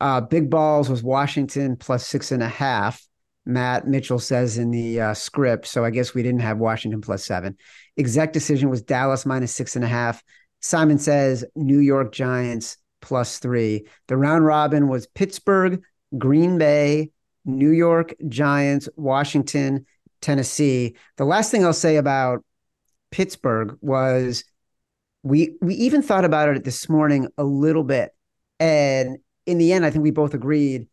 Uh, 0.00 0.20
Big 0.20 0.50
Balls 0.50 0.88
was 0.88 1.02
Washington 1.02 1.76
plus 1.76 2.06
six 2.06 2.32
and 2.32 2.42
a 2.42 2.48
half. 2.48 3.06
Matt 3.44 3.86
Mitchell 3.86 4.18
says 4.18 4.58
in 4.58 4.70
the 4.70 5.00
uh, 5.00 5.14
script. 5.14 5.66
So 5.66 5.84
I 5.84 5.90
guess 5.90 6.14
we 6.14 6.22
didn't 6.22 6.40
have 6.42 6.58
Washington 6.58 7.00
plus 7.00 7.24
seven. 7.24 7.56
Exec 7.96 8.32
decision 8.32 8.70
was 8.70 8.82
Dallas 8.82 9.26
minus 9.26 9.54
six 9.54 9.76
and 9.76 9.84
a 9.84 9.88
half. 9.88 10.22
Simon 10.60 10.98
says 10.98 11.44
New 11.56 11.78
York 11.78 12.12
Giants 12.12 12.76
plus 13.00 13.38
three. 13.38 13.86
The 14.06 14.16
round 14.16 14.46
robin 14.46 14.88
was 14.88 15.08
Pittsburgh, 15.08 15.82
Green 16.16 16.56
Bay, 16.56 17.10
New 17.44 17.70
York 17.70 18.14
Giants, 18.28 18.88
Washington, 18.96 19.86
Tennessee. 20.20 20.94
The 21.16 21.24
last 21.24 21.50
thing 21.50 21.64
I'll 21.64 21.72
say 21.72 21.96
about 21.96 22.44
Pittsburgh 23.10 23.76
was 23.80 24.44
we 25.22 25.56
we 25.60 25.74
even 25.74 26.02
thought 26.02 26.24
about 26.24 26.48
it 26.48 26.64
this 26.64 26.88
morning 26.88 27.28
a 27.38 27.44
little 27.44 27.84
bit 27.84 28.10
and 28.58 29.18
in 29.46 29.58
the 29.58 29.72
end 29.72 29.84
i 29.84 29.90
think 29.90 30.02
we 30.02 30.10
both 30.10 30.34
agreed 30.34 30.86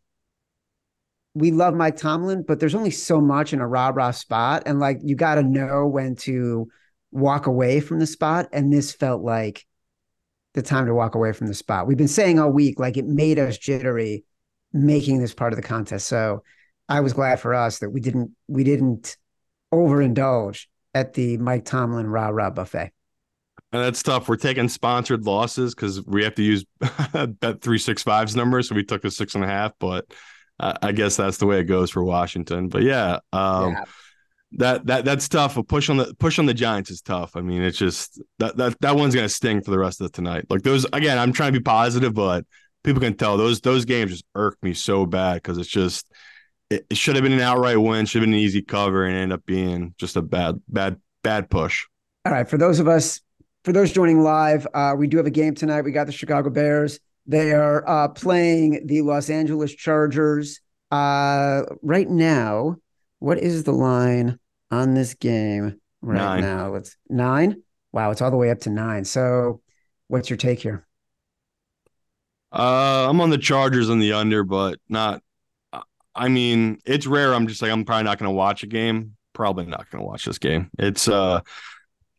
we 1.34 1.52
love 1.52 1.74
mike 1.74 1.96
tomlin 1.96 2.44
but 2.48 2.60
there's 2.60 2.76
only 2.76 2.92
so 2.92 3.22
much 3.22 3.54
in 3.54 3.60
a 3.60 3.68
rah 3.68 3.92
rah 3.94 4.12
spot 4.12 4.64
and 4.66 4.80
like 4.80 5.00
you 5.04 5.16
got 5.16 5.36
to 5.36 5.44
know 5.44 5.86
when 5.88 6.16
to 6.16 6.68
walk 7.12 7.48
away 7.48 7.80
from 7.80 8.00
the 8.00 8.08
spot 8.08 8.48
and 8.52 8.72
this 8.72 8.92
felt 8.92 9.22
like 9.22 9.66
the 10.54 10.62
time 10.62 10.86
to 10.88 10.94
walk 10.94 11.16
away 11.16 11.32
from 11.32 11.48
the 11.48 11.54
spot. 11.54 11.86
We've 11.86 11.98
been 11.98 12.08
saying 12.08 12.40
all 12.40 12.52
week 12.52 12.80
like 12.80 12.98
it 12.98 13.06
made 13.06 13.38
us 13.38 13.58
jittery 13.58 14.26
making 14.74 15.20
this 15.20 15.34
part 15.34 15.54
of 15.54 15.58
the 15.58 15.68
contest 15.68 16.08
so 16.08 16.44
i 16.88 17.00
was 17.00 17.14
glad 17.14 17.40
for 17.40 17.56
us 17.56 17.80
that 17.80 17.90
we 17.90 18.00
didn't 18.00 18.32
we 18.48 18.64
didn't 18.64 19.18
overindulge 19.74 20.68
at 20.94 21.14
the 21.14 21.38
mike 21.38 21.66
tomlin 21.66 22.08
rah 22.08 22.30
rah 22.30 22.50
buffet. 22.50 22.92
And 23.72 23.84
that's 23.84 24.02
tough. 24.02 24.28
We're 24.28 24.36
taking 24.36 24.68
sponsored 24.68 25.26
losses 25.26 25.76
because 25.76 26.04
we 26.06 26.24
have 26.24 26.34
to 26.36 26.44
use 26.44 26.66
bet 26.80 27.62
365's 27.62 28.36
number 28.36 28.62
so 28.64 28.74
we 28.74 28.84
took 28.84 29.04
the 29.04 29.12
six 29.12 29.36
and 29.36 29.44
a 29.44 29.48
half 29.48 29.74
but 29.80 30.06
i 30.60 30.92
guess 30.92 31.16
that's 31.16 31.38
the 31.38 31.46
way 31.46 31.60
it 31.60 31.66
goes 31.66 31.90
for 31.90 32.04
washington 32.04 32.68
but 32.70 32.84
yeah 32.84 33.20
um 33.34 33.72
Yeah. 33.74 33.84
that 34.54 34.86
that 34.88 35.06
that's 35.06 35.30
tough. 35.30 35.58
A 35.58 35.64
push 35.64 35.90
on 35.90 35.98
the 35.98 36.14
push 36.20 36.40
on 36.40 36.48
the 36.48 36.56
Giants 36.56 36.90
is 36.90 37.02
tough. 37.02 37.36
I 37.36 37.42
mean, 37.42 37.62
it's 37.62 37.78
just 37.78 38.20
that 38.40 38.58
that 38.58 38.80
that 38.82 38.96
one's 38.96 39.14
gonna 39.14 39.30
sting 39.30 39.62
for 39.62 39.70
the 39.70 39.78
rest 39.78 40.02
of 40.02 40.12
tonight. 40.12 40.46
Like 40.50 40.64
those 40.64 40.86
again, 40.92 41.20
I'm 41.20 41.34
trying 41.34 41.54
to 41.54 41.60
be 41.60 41.64
positive, 41.64 42.16
but 42.16 42.46
people 42.84 43.00
can 43.00 43.16
tell 43.16 43.38
those 43.38 43.62
those 43.62 43.86
games 43.86 44.10
just 44.12 44.26
irk 44.34 44.58
me 44.64 44.74
so 44.74 45.06
bad 45.06 45.36
because 45.36 45.60
it's 45.60 45.70
just 45.70 46.12
it, 46.72 46.84
it 46.90 46.98
should 46.98 47.16
have 47.16 47.24
been 47.24 47.32
an 47.34 47.42
outright 47.42 47.80
win, 47.80 48.08
should 48.08 48.22
have 48.22 48.28
been 48.28 48.34
an 48.34 48.40
easy 48.40 48.64
cover, 48.64 49.06
and 49.06 49.16
end 49.16 49.34
up 49.34 49.46
being 49.46 49.94
just 50.00 50.16
a 50.16 50.22
bad 50.24 50.60
bad 50.68 50.98
bad 51.24 51.52
push. 51.52 51.86
All 52.26 52.32
right. 52.34 52.50
For 52.50 52.58
those 52.58 52.80
of 52.80 52.88
us, 52.88 53.22
for 53.64 53.72
those 53.72 53.92
joining 53.92 54.24
live, 54.24 54.66
uh, 54.74 54.96
we 54.98 55.06
do 55.08 55.18
have 55.18 55.28
a 55.28 55.32
game 55.32 55.54
tonight. 55.54 55.82
We 55.84 55.92
got 55.92 56.08
the 56.08 56.12
Chicago 56.12 56.50
Bears. 56.50 57.00
They 57.28 57.54
are 57.54 57.88
uh, 57.88 58.08
playing 58.10 58.88
the 58.88 59.02
Los 59.02 59.30
Angeles 59.30 59.74
Chargers. 59.74 60.60
Uh, 60.92 61.64
right 61.82 62.10
now, 62.10 62.78
what 63.20 63.38
is 63.38 63.64
the 63.64 63.72
line 63.72 64.40
on 64.72 64.94
this 64.94 65.14
game 65.14 65.80
right 66.02 66.18
Nine. 66.18 66.42
now? 66.42 66.70
Let's 66.70 66.98
nine. 67.08 67.62
Wow, 67.92 68.12
it's 68.12 68.22
all 68.22 68.32
the 68.32 68.38
way 68.38 68.50
up 68.50 68.60
to 68.62 68.70
nine. 68.70 69.06
So, 69.06 69.62
what's 70.08 70.30
your 70.30 70.38
take 70.38 70.60
here? 70.60 70.86
Uh, 72.52 73.08
I'm 73.10 73.22
on 73.22 73.30
the 73.30 73.38
Chargers 73.38 73.90
on 73.90 74.00
the 74.00 74.14
under, 74.14 74.44
but 74.44 74.80
not. 74.90 75.22
I 76.16 76.28
mean, 76.28 76.80
it's 76.86 77.06
rare. 77.06 77.34
I'm 77.34 77.48
just 77.48 77.62
like 77.62 77.72
I'm 77.72 77.86
probably 77.86 78.04
not 78.04 78.18
going 78.18 78.30
to 78.30 78.36
watch 78.36 78.64
a 78.64 78.68
game. 78.68 79.16
Probably 79.34 79.66
not 79.66 79.90
going 79.90 80.02
to 80.02 80.08
watch 80.08 80.26
this 80.26 80.40
game. 80.40 80.70
It's 80.80 81.08
uh 81.08 81.42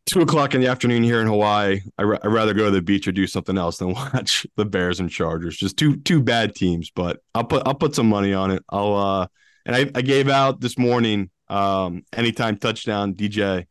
two 0.05 0.21
o'clock 0.21 0.53
in 0.53 0.61
the 0.61 0.67
afternoon 0.67 1.03
here 1.03 1.21
in 1.21 1.27
Hawaii. 1.27 1.81
I 1.97 2.03
I'd 2.03 2.25
rather 2.25 2.53
go 2.53 2.65
to 2.65 2.71
the 2.71 2.81
beach 2.81 3.07
or 3.07 3.11
do 3.11 3.27
something 3.27 3.57
else 3.57 3.77
than 3.77 3.93
watch 3.93 4.45
the 4.55 4.65
Bears 4.65 4.99
and 4.99 5.09
Chargers. 5.09 5.57
Just 5.57 5.77
two 5.77 5.97
two 5.97 6.21
bad 6.21 6.55
teams, 6.55 6.91
but 6.91 7.21
I'll 7.35 7.43
put 7.43 7.63
I'll 7.65 7.75
put 7.75 7.95
some 7.95 8.09
money 8.09 8.33
on 8.33 8.51
it. 8.51 8.63
I'll 8.69 8.95
uh 8.95 9.27
and 9.65 9.75
I, 9.75 9.91
I 9.93 10.01
gave 10.01 10.29
out 10.29 10.59
this 10.59 10.77
morning 10.77 11.29
um 11.47 12.03
anytime 12.13 12.57
touchdown 12.57 13.13
DJ. 13.13 13.65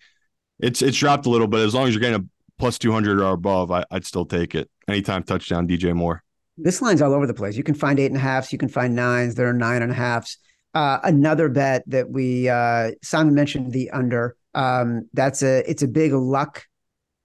It's 0.59 0.83
it's 0.83 0.97
dropped 0.97 1.27
a 1.27 1.31
little, 1.31 1.49
but 1.49 1.61
as 1.61 1.75
long 1.75 1.89
as 1.89 1.95
you're 1.95 2.01
getting 2.01 2.21
a 2.21 2.25
plus 2.59 2.79
two 2.79 2.93
hundred 2.93 3.21
or 3.21 3.33
above, 3.33 3.71
I, 3.71 3.85
I'd 3.91 4.05
still 4.05 4.27
take 4.27 4.55
it. 4.55 4.71
Anytime 4.89 5.23
touchdown 5.23 5.69
DJ 5.69 5.95
Moore. 5.95 6.23
This 6.57 6.83
line's 6.83 7.01
all 7.01 7.15
over 7.15 7.27
the 7.27 7.35
place. 7.35 7.57
You 7.57 7.63
can 7.63 7.75
find 7.75 7.99
eight 7.99 8.07
and 8.07 8.17
a 8.17 8.21
halfs. 8.21 8.53
You 8.53 8.59
can 8.59 8.69
find 8.69 8.95
nines. 8.95 9.35
There 9.35 9.49
are 9.49 9.55
nine 9.55 9.83
and 9.83 9.91
a 9.91 9.95
halfs. 9.95 10.37
Uh, 10.75 10.99
another 11.03 11.49
bet 11.49 11.83
that 11.87 12.11
we 12.11 12.49
uh, 12.49 12.91
Simon 13.03 13.35
mentioned 13.35 13.73
the 13.73 13.91
under. 13.91 14.37
Um, 14.55 15.09
that's 15.13 15.43
a 15.43 15.69
it's 15.71 15.83
a 15.83 15.89
big 15.89 16.13
luck 16.13 16.65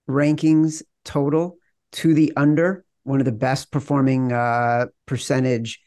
rankings 0.09 0.83
total 1.03 1.57
to 1.93 2.13
the 2.13 2.33
under. 2.35 2.85
One 3.03 3.19
of 3.19 3.25
the 3.25 3.31
best 3.31 3.71
performing 3.71 4.31
uh, 4.31 4.87
percentage 5.05 5.79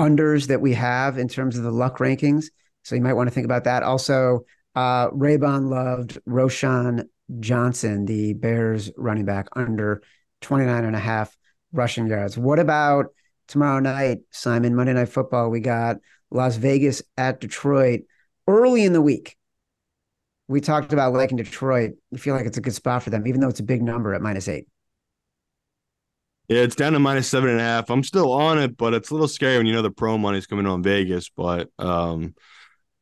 unders 0.00 0.48
that 0.48 0.60
we 0.60 0.74
have 0.74 1.18
in 1.18 1.28
terms 1.28 1.56
of 1.56 1.64
the 1.64 1.70
luck 1.70 1.98
rankings. 1.98 2.46
So 2.82 2.94
you 2.94 3.00
might 3.00 3.14
want 3.14 3.28
to 3.28 3.34
think 3.34 3.46
about 3.46 3.64
that. 3.64 3.82
Also, 3.82 4.44
uh, 4.74 5.10
Raybon 5.10 5.70
loved 5.70 6.18
Roschon 6.28 7.06
Johnson, 7.40 8.04
the 8.04 8.34
Bears 8.34 8.90
running 8.96 9.24
back, 9.24 9.48
under 9.56 10.02
29 10.42 10.84
and 10.84 10.94
a 10.94 11.00
half 11.00 11.36
rushing 11.72 12.06
yards. 12.06 12.36
What 12.36 12.58
about 12.58 13.06
tomorrow 13.48 13.80
night, 13.80 14.18
Simon? 14.30 14.74
Monday 14.74 14.92
Night 14.92 15.08
Football. 15.08 15.50
We 15.50 15.60
got 15.60 15.96
Las 16.30 16.56
Vegas 16.56 17.02
at 17.16 17.40
Detroit 17.40 18.02
early 18.46 18.84
in 18.84 18.92
the 18.92 19.02
week. 19.02 19.36
We 20.48 20.60
talked 20.60 20.92
about 20.92 21.12
Lake 21.12 21.22
liking 21.22 21.38
Detroit. 21.38 21.92
We 22.10 22.18
feel 22.18 22.34
like 22.34 22.46
it's 22.46 22.58
a 22.58 22.60
good 22.60 22.74
spot 22.74 23.02
for 23.02 23.10
them, 23.10 23.26
even 23.26 23.40
though 23.40 23.48
it's 23.48 23.60
a 23.60 23.64
big 23.64 23.82
number 23.82 24.14
at 24.14 24.22
minus 24.22 24.48
eight. 24.48 24.66
Yeah, 26.48 26.60
it's 26.60 26.76
down 26.76 26.92
to 26.92 27.00
minus 27.00 27.28
seven 27.28 27.50
and 27.50 27.58
a 27.58 27.62
half. 27.62 27.90
I'm 27.90 28.04
still 28.04 28.32
on 28.32 28.58
it, 28.58 28.76
but 28.76 28.94
it's 28.94 29.10
a 29.10 29.14
little 29.14 29.26
scary 29.26 29.56
when 29.56 29.66
you 29.66 29.72
know 29.72 29.82
the 29.82 29.90
pro 29.90 30.16
money's 30.16 30.46
coming 30.46 30.66
on 30.66 30.82
Vegas. 30.82 31.28
But 31.28 31.68
um, 31.80 32.36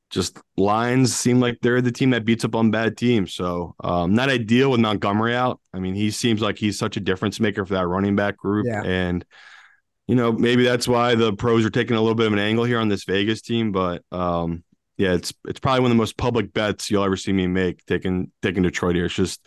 just 0.09 0.39
Lions 0.57 1.15
seem 1.15 1.41
like 1.41 1.59
they're 1.61 1.83
the 1.83 1.93
team 1.93 2.11
that 2.11 2.25
beats 2.25 2.45
up 2.45 2.55
on 2.55 2.71
bad 2.71 2.97
teams. 2.97 3.35
So 3.35 3.75
um, 3.81 4.15
not 4.15 4.31
ideal 4.31 4.71
with 4.71 4.81
Montgomery 4.81 5.35
out. 5.35 5.61
I 5.75 5.81
mean, 5.81 5.95
he 5.95 6.11
seems 6.11 6.41
like 6.41 6.57
he's 6.57 6.79
such 6.79 6.97
a 6.97 7.01
difference 7.01 7.39
maker 7.39 7.67
for 7.67 7.75
that 7.75 7.87
running 7.87 8.17
back 8.17 8.39
group. 8.39 8.65
Yeah. 8.67 8.83
And, 8.83 9.25
you 10.07 10.15
know, 10.15 10.33
maybe 10.33 10.65
that's 10.65 10.89
why 10.89 11.15
the 11.15 11.35
pros 11.35 11.67
are 11.67 11.71
taking 11.71 11.97
a 11.97 12.01
little 12.01 12.15
bit 12.15 12.29
of 12.29 12.33
an 12.33 12.39
angle 12.39 12.65
here 12.65 12.79
on 12.79 12.89
this 12.89 13.05
Vegas 13.05 13.43
team. 13.43 13.73
But 13.73 14.03
um, 14.11 14.64
yeah, 14.97 15.15
it's 15.15 15.33
it's 15.49 15.61
probably 15.61 15.81
one 15.81 15.91
of 15.91 15.97
the 15.97 16.01
most 16.01 16.17
public 16.17 16.53
bets 16.53 16.91
you'll 16.91 17.05
ever 17.05 17.17
see 17.17 17.33
me 17.33 17.47
make 17.47 17.85
taking 17.87 18.31
taking 18.43 18.63
Detroit 18.63 18.95
here. 18.95 19.07
It's 19.07 19.15
just 19.15 19.47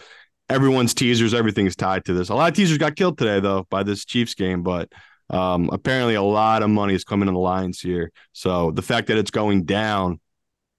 everyone's 0.50 0.94
teasers, 0.94 1.34
everything's 1.34 1.76
tied 1.76 2.06
to 2.06 2.14
this. 2.14 2.30
A 2.30 2.36
lot 2.36 2.50
of 2.50 2.56
teasers 2.56 2.78
got 2.78 2.96
killed 2.96 3.18
today 3.18 3.40
though 3.40 3.66
by 3.70 3.84
this 3.84 4.06
Chiefs 4.06 4.34
game, 4.34 4.64
but 4.64 4.92
um, 5.30 5.70
apparently 5.72 6.16
a 6.16 6.22
lot 6.22 6.64
of 6.64 6.70
money 6.70 6.94
is 6.94 7.04
coming 7.04 7.28
in 7.28 7.34
the 7.34 7.40
lines 7.40 7.80
here. 7.80 8.12
So 8.32 8.72
the 8.72 8.82
fact 8.82 9.08
that 9.08 9.18
it's 9.18 9.32
going 9.32 9.64
down 9.64 10.20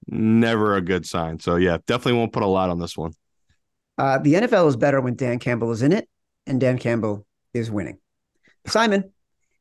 never 0.07 0.77
a 0.77 0.81
good 0.81 1.07
sign. 1.07 1.39
So 1.39 1.57
yeah, 1.57 1.79
definitely 1.87 2.15
won't 2.15 2.33
put 2.33 2.43
a 2.43 2.47
lot 2.47 2.71
on 2.71 2.79
this 2.79 2.97
one. 2.97 3.13
Uh, 3.97 4.19
the 4.19 4.35
NFL 4.35 4.69
is 4.69 4.77
better 4.77 5.01
when 5.01 5.17
Dan 5.17 5.39
Campbell 5.39 5.73
is 5.73 5.83
in 5.83 5.93
it, 5.93 6.09
and 6.47 6.61
Dan 6.61 6.79
Campbell 6.79 7.27
is 7.53 7.71
winning. 7.71 7.99
Simon, 8.67 9.13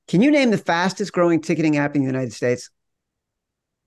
can 0.07 0.21
you 0.21 0.31
name 0.31 0.51
the 0.51 0.57
fastest 0.57 1.11
growing 1.11 1.41
ticketing 1.41 1.77
app 1.77 1.95
in 1.95 2.01
the 2.01 2.07
United 2.07 2.33
States? 2.33 2.69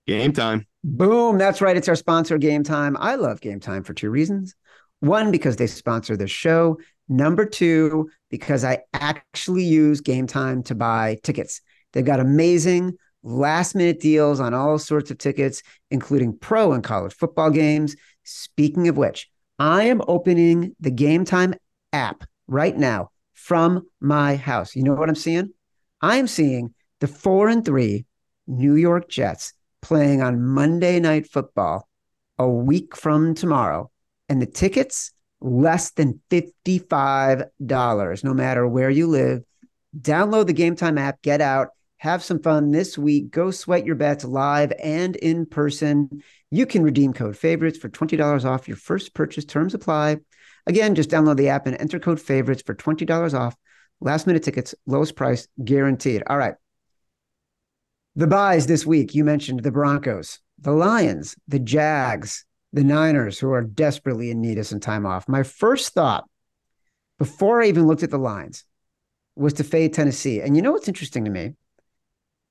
Game 0.07 0.32
time. 0.32 0.66
Boom. 0.82 1.38
That's 1.38 1.61
right. 1.61 1.76
It's 1.76 1.88
our 1.88 1.96
sponsor, 1.96 2.38
Game 2.38 2.62
Time. 2.62 2.96
I 2.98 3.16
love 3.16 3.40
Game 3.40 3.61
Time 3.61 3.84
for 3.84 3.94
two 3.94 4.11
reasons. 4.11 4.55
One, 5.01 5.30
because 5.30 5.57
they 5.57 5.66
sponsor 5.66 6.16
the 6.16 6.26
show. 6.26 6.78
Number 7.09 7.44
two, 7.44 8.11
because 8.30 8.64
I 8.64 8.80
actually 8.94 9.64
use 9.64 10.01
Game 10.01 10.26
Time 10.26 10.62
to 10.64 10.74
buy 10.74 11.18
tickets. 11.22 11.61
They've 11.92 12.05
got 12.05 12.20
amazing 12.20 12.96
last 13.22 13.74
minute 13.74 14.01
deals 14.01 14.40
on 14.40 14.55
all 14.55 14.78
sorts 14.78 15.11
of 15.11 15.18
tickets, 15.18 15.62
including 15.90 16.38
pro 16.38 16.72
and 16.72 16.82
college 16.82 17.14
football 17.14 17.51
games. 17.51 17.96
Speaking 18.24 18.88
of 18.88 18.96
which, 18.96 19.28
I 19.59 19.84
am 19.84 20.03
opening 20.09 20.74
the 20.80 20.90
Game 20.90 21.24
Time 21.24 21.55
app 21.92 22.24
right 22.46 22.76
now 22.76 23.11
from 23.34 23.86
my 24.01 24.36
house. 24.36 24.74
You 24.74 24.82
know 24.82 24.94
what 24.94 25.09
I'm 25.09 25.14
seeing? 25.14 25.53
I 26.01 26.16
am 26.16 26.26
seeing 26.26 26.74
the 27.01 27.09
four 27.09 27.48
and 27.48 27.64
three 27.64 28.07
New 28.46 28.74
York 28.74 29.09
Jets 29.09 29.53
playing 29.82 30.22
on 30.22 30.44
Monday 30.44 31.00
Night 31.00 31.30
Football 31.30 31.88
a 32.38 32.48
week 32.48 32.96
from 32.96 33.34
tomorrow. 33.34 33.90
And 34.28 34.40
the 34.40 34.46
tickets 34.46 35.12
less 35.40 35.90
than 35.92 36.20
$55, 36.30 38.24
no 38.24 38.34
matter 38.34 38.66
where 38.66 38.90
you 38.90 39.06
live. 39.06 39.42
Download 39.98 40.46
the 40.46 40.52
Game 40.52 40.76
Time 40.76 40.98
app, 40.98 41.22
get 41.22 41.40
out 41.40 41.68
have 42.00 42.24
some 42.24 42.40
fun 42.40 42.70
this 42.70 42.96
week. 42.96 43.30
Go 43.30 43.50
sweat 43.50 43.84
your 43.84 43.94
bets 43.94 44.24
live 44.24 44.72
and 44.82 45.16
in 45.16 45.44
person. 45.44 46.22
You 46.50 46.64
can 46.64 46.82
redeem 46.82 47.12
code 47.12 47.36
favorites 47.36 47.76
for 47.76 47.90
$20 47.90 48.44
off 48.46 48.66
your 48.66 48.78
first 48.78 49.12
purchase. 49.12 49.44
Terms 49.44 49.74
apply. 49.74 50.16
Again, 50.66 50.94
just 50.94 51.10
download 51.10 51.36
the 51.36 51.50
app 51.50 51.66
and 51.66 51.78
enter 51.78 51.98
code 51.98 52.18
favorites 52.18 52.62
for 52.64 52.74
$20 52.74 53.38
off. 53.38 53.54
Last 54.00 54.26
minute 54.26 54.42
tickets, 54.42 54.74
lowest 54.86 55.14
price 55.14 55.46
guaranteed. 55.62 56.22
All 56.26 56.38
right. 56.38 56.54
The 58.20 58.26
buys 58.26 58.66
this 58.66 58.84
week, 58.84 59.14
you 59.14 59.24
mentioned 59.24 59.62
the 59.62 59.70
Broncos, 59.70 60.40
the 60.58 60.72
Lions, 60.72 61.34
the 61.48 61.58
Jags, 61.58 62.44
the 62.70 62.84
Niners, 62.84 63.38
who 63.38 63.50
are 63.50 63.62
desperately 63.62 64.30
in 64.30 64.42
need 64.42 64.58
of 64.58 64.66
some 64.66 64.78
time 64.78 65.06
off. 65.06 65.26
My 65.26 65.42
first 65.42 65.94
thought 65.94 66.28
before 67.18 67.62
I 67.62 67.68
even 67.68 67.86
looked 67.86 68.02
at 68.02 68.10
the 68.10 68.18
lines 68.18 68.66
was 69.36 69.54
to 69.54 69.64
fade 69.64 69.94
Tennessee. 69.94 70.42
And 70.42 70.54
you 70.54 70.60
know 70.60 70.70
what's 70.70 70.86
interesting 70.86 71.24
to 71.24 71.30
me? 71.30 71.54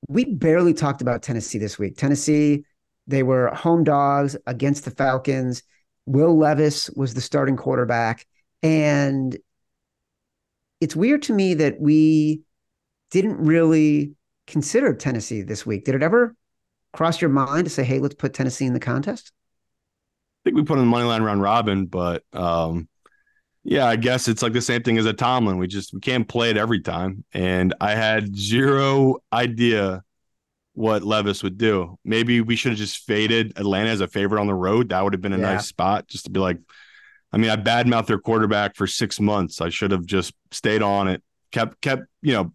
we 0.08 0.24
barely 0.24 0.74
talked 0.74 1.02
about 1.02 1.22
Tennessee 1.22 1.58
this 1.58 1.78
week. 1.78 1.96
Tennessee, 1.96 2.64
they 3.06 3.22
were 3.22 3.54
home 3.54 3.84
dogs 3.84 4.36
against 4.48 4.84
the 4.84 4.90
Falcons. 4.90 5.62
Will 6.04 6.36
Levis 6.36 6.90
was 6.96 7.14
the 7.14 7.20
starting 7.20 7.56
quarterback. 7.56 8.26
And 8.64 9.38
it's 10.80 10.96
weird 10.96 11.22
to 11.22 11.32
me 11.32 11.54
that 11.54 11.80
we 11.80 12.40
didn't 13.12 13.36
really 13.36 14.16
consider 14.50 14.94
Tennessee 14.94 15.42
this 15.42 15.64
week. 15.64 15.84
Did 15.84 15.94
it 15.94 16.02
ever 16.02 16.34
cross 16.92 17.20
your 17.20 17.30
mind 17.30 17.64
to 17.64 17.70
say, 17.70 17.84
hey, 17.84 17.98
let's 17.98 18.14
put 18.14 18.34
Tennessee 18.34 18.66
in 18.66 18.72
the 18.72 18.80
contest? 18.80 19.32
I 19.32 20.40
think 20.44 20.56
we 20.56 20.64
put 20.64 20.78
in 20.78 20.84
the 20.84 20.90
money 20.90 21.04
line 21.04 21.22
a 21.22 21.24
round 21.24 21.42
robin, 21.42 21.86
but 21.86 22.24
um, 22.32 22.88
yeah, 23.62 23.86
I 23.86 23.96
guess 23.96 24.26
it's 24.26 24.42
like 24.42 24.52
the 24.52 24.62
same 24.62 24.82
thing 24.82 24.98
as 24.98 25.06
a 25.06 25.12
Tomlin. 25.12 25.58
We 25.58 25.66
just 25.66 25.92
we 25.92 26.00
can't 26.00 26.26
play 26.26 26.50
it 26.50 26.56
every 26.56 26.80
time. 26.80 27.24
And 27.32 27.74
I 27.80 27.94
had 27.94 28.36
zero 28.36 29.18
idea 29.32 30.02
what 30.72 31.02
Levis 31.02 31.42
would 31.42 31.58
do. 31.58 31.98
Maybe 32.04 32.40
we 32.40 32.56
should 32.56 32.72
have 32.72 32.78
just 32.78 33.04
faded 33.04 33.52
Atlanta 33.56 33.90
as 33.90 34.00
a 34.00 34.08
favorite 34.08 34.40
on 34.40 34.46
the 34.46 34.54
road. 34.54 34.88
That 34.88 35.04
would 35.04 35.12
have 35.12 35.20
been 35.20 35.34
a 35.34 35.38
yeah. 35.38 35.54
nice 35.54 35.66
spot 35.66 36.08
just 36.08 36.24
to 36.24 36.30
be 36.30 36.40
like, 36.40 36.58
I 37.32 37.36
mean, 37.36 37.50
I 37.50 37.56
badmouthed 37.56 38.06
their 38.06 38.18
quarterback 38.18 38.76
for 38.76 38.86
six 38.86 39.20
months. 39.20 39.60
I 39.60 39.68
should 39.68 39.90
have 39.90 40.06
just 40.06 40.32
stayed 40.50 40.82
on 40.82 41.08
it, 41.08 41.22
kept, 41.52 41.80
kept, 41.80 42.02
you 42.22 42.32
know, 42.32 42.52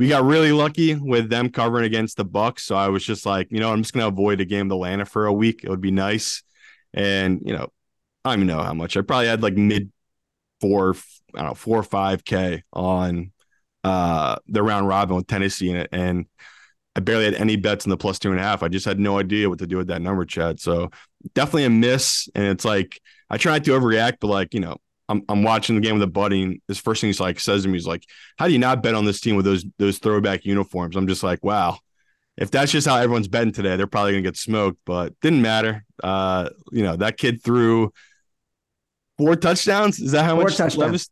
we 0.00 0.08
got 0.08 0.24
really 0.24 0.50
lucky 0.50 0.94
with 0.94 1.28
them 1.28 1.50
covering 1.50 1.84
against 1.84 2.16
the 2.16 2.24
Bucs. 2.24 2.60
So 2.60 2.74
I 2.74 2.88
was 2.88 3.04
just 3.04 3.26
like, 3.26 3.48
you 3.52 3.60
know, 3.60 3.70
I'm 3.70 3.82
just 3.82 3.92
gonna 3.92 4.08
avoid 4.08 4.40
a 4.40 4.46
game 4.46 4.68
with 4.68 4.76
Atlanta 4.76 5.04
for 5.04 5.26
a 5.26 5.32
week. 5.32 5.60
It 5.62 5.68
would 5.68 5.82
be 5.82 5.90
nice. 5.90 6.42
And, 6.94 7.42
you 7.44 7.52
know, 7.52 7.68
I 8.24 8.30
don't 8.30 8.38
even 8.38 8.46
know 8.46 8.62
how 8.62 8.72
much. 8.72 8.96
I 8.96 9.02
probably 9.02 9.26
had 9.26 9.42
like 9.42 9.58
mid 9.58 9.92
four, 10.58 10.96
I 11.34 11.40
don't 11.40 11.48
know, 11.48 11.54
four 11.54 11.76
or 11.76 11.82
five 11.82 12.24
K 12.24 12.62
on 12.72 13.32
uh 13.84 14.36
the 14.48 14.62
round 14.62 14.88
robin 14.88 15.16
with 15.16 15.26
Tennessee 15.26 15.68
in 15.68 15.76
it. 15.76 15.90
And 15.92 16.24
I 16.96 17.00
barely 17.00 17.26
had 17.26 17.34
any 17.34 17.56
bets 17.56 17.84
in 17.84 17.90
the 17.90 17.98
plus 17.98 18.18
two 18.18 18.30
and 18.30 18.40
a 18.40 18.42
half. 18.42 18.62
I 18.62 18.68
just 18.68 18.86
had 18.86 18.98
no 18.98 19.18
idea 19.18 19.50
what 19.50 19.58
to 19.58 19.66
do 19.66 19.76
with 19.76 19.88
that 19.88 20.00
number, 20.00 20.24
Chad. 20.24 20.60
So 20.60 20.92
definitely 21.34 21.64
a 21.64 21.70
miss. 21.70 22.26
And 22.34 22.46
it's 22.46 22.64
like 22.64 22.98
I 23.28 23.36
try 23.36 23.52
not 23.52 23.64
to 23.64 23.72
overreact, 23.72 24.16
but 24.18 24.28
like, 24.28 24.54
you 24.54 24.60
know, 24.60 24.78
I'm 25.10 25.22
I'm 25.28 25.42
watching 25.42 25.74
the 25.74 25.80
game 25.80 25.94
with 25.94 26.02
a 26.02 26.06
buddy, 26.06 26.42
and 26.42 26.60
this 26.68 26.78
first 26.78 27.00
thing 27.00 27.08
he's 27.08 27.20
like 27.20 27.40
says 27.40 27.64
to 27.64 27.68
me, 27.68 27.74
he's 27.74 27.86
like, 27.86 28.04
How 28.38 28.46
do 28.46 28.52
you 28.52 28.58
not 28.58 28.82
bet 28.82 28.94
on 28.94 29.04
this 29.04 29.20
team 29.20 29.36
with 29.36 29.44
those 29.44 29.64
those 29.78 29.98
throwback 29.98 30.44
uniforms? 30.44 30.96
I'm 30.96 31.06
just 31.06 31.22
like, 31.22 31.44
wow. 31.44 31.78
If 32.36 32.50
that's 32.50 32.72
just 32.72 32.86
how 32.86 32.96
everyone's 32.96 33.28
betting 33.28 33.52
today, 33.52 33.76
they're 33.76 33.86
probably 33.86 34.12
gonna 34.12 34.22
get 34.22 34.36
smoked, 34.36 34.78
but 34.86 35.12
didn't 35.20 35.42
matter. 35.42 35.84
Uh, 36.02 36.48
you 36.72 36.82
know, 36.82 36.96
that 36.96 37.18
kid 37.18 37.42
threw 37.42 37.92
four 39.18 39.36
touchdowns. 39.36 40.00
Is 40.00 40.12
that 40.12 40.24
how 40.24 40.36
four 40.36 40.44
much 40.44 40.56
touchdowns. 40.56 40.78
Levis? 40.78 41.10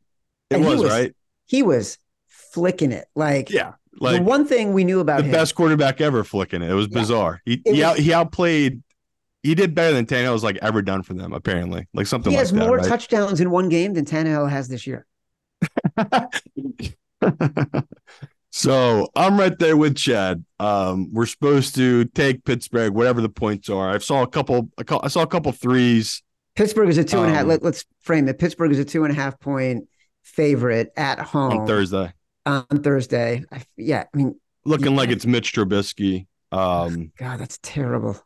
It 0.49 0.61
was, 0.61 0.80
was, 0.80 0.90
right? 0.90 1.14
He 1.44 1.62
was 1.62 1.99
flicking 2.28 2.92
it. 2.92 3.09
Like 3.14 3.51
yeah, 3.51 3.74
like 4.01 4.18
the 4.18 4.22
one 4.22 4.46
thing 4.46 4.72
we 4.72 4.84
knew 4.84 5.01
about 5.01 5.18
the 5.18 5.24
him, 5.24 5.32
best 5.32 5.55
quarterback 5.55 6.01
ever 6.01 6.24
flicking 6.24 6.62
it. 6.62 6.70
It 6.70 6.74
was 6.74 6.88
bizarre. 6.88 7.42
He 7.44 7.61
he, 7.64 7.72
was, 7.72 7.80
out, 7.80 7.99
he 7.99 8.12
outplayed. 8.12 8.82
He 9.49 9.55
did 9.55 9.74
better 9.74 9.94
than 9.94 10.07
Tannehill 10.07 10.42
like 10.42 10.59
ever 10.62 10.82
done 10.82 11.03
for 11.03 11.14
them. 11.14 11.32
Apparently, 11.32 11.86
like 11.94 12.07
something. 12.07 12.32
He 12.32 12.38
has 12.38 12.53
like 12.53 12.66
more 12.66 12.76
right? 12.76 12.86
touchdowns 12.86 13.40
in 13.40 13.51
one 13.51 13.68
game 13.68 13.94
than 13.94 14.05
Tannehill 14.05 14.51
has 14.51 14.68
this 14.68 14.86
year. 14.86 15.07
so 18.51 19.09
I'm 19.16 19.38
right 19.38 19.59
there 19.59 19.76
with 19.76 19.96
Chad. 19.96 20.44
Um, 20.61 21.12
we're 21.12 21.26
supposed 21.26 21.74
to 21.76 22.05
take 22.07 22.44
Pittsburgh, 22.44 22.94
whatever 22.94 23.20
the 23.20 23.28
points 23.28 23.68
are. 23.68 23.90
I 23.90 23.99
saw 23.99 24.22
a 24.22 24.28
couple. 24.28 24.70
I 24.76 25.09
saw 25.09 25.22
a 25.22 25.26
couple 25.26 25.51
threes 25.53 26.22
Pittsburgh 26.59 26.88
is 26.88 26.99
a 26.99 27.05
two 27.05 27.20
and 27.20 27.30
a 27.30 27.34
half. 27.34 27.42
Um, 27.42 27.49
let, 27.51 27.64
us 27.64 27.84
frame 28.01 28.26
it. 28.26 28.40
Pittsburgh 28.40 28.72
is 28.72 28.80
a 28.80 28.84
two 28.84 29.05
and 29.05 29.12
a 29.12 29.14
half 29.14 29.38
point 29.38 29.86
favorite 30.24 30.90
at 30.96 31.20
home 31.20 31.53
on 31.53 31.66
Thursday. 31.68 32.12
On 32.46 32.64
Thursday, 32.64 33.44
I, 33.53 33.62
yeah. 33.76 34.07
I 34.12 34.16
mean, 34.16 34.40
looking 34.64 34.90
yeah. 34.90 34.96
like 34.96 35.11
it's 35.11 35.24
Mitch 35.24 35.53
Trubisky. 35.53 36.26
Um, 36.51 37.12
God, 37.16 37.38
that's 37.38 37.61
terrible. 37.62 38.20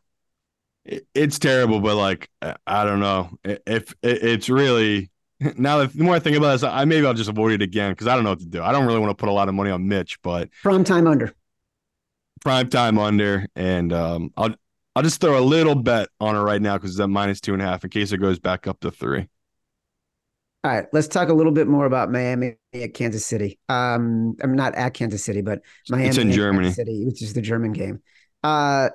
It, 0.85 1.07
it's 1.13 1.39
terrible, 1.39 1.79
but 1.79 1.95
like 1.95 2.29
I 2.41 2.83
don't 2.83 2.99
know 2.99 3.29
if 3.43 3.93
it's 4.03 4.49
really 4.49 5.09
now. 5.57 5.79
That, 5.79 5.93
the 5.93 6.03
more 6.03 6.15
I 6.15 6.19
think 6.19 6.37
about 6.37 6.53
this, 6.53 6.63
I 6.63 6.85
maybe 6.85 7.05
I'll 7.05 7.13
just 7.13 7.29
avoid 7.29 7.53
it 7.53 7.61
again 7.61 7.91
because 7.91 8.07
I 8.07 8.15
don't 8.15 8.23
know 8.23 8.31
what 8.31 8.39
to 8.39 8.45
do. 8.45 8.61
I 8.61 8.71
don't 8.71 8.85
really 8.85 8.99
want 8.99 9.11
to 9.11 9.15
put 9.15 9.29
a 9.29 9.33
lot 9.33 9.47
of 9.49 9.55
money 9.55 9.71
on 9.71 9.87
Mitch, 9.87 10.21
but 10.21 10.49
prime 10.61 10.83
time 10.83 11.07
under. 11.07 11.33
Prime 12.41 12.69
time 12.69 12.99
under, 12.99 13.47
and 13.55 13.93
um, 13.93 14.33
I'll 14.35 14.55
I'll 14.95 15.03
just 15.03 15.21
throw 15.21 15.39
a 15.39 15.41
little 15.41 15.75
bet 15.75 16.09
on 16.19 16.35
it 16.35 16.39
right 16.39 16.61
now 16.61 16.77
because 16.77 16.91
it's 16.91 16.99
at 16.99 17.09
minus 17.09 17.39
two 17.39 17.53
and 17.53 17.61
a 17.61 17.65
half 17.65 17.83
in 17.83 17.89
case 17.89 18.11
it 18.11 18.17
goes 18.17 18.39
back 18.39 18.67
up 18.67 18.79
to 18.81 18.91
three. 18.91 19.27
All 20.65 20.71
right, 20.71 20.85
let's 20.93 21.07
talk 21.07 21.27
a 21.27 21.33
little 21.33 21.51
bit 21.51 21.67
more 21.67 21.85
about 21.85 22.09
Miami 22.09 22.55
at 22.73 22.93
Kansas 22.93 23.25
City. 23.25 23.59
Um, 23.67 24.37
I'm 24.41 24.55
not 24.55 24.75
at 24.75 24.93
Kansas 24.93 25.23
City, 25.23 25.41
but 25.41 25.61
Miami 25.89 26.07
it's 26.07 26.17
in 26.17 26.31
Germany, 26.31 26.71
City, 26.71 27.05
which 27.05 27.21
is 27.21 27.33
the 27.33 27.41
German 27.41 27.73
game. 27.73 28.01
Uh, 28.43 28.89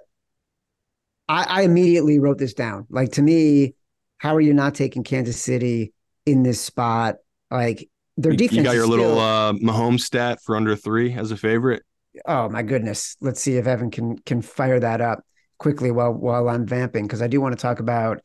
I, 1.29 1.45
I 1.45 1.63
immediately 1.63 2.19
wrote 2.19 2.39
this 2.39 2.55
down. 2.55 2.87
Like 2.89 3.13
to 3.13 3.23
me, 3.23 3.75
how 4.19 4.35
are 4.35 4.41
you 4.41 4.55
not 4.55 4.75
taking 4.75 5.05
Kansas 5.05 5.41
City 5.41 5.93
in 6.27 6.43
this 6.43 6.61
spot? 6.61 7.17
Like 7.51 7.89
their 8.17 8.33
defense. 8.33 8.57
You 8.57 8.63
got 8.65 8.75
your 8.75 8.87
little 8.87 9.13
still, 9.13 9.21
uh, 9.21 9.53
Mahomes 9.55 10.01
stat 10.01 10.41
for 10.45 10.57
under 10.57 10.75
three 10.77 11.13
as 11.13 11.31
a 11.31 11.37
favorite. 11.37 11.83
Oh 12.27 12.49
my 12.49 12.63
goodness! 12.63 13.17
Let's 13.21 13.41
see 13.41 13.57
if 13.57 13.67
Evan 13.67 13.91
can 13.91 14.19
can 14.19 14.43
fire 14.43 14.81
that 14.81 15.01
up 15.01 15.23
quickly 15.59 15.91
while 15.91 16.13
while 16.13 16.49
I'm 16.49 16.67
vamping 16.67 17.07
because 17.07 17.23
I 17.23 17.29
do 17.29 17.41
want 17.41 17.57
to 17.57 17.61
talk 17.61 17.81
about 17.81 18.21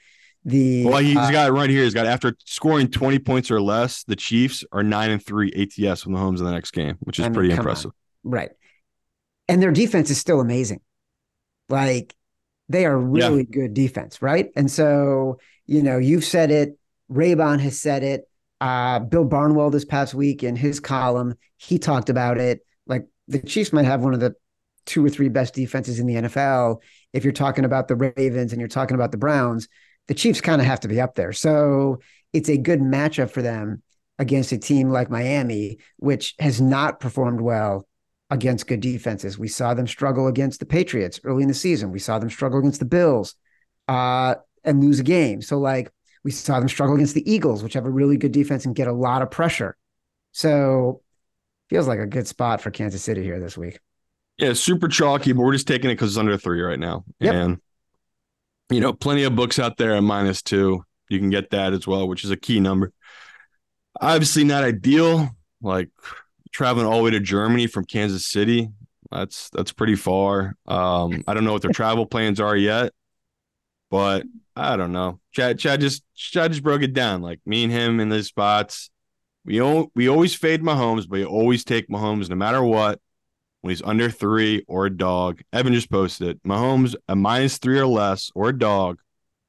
the. 0.45 0.85
Well, 0.85 0.97
he's 0.97 1.17
uh, 1.17 1.31
got 1.31 1.49
it 1.49 1.51
right 1.51 1.69
here. 1.69 1.83
He's 1.83 1.93
got 1.93 2.07
after 2.07 2.35
scoring 2.45 2.89
20 2.89 3.19
points 3.19 3.51
or 3.51 3.61
less, 3.61 4.03
the 4.03 4.15
Chiefs 4.15 4.63
are 4.71 4.81
nine 4.81 5.11
and 5.11 5.23
three 5.23 5.51
ATS 5.51 6.05
with 6.05 6.15
Mahomes 6.15 6.39
in 6.39 6.45
the 6.45 6.51
next 6.51 6.71
game, 6.71 6.95
which 7.01 7.19
is 7.19 7.25
I 7.25 7.29
mean, 7.29 7.35
pretty 7.35 7.51
impressive. 7.51 7.91
On. 8.25 8.31
Right, 8.31 8.51
and 9.47 9.61
their 9.61 9.71
defense 9.71 10.09
is 10.09 10.17
still 10.17 10.39
amazing. 10.39 10.81
Like 11.69 12.15
they 12.73 12.85
are 12.85 12.97
really 12.97 13.47
yeah. 13.49 13.51
good 13.51 13.73
defense, 13.73 14.21
right? 14.21 14.49
And 14.55 14.69
so 14.69 15.39
you 15.65 15.81
know 15.81 15.97
you've 15.97 16.25
said 16.25 16.51
it. 16.51 16.77
Raybon 17.11 17.59
has 17.59 17.79
said 17.79 18.03
it. 18.03 18.27
Uh, 18.59 18.99
Bill 18.99 19.25
Barnwell 19.25 19.69
this 19.69 19.85
past 19.85 20.13
week 20.13 20.43
in 20.43 20.55
his 20.55 20.79
column, 20.79 21.35
he 21.57 21.77
talked 21.77 22.09
about 22.09 22.37
it. 22.37 22.65
Like 22.87 23.07
the 23.27 23.39
Chiefs 23.39 23.73
might 23.73 23.85
have 23.85 24.03
one 24.03 24.13
of 24.13 24.19
the 24.19 24.35
two 24.85 25.05
or 25.05 25.09
three 25.09 25.29
best 25.29 25.53
defenses 25.53 25.99
in 25.99 26.07
the 26.07 26.15
NFL. 26.15 26.81
If 27.13 27.23
you're 27.23 27.33
talking 27.33 27.65
about 27.65 27.87
the 27.87 27.95
Ravens 27.95 28.51
and 28.51 28.59
you're 28.59 28.67
talking 28.67 28.95
about 28.95 29.11
the 29.11 29.17
Browns, 29.17 29.67
the 30.07 30.13
Chiefs 30.13 30.41
kind 30.41 30.61
of 30.61 30.67
have 30.67 30.81
to 30.81 30.87
be 30.87 30.99
up 30.99 31.15
there. 31.15 31.33
So 31.33 31.99
it's 32.33 32.49
a 32.49 32.57
good 32.57 32.79
matchup 32.79 33.29
for 33.29 33.41
them 33.41 33.81
against 34.19 34.51
a 34.51 34.57
team 34.57 34.89
like 34.89 35.09
Miami, 35.09 35.77
which 35.97 36.35
has 36.39 36.59
not 36.59 36.99
performed 36.99 37.41
well 37.41 37.87
against 38.33 38.67
good 38.67 38.79
defenses. 38.79 39.37
We 39.37 39.47
saw 39.47 39.75
them 39.75 39.85
struggle 39.85 40.27
against 40.27 40.59
the 40.59 40.65
Patriots 40.65 41.19
early 41.23 41.43
in 41.43 41.47
the 41.47 41.53
season. 41.53 41.91
We 41.91 41.99
saw 41.99 42.17
them 42.17 42.31
struggle 42.31 42.59
against 42.59 42.79
the 42.79 42.85
Bills 42.85 43.35
uh, 43.87 44.35
and 44.63 44.83
lose 44.83 44.99
a 44.99 45.03
game. 45.03 45.41
So, 45.43 45.59
like, 45.59 45.91
we 46.23 46.31
saw 46.31 46.59
them 46.59 46.67
struggle 46.67 46.95
against 46.95 47.13
the 47.13 47.31
Eagles, 47.31 47.63
which 47.63 47.73
have 47.73 47.85
a 47.85 47.91
really 47.91 48.17
good 48.17 48.31
defense 48.31 48.65
and 48.65 48.75
get 48.75 48.87
a 48.87 48.93
lot 48.93 49.21
of 49.21 49.29
pressure. 49.29 49.77
So, 50.31 51.01
feels 51.69 51.87
like 51.87 51.99
a 51.99 52.07
good 52.07 52.27
spot 52.27 52.59
for 52.59 52.71
Kansas 52.71 53.03
City 53.03 53.21
here 53.21 53.39
this 53.39 53.55
week. 53.55 53.79
Yeah, 54.39 54.53
super 54.53 54.87
chalky, 54.87 55.31
but 55.31 55.43
we're 55.43 55.53
just 55.53 55.67
taking 55.67 55.91
it 55.91 55.93
because 55.93 56.11
it's 56.11 56.17
under 56.17 56.37
three 56.37 56.61
right 56.61 56.79
now. 56.79 57.05
Yep. 57.19 57.33
And 57.35 57.57
you 58.71 58.79
know, 58.79 58.93
plenty 58.93 59.23
of 59.23 59.35
books 59.35 59.59
out 59.59 59.77
there 59.77 59.95
at 59.95 60.01
minus 60.01 60.41
two. 60.41 60.83
You 61.07 61.19
can 61.19 61.29
get 61.29 61.51
that 61.51 61.73
as 61.73 61.85
well, 61.85 62.07
which 62.07 62.23
is 62.23 62.31
a 62.31 62.37
key 62.37 62.59
number. 62.59 62.91
Obviously, 64.01 64.43
not 64.43 64.63
ideal. 64.63 65.29
Like 65.61 65.89
traveling 66.53 66.85
all 66.85 66.97
the 66.97 67.03
way 67.03 67.11
to 67.11 67.19
Germany 67.19 67.67
from 67.67 67.85
Kansas 67.85 68.25
City. 68.25 68.69
That's 69.11 69.49
that's 69.49 69.73
pretty 69.73 69.95
far. 69.95 70.55
Um, 70.65 71.23
I 71.27 71.33
don't 71.33 71.43
know 71.43 71.53
what 71.53 71.61
their 71.61 71.71
travel 71.71 72.05
plans 72.05 72.39
are 72.39 72.55
yet, 72.55 72.93
but 73.91 74.23
I 74.55 74.77
don't 74.77 74.91
know. 74.91 75.19
Chad 75.31 75.59
Chad 75.59 75.81
just 75.81 76.03
Chad 76.15 76.51
just 76.51 76.63
broke 76.63 76.81
it 76.81 76.93
down. 76.93 77.21
Like 77.21 77.39
me 77.45 77.63
and 77.63 77.71
him 77.71 77.99
in 77.99 78.09
these 78.09 78.27
spots. 78.27 78.89
We 79.45 79.61
o- 79.61 79.91
we 79.93 80.07
always 80.07 80.33
fade 80.33 80.61
Mahomes, 80.63 81.07
but 81.07 81.17
you 81.17 81.25
always 81.25 81.63
take 81.65 81.89
Mahomes 81.89 82.29
no 82.29 82.35
matter 82.35 82.63
what 82.63 82.99
when 83.61 83.71
he's 83.71 83.81
under 83.81 84.09
three 84.09 84.63
or 84.67 84.85
a 84.85 84.95
dog. 84.95 85.41
Evan 85.51 85.73
just 85.73 85.91
posted 85.91 86.29
it. 86.29 86.43
Mahomes 86.43 86.95
a 87.07 87.15
minus 87.15 87.57
three 87.57 87.79
or 87.79 87.87
less 87.87 88.31
or 88.35 88.49
a 88.49 88.57
dog, 88.57 88.99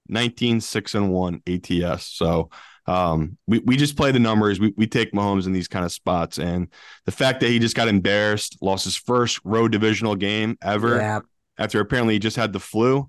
19, 0.08 0.60
6 0.60 0.94
and 0.94 1.12
1 1.12 1.42
ATS. 1.46 2.06
So 2.06 2.50
um, 2.86 3.38
we, 3.46 3.60
we 3.60 3.76
just 3.76 3.96
play 3.96 4.12
the 4.12 4.18
numbers. 4.18 4.60
We, 4.60 4.74
we 4.76 4.86
take 4.86 5.12
Mahomes 5.12 5.46
in 5.46 5.52
these 5.52 5.68
kind 5.68 5.84
of 5.84 5.92
spots. 5.92 6.38
And 6.38 6.68
the 7.06 7.12
fact 7.12 7.40
that 7.40 7.48
he 7.48 7.58
just 7.58 7.76
got 7.76 7.88
embarrassed, 7.88 8.58
lost 8.60 8.84
his 8.84 8.96
first 8.96 9.40
road 9.44 9.72
divisional 9.72 10.16
game 10.16 10.58
ever 10.62 10.96
yeah. 10.96 11.20
after 11.58 11.80
apparently 11.80 12.14
he 12.14 12.20
just 12.20 12.36
had 12.36 12.52
the 12.52 12.60
flu. 12.60 13.08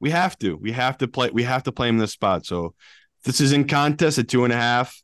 We 0.00 0.10
have 0.10 0.38
to. 0.40 0.56
We 0.56 0.72
have 0.72 0.98
to 0.98 1.08
play. 1.08 1.30
We 1.30 1.44
have 1.44 1.62
to 1.64 1.72
play 1.72 1.88
him 1.88 1.96
in 1.96 2.00
this 2.00 2.12
spot. 2.12 2.44
So 2.44 2.74
this 3.24 3.40
is 3.40 3.52
in 3.52 3.66
contest 3.66 4.18
at 4.18 4.28
two 4.28 4.44
and 4.44 4.52
a 4.52 4.56
half. 4.56 5.00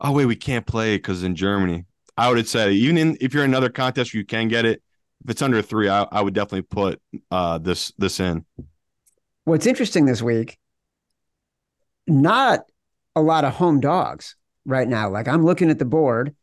Oh 0.00 0.12
wait, 0.12 0.26
we 0.26 0.36
can't 0.36 0.66
play 0.66 0.96
because 0.96 1.22
in 1.22 1.34
Germany. 1.34 1.84
I 2.16 2.28
would 2.28 2.38
have 2.38 2.48
said 2.48 2.72
even 2.72 2.98
in, 2.98 3.16
if 3.20 3.34
you're 3.34 3.44
in 3.44 3.50
another 3.50 3.70
contest, 3.70 4.14
you 4.14 4.24
can 4.24 4.48
get 4.48 4.64
it. 4.64 4.82
If 5.24 5.30
it's 5.30 5.42
under 5.42 5.62
three, 5.62 5.88
I, 5.88 6.02
I 6.12 6.20
would 6.20 6.34
definitely 6.34 6.62
put 6.62 7.00
uh, 7.30 7.58
this 7.58 7.92
this 7.96 8.20
in. 8.20 8.44
What's 9.44 9.66
interesting 9.66 10.04
this 10.04 10.20
week? 10.20 10.58
Not 12.06 12.60
a 13.16 13.22
lot 13.22 13.44
of 13.44 13.54
home 13.54 13.80
dogs 13.80 14.36
right 14.64 14.88
now. 14.88 15.08
Like 15.10 15.28
I'm 15.28 15.44
looking 15.44 15.70
at 15.70 15.78
the 15.78 15.84
board. 15.84 16.34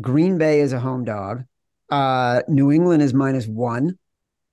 Green 0.00 0.38
Bay 0.38 0.60
is 0.60 0.72
a 0.72 0.80
home 0.80 1.04
dog. 1.04 1.44
Uh, 1.90 2.42
New 2.48 2.72
England 2.72 3.02
is 3.02 3.14
minus 3.14 3.46
one. 3.46 3.98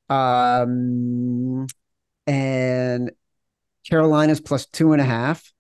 Um, 0.10 1.68
and 2.28 3.12
Carolina's 3.90 4.40
plus 4.40 4.66
two 4.68 4.94
and 4.94 5.02
a 5.02 5.06
half. 5.06 5.52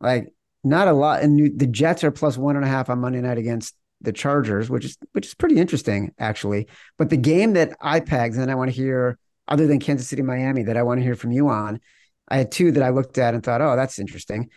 Like 0.00 0.32
not 0.62 0.88
a 0.88 0.92
lot. 0.92 1.22
And 1.22 1.58
the 1.58 1.66
Jets 1.66 2.04
are 2.04 2.10
plus 2.10 2.38
one 2.38 2.56
and 2.56 2.64
a 2.64 2.68
half 2.68 2.88
on 2.88 3.00
Monday 3.00 3.20
night 3.20 3.38
against 3.38 3.74
the 4.00 4.12
Chargers, 4.12 4.70
which 4.70 4.84
is 4.84 4.98
which 5.12 5.26
is 5.26 5.34
pretty 5.34 5.58
interesting 5.58 6.12
actually. 6.18 6.68
But 6.98 7.10
the 7.10 7.16
game 7.16 7.54
that 7.54 7.76
I 7.80 8.00
pegged, 8.00 8.36
and 8.36 8.50
I 8.50 8.54
want 8.54 8.70
to 8.70 8.76
hear 8.76 9.18
other 9.48 9.66
than 9.66 9.80
Kansas 9.80 10.08
City, 10.08 10.22
Miami, 10.22 10.62
that 10.64 10.76
I 10.76 10.82
want 10.82 11.00
to 11.00 11.04
hear 11.04 11.16
from 11.16 11.32
you 11.32 11.48
on. 11.48 11.80
I 12.28 12.38
had 12.38 12.50
two 12.50 12.72
that 12.72 12.82
I 12.82 12.88
looked 12.88 13.18
at 13.18 13.34
and 13.34 13.42
thought, 13.42 13.60
oh, 13.60 13.76
that's 13.76 13.98
interesting. 13.98 14.48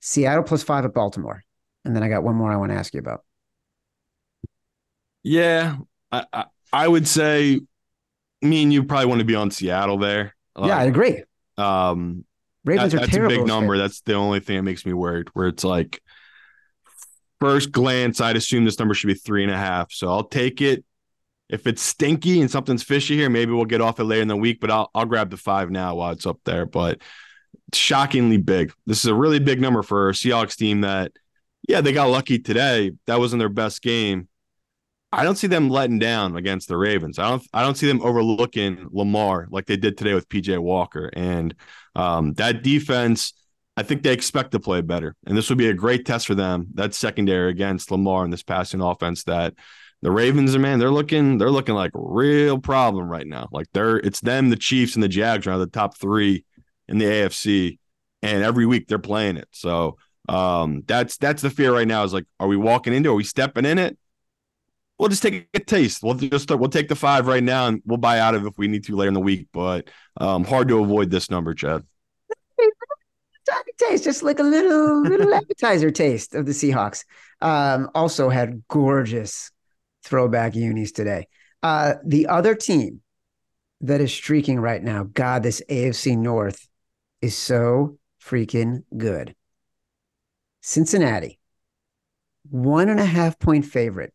Seattle 0.00 0.44
plus 0.44 0.62
five 0.62 0.84
at 0.84 0.94
Baltimore, 0.94 1.44
and 1.84 1.94
then 1.94 2.02
I 2.02 2.08
got 2.08 2.22
one 2.22 2.36
more 2.36 2.52
I 2.52 2.56
want 2.56 2.72
to 2.72 2.78
ask 2.78 2.94
you 2.94 3.00
about. 3.00 3.24
Yeah, 5.22 5.76
I 6.12 6.24
I, 6.32 6.44
I 6.72 6.88
would 6.88 7.08
say 7.08 7.60
me 8.42 8.62
and 8.62 8.72
you 8.72 8.84
probably 8.84 9.06
want 9.06 9.20
to 9.20 9.24
be 9.24 9.34
on 9.34 9.50
Seattle 9.50 9.98
there. 9.98 10.34
Yeah, 10.56 10.76
I 10.76 10.84
agree. 10.84 11.22
Um, 11.56 12.24
Ravens 12.64 12.92
that, 12.92 12.98
are 12.98 13.00
that's 13.00 13.12
terrible. 13.12 13.34
a 13.34 13.38
big 13.38 13.46
number. 13.46 13.78
That's 13.78 14.00
the 14.02 14.14
only 14.14 14.40
thing 14.40 14.56
that 14.56 14.62
makes 14.62 14.84
me 14.84 14.92
worried. 14.92 15.28
Where 15.32 15.48
it's 15.48 15.64
like 15.64 16.02
first 17.40 17.72
glance, 17.72 18.20
I'd 18.20 18.36
assume 18.36 18.64
this 18.64 18.78
number 18.78 18.94
should 18.94 19.06
be 19.06 19.14
three 19.14 19.42
and 19.42 19.52
a 19.52 19.56
half. 19.56 19.92
So 19.92 20.08
I'll 20.08 20.24
take 20.24 20.60
it. 20.60 20.84
If 21.48 21.66
it's 21.66 21.80
stinky 21.80 22.40
and 22.40 22.50
something's 22.50 22.82
fishy 22.82 23.16
here, 23.16 23.30
maybe 23.30 23.52
we'll 23.52 23.64
get 23.64 23.80
off 23.80 24.00
it 24.00 24.04
later 24.04 24.22
in 24.22 24.28
the 24.28 24.36
week. 24.36 24.60
But 24.60 24.70
I'll 24.70 24.90
I'll 24.94 25.06
grab 25.06 25.30
the 25.30 25.36
five 25.36 25.70
now 25.70 25.94
while 25.94 26.12
it's 26.12 26.26
up 26.26 26.40
there. 26.44 26.66
But 26.66 27.00
shockingly 27.74 28.38
big. 28.38 28.72
This 28.86 28.98
is 28.98 29.06
a 29.06 29.14
really 29.14 29.38
big 29.38 29.60
number 29.60 29.82
for 29.82 30.08
a 30.08 30.12
Seahawks 30.12 30.56
team 30.56 30.82
that, 30.82 31.12
yeah, 31.68 31.80
they 31.80 31.92
got 31.92 32.10
lucky 32.10 32.38
today. 32.38 32.92
That 33.06 33.18
wasn't 33.18 33.40
their 33.40 33.48
best 33.48 33.82
game. 33.82 34.28
I 35.10 35.24
don't 35.24 35.36
see 35.36 35.46
them 35.46 35.70
letting 35.70 35.98
down 35.98 36.36
against 36.36 36.68
the 36.68 36.76
Ravens. 36.76 37.18
I 37.18 37.30
don't 37.30 37.42
I 37.54 37.62
don't 37.62 37.76
see 37.76 37.86
them 37.86 38.02
overlooking 38.02 38.88
Lamar 38.90 39.48
like 39.50 39.66
they 39.66 39.78
did 39.78 39.96
today 39.96 40.12
with 40.12 40.28
PJ 40.28 40.58
Walker. 40.58 41.10
And 41.14 41.54
um, 41.94 42.34
that 42.34 42.62
defense– 42.62 43.32
I 43.78 43.84
think 43.84 44.02
they 44.02 44.12
expect 44.12 44.50
to 44.50 44.58
play 44.58 44.80
better. 44.80 45.14
And 45.24 45.38
this 45.38 45.48
would 45.50 45.58
be 45.58 45.68
a 45.68 45.72
great 45.72 46.04
test 46.04 46.26
for 46.26 46.34
them. 46.34 46.66
That 46.74 46.94
secondary 46.94 47.48
against 47.48 47.92
Lamar 47.92 48.24
and 48.24 48.32
this 48.32 48.42
passing 48.42 48.80
offense 48.80 49.22
that 49.24 49.54
the 50.02 50.10
Ravens 50.10 50.56
are 50.56 50.58
man, 50.58 50.80
they're 50.80 50.90
looking, 50.90 51.38
they're 51.38 51.48
looking 51.48 51.76
like 51.76 51.92
real 51.94 52.58
problem 52.58 53.08
right 53.08 53.26
now. 53.26 53.46
Like 53.52 53.68
they're 53.72 53.98
it's 53.98 54.18
them, 54.18 54.50
the 54.50 54.56
Chiefs, 54.56 54.96
and 54.96 55.02
the 55.04 55.08
Jags 55.08 55.46
are 55.46 55.58
the 55.58 55.68
top 55.68 55.96
three 55.96 56.44
in 56.88 56.98
the 56.98 57.04
AFC. 57.04 57.78
And 58.22 58.42
every 58.42 58.66
week 58.66 58.88
they're 58.88 58.98
playing 58.98 59.36
it. 59.36 59.48
So 59.52 59.96
um 60.28 60.82
that's 60.86 61.16
that's 61.16 61.40
the 61.42 61.50
fear 61.50 61.72
right 61.72 61.88
now 61.88 62.04
is 62.04 62.12
like, 62.12 62.26
are 62.38 62.48
we 62.48 62.56
walking 62.56 62.92
into, 62.92 63.10
are 63.10 63.14
we 63.14 63.24
stepping 63.24 63.64
in 63.64 63.78
it? 63.78 63.96
We'll 64.98 65.08
just 65.08 65.22
take 65.22 65.48
a 65.54 65.60
taste. 65.60 66.02
We'll 66.02 66.14
just 66.14 66.50
we'll 66.50 66.68
take 66.68 66.88
the 66.88 66.96
five 66.96 67.26
right 67.26 67.42
now 67.42 67.68
and 67.68 67.80
we'll 67.86 67.98
buy 67.98 68.18
out 68.18 68.34
of 68.34 68.46
if 68.46 68.58
we 68.58 68.66
need 68.68 68.84
to 68.84 68.96
later 68.96 69.08
in 69.08 69.14
the 69.14 69.20
week. 69.20 69.48
But 69.52 69.88
um 70.16 70.44
hard 70.44 70.68
to 70.68 70.82
avoid 70.82 71.10
this 71.10 71.30
number, 71.30 71.54
Chad 71.54 71.84
taste, 73.78 74.04
just 74.04 74.22
like 74.22 74.38
a 74.38 74.42
little 74.42 75.02
little 75.02 75.32
appetizer 75.34 75.90
taste 75.90 76.34
of 76.34 76.46
the 76.46 76.52
Seahawks. 76.52 77.04
Um, 77.40 77.90
also 77.94 78.28
had 78.28 78.62
gorgeous 78.68 79.50
throwback 80.04 80.54
unis 80.54 80.92
today. 80.92 81.28
Uh, 81.62 81.94
the 82.04 82.26
other 82.26 82.54
team 82.54 83.00
that 83.80 84.00
is 84.00 84.12
streaking 84.12 84.58
right 84.58 84.82
now, 84.82 85.04
God, 85.04 85.42
this 85.42 85.62
AFC 85.68 86.16
North 86.16 86.67
is 87.20 87.36
so 87.36 87.98
freaking 88.22 88.84
good. 88.96 89.34
Cincinnati, 90.60 91.38
one 92.50 92.88
and 92.88 93.00
a 93.00 93.04
half 93.04 93.38
point 93.38 93.64
favorite 93.64 94.12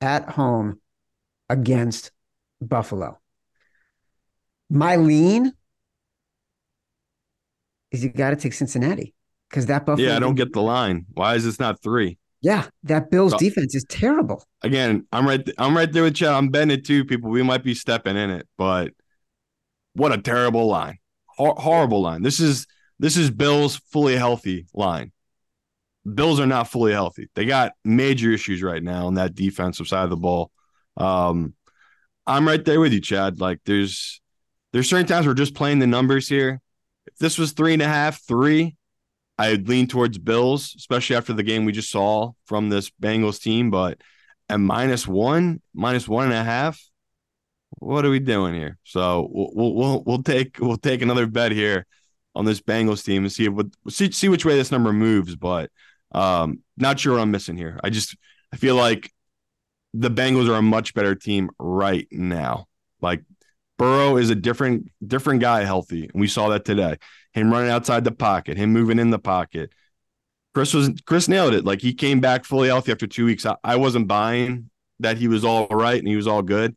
at 0.00 0.28
home 0.30 0.80
against 1.48 2.10
Buffalo. 2.60 3.18
My 4.70 4.96
lean 4.96 5.52
is 7.90 8.02
you 8.02 8.10
got 8.10 8.30
to 8.30 8.36
take 8.36 8.54
Cincinnati 8.54 9.14
because 9.48 9.66
that 9.66 9.86
Buffalo. 9.86 10.08
Yeah, 10.08 10.16
I 10.16 10.18
don't 10.18 10.34
get 10.34 10.52
the 10.52 10.62
line. 10.62 11.06
Why 11.12 11.34
is 11.34 11.44
this 11.44 11.60
not 11.60 11.82
three? 11.82 12.18
Yeah, 12.40 12.66
that 12.82 13.10
Bills 13.10 13.32
so, 13.32 13.38
defense 13.38 13.74
is 13.74 13.84
terrible. 13.88 14.44
Again, 14.62 15.06
I'm 15.12 15.26
right. 15.26 15.48
I'm 15.58 15.76
right 15.76 15.90
there 15.90 16.02
with 16.02 16.16
Chad. 16.16 16.32
I'm 16.32 16.48
betting 16.48 16.72
it 16.72 16.84
too, 16.84 17.04
people. 17.04 17.30
We 17.30 17.42
might 17.42 17.62
be 17.62 17.74
stepping 17.74 18.16
in 18.16 18.30
it, 18.30 18.46
but 18.58 18.92
what 19.94 20.12
a 20.12 20.20
terrible 20.20 20.66
line. 20.66 20.98
Hor- 21.36 21.56
horrible 21.56 22.02
line. 22.02 22.22
This 22.22 22.40
is 22.40 22.66
this 22.98 23.16
is 23.16 23.30
Bills 23.30 23.80
fully 23.90 24.16
healthy 24.16 24.66
line. 24.72 25.12
Bills 26.12 26.38
are 26.38 26.46
not 26.46 26.68
fully 26.68 26.92
healthy. 26.92 27.28
They 27.34 27.46
got 27.46 27.72
major 27.84 28.30
issues 28.30 28.62
right 28.62 28.82
now 28.82 29.06
on 29.06 29.14
that 29.14 29.34
defensive 29.34 29.88
side 29.88 30.04
of 30.04 30.10
the 30.10 30.16
ball. 30.16 30.50
Um, 30.96 31.54
I'm 32.26 32.46
right 32.46 32.64
there 32.64 32.80
with 32.80 32.92
you, 32.92 33.00
Chad. 33.00 33.40
Like 33.40 33.60
there's 33.64 34.20
there's 34.72 34.88
certain 34.88 35.06
times 35.06 35.26
we're 35.26 35.34
just 35.34 35.54
playing 35.54 35.78
the 35.78 35.86
numbers 35.86 36.28
here. 36.28 36.60
If 37.06 37.16
this 37.18 37.38
was 37.38 37.52
three 37.52 37.72
and 37.72 37.82
a 37.82 37.88
half, 37.88 38.22
three, 38.26 38.76
I'd 39.38 39.68
lean 39.68 39.86
towards 39.86 40.18
Bills, 40.18 40.74
especially 40.76 41.16
after 41.16 41.32
the 41.32 41.42
game 41.42 41.64
we 41.64 41.72
just 41.72 41.90
saw 41.90 42.32
from 42.46 42.68
this 42.68 42.90
Bengals 42.90 43.40
team. 43.40 43.70
But 43.70 44.00
at 44.48 44.60
minus 44.60 45.06
one, 45.06 45.60
minus 45.74 46.08
one 46.08 46.26
and 46.26 46.34
a 46.34 46.44
half, 46.44 46.80
what 47.78 48.04
are 48.04 48.10
we 48.10 48.20
doing 48.20 48.54
here? 48.54 48.78
So 48.84 49.28
we'll 49.30 49.74
we'll 49.74 50.02
we'll 50.04 50.22
take 50.22 50.58
we'll 50.58 50.76
take 50.76 51.02
another 51.02 51.26
bet 51.26 51.52
here 51.52 51.86
on 52.34 52.44
this 52.44 52.60
Bengals 52.60 53.04
team 53.04 53.24
and 53.24 53.32
see 53.32 53.48
what 53.48 53.66
see 53.88 54.10
see 54.10 54.28
which 54.28 54.44
way 54.44 54.56
this 54.56 54.72
number 54.72 54.92
moves. 54.92 55.36
But 55.36 55.70
um, 56.12 56.60
not 56.76 57.00
sure 57.00 57.14
what 57.14 57.22
I'm 57.22 57.30
missing 57.30 57.56
here. 57.56 57.78
I 57.82 57.90
just 57.90 58.16
I 58.52 58.56
feel 58.56 58.76
like 58.76 59.12
the 59.92 60.10
Bengals 60.10 60.48
are 60.48 60.58
a 60.58 60.62
much 60.62 60.94
better 60.94 61.14
team 61.14 61.50
right 61.58 62.08
now. 62.10 62.66
Like 63.00 63.22
Burrow 63.78 64.16
is 64.16 64.30
a 64.30 64.34
different 64.34 64.90
different 65.06 65.40
guy 65.40 65.64
healthy, 65.64 66.08
and 66.12 66.20
we 66.20 66.28
saw 66.28 66.48
that 66.50 66.64
today. 66.64 66.96
Him 67.32 67.52
running 67.52 67.70
outside 67.70 68.04
the 68.04 68.12
pocket, 68.12 68.56
him 68.56 68.72
moving 68.72 68.98
in 68.98 69.10
the 69.10 69.18
pocket. 69.18 69.72
Chris 70.54 70.72
was 70.72 70.90
Chris 71.04 71.28
nailed 71.28 71.54
it. 71.54 71.64
Like 71.64 71.80
he 71.80 71.94
came 71.94 72.20
back 72.20 72.44
fully 72.44 72.68
healthy 72.68 72.92
after 72.92 73.06
two 73.06 73.26
weeks. 73.26 73.44
I, 73.44 73.56
I 73.64 73.76
wasn't 73.76 74.06
buying 74.06 74.70
that 75.00 75.18
he 75.18 75.28
was 75.28 75.44
all 75.44 75.66
right 75.66 75.98
and 75.98 76.06
he 76.06 76.16
was 76.16 76.28
all 76.28 76.42
good. 76.42 76.76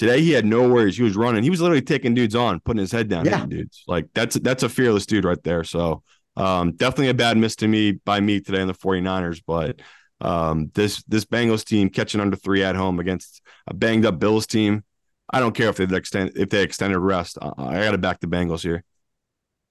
Today 0.00 0.22
he 0.22 0.30
had 0.30 0.46
no 0.46 0.66
worries. 0.66 0.96
He 0.96 1.02
was 1.02 1.14
running. 1.14 1.42
He 1.42 1.50
was 1.50 1.60
literally 1.60 1.82
taking 1.82 2.14
dudes 2.14 2.34
on, 2.34 2.58
putting 2.60 2.80
his 2.80 2.90
head 2.90 3.08
down, 3.08 3.26
yeah. 3.26 3.44
dudes. 3.44 3.84
Like 3.86 4.06
that's 4.14 4.34
that's 4.36 4.62
a 4.62 4.68
fearless 4.70 5.04
dude 5.04 5.26
right 5.26 5.42
there. 5.42 5.62
So 5.62 6.02
um, 6.38 6.72
definitely 6.72 7.10
a 7.10 7.14
bad 7.14 7.36
miss 7.36 7.54
to 7.56 7.68
me 7.68 7.92
by 7.92 8.18
me 8.18 8.40
today 8.40 8.62
in 8.62 8.66
the 8.66 8.72
49ers, 8.72 9.42
but 9.46 9.80
um, 10.22 10.70
this 10.72 11.02
this 11.02 11.26
Bengals 11.26 11.66
team 11.66 11.90
catching 11.90 12.18
under 12.18 12.34
three 12.34 12.64
at 12.64 12.76
home 12.76 12.98
against 12.98 13.42
a 13.66 13.74
banged 13.74 14.06
up 14.06 14.18
Bills 14.18 14.46
team. 14.46 14.84
I 15.28 15.38
don't 15.38 15.54
care 15.54 15.68
if 15.68 15.76
they 15.76 15.94
extend 15.94 16.32
if 16.34 16.48
they 16.48 16.62
extended 16.62 16.98
rest. 16.98 17.36
I, 17.38 17.52
I 17.58 17.84
got 17.84 17.90
to 17.90 17.98
back 17.98 18.20
the 18.20 18.26
Bengals 18.26 18.62
here. 18.62 18.82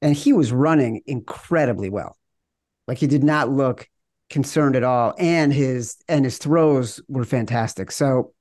And 0.04 0.16
he 0.16 0.32
was 0.32 0.52
running 0.52 1.02
incredibly 1.08 1.90
well. 1.90 2.16
Like 2.88 3.00
he 3.00 3.08
did 3.08 3.24
not 3.24 3.50
look 3.50 3.90
concerned 4.30 4.76
at 4.76 4.84
all, 4.84 5.16
and 5.18 5.52
his 5.52 5.98
and 6.08 6.24
his 6.24 6.38
throws 6.38 7.02
were 7.08 7.26
fantastic. 7.26 7.90
So, 7.90 8.34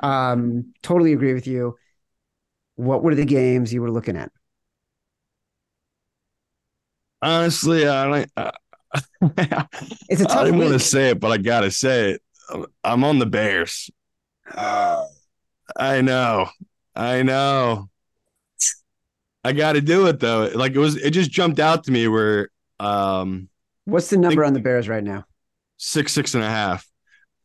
um, 0.00 0.72
totally 0.82 1.12
agree 1.12 1.34
with 1.34 1.46
you. 1.46 1.76
What 2.76 3.02
were 3.02 3.14
the 3.14 3.26
games 3.26 3.72
you 3.74 3.82
were 3.82 3.90
looking 3.90 4.16
at? 4.16 4.32
Honestly, 7.22 7.86
I 7.86 8.04
don't. 8.06 8.30
Uh, 8.36 8.52
it's 10.08 10.22
a 10.22 10.26
tough 10.26 10.40
I 10.40 10.44
didn't 10.44 10.58
week. 10.58 10.60
want 10.60 10.72
to 10.72 10.78
say 10.78 11.10
it, 11.10 11.20
but 11.20 11.30
I 11.32 11.38
gotta 11.38 11.70
say 11.70 12.12
it. 12.12 12.22
I'm 12.84 13.04
on 13.04 13.18
the 13.18 13.26
Bears. 13.26 13.90
Uh, 14.54 15.04
I 15.76 16.00
know, 16.00 16.48
I 16.94 17.22
know. 17.22 17.90
I 19.44 19.52
got 19.52 19.74
to 19.74 19.80
do 19.80 20.06
it 20.06 20.20
though. 20.20 20.50
Like 20.54 20.72
it 20.74 20.78
was, 20.78 20.96
it 20.96 21.10
just 21.10 21.30
jumped 21.30 21.60
out 21.60 21.84
to 21.84 21.90
me. 21.92 22.08
Where, 22.08 22.50
um, 22.80 23.48
what's 23.84 24.10
the 24.10 24.16
number 24.16 24.44
on 24.44 24.52
the 24.52 24.60
Bears 24.60 24.88
right 24.88 25.02
now? 25.02 25.24
Six, 25.78 26.12
six 26.12 26.34
and 26.34 26.42
a 26.44 26.48
half. 26.48 26.87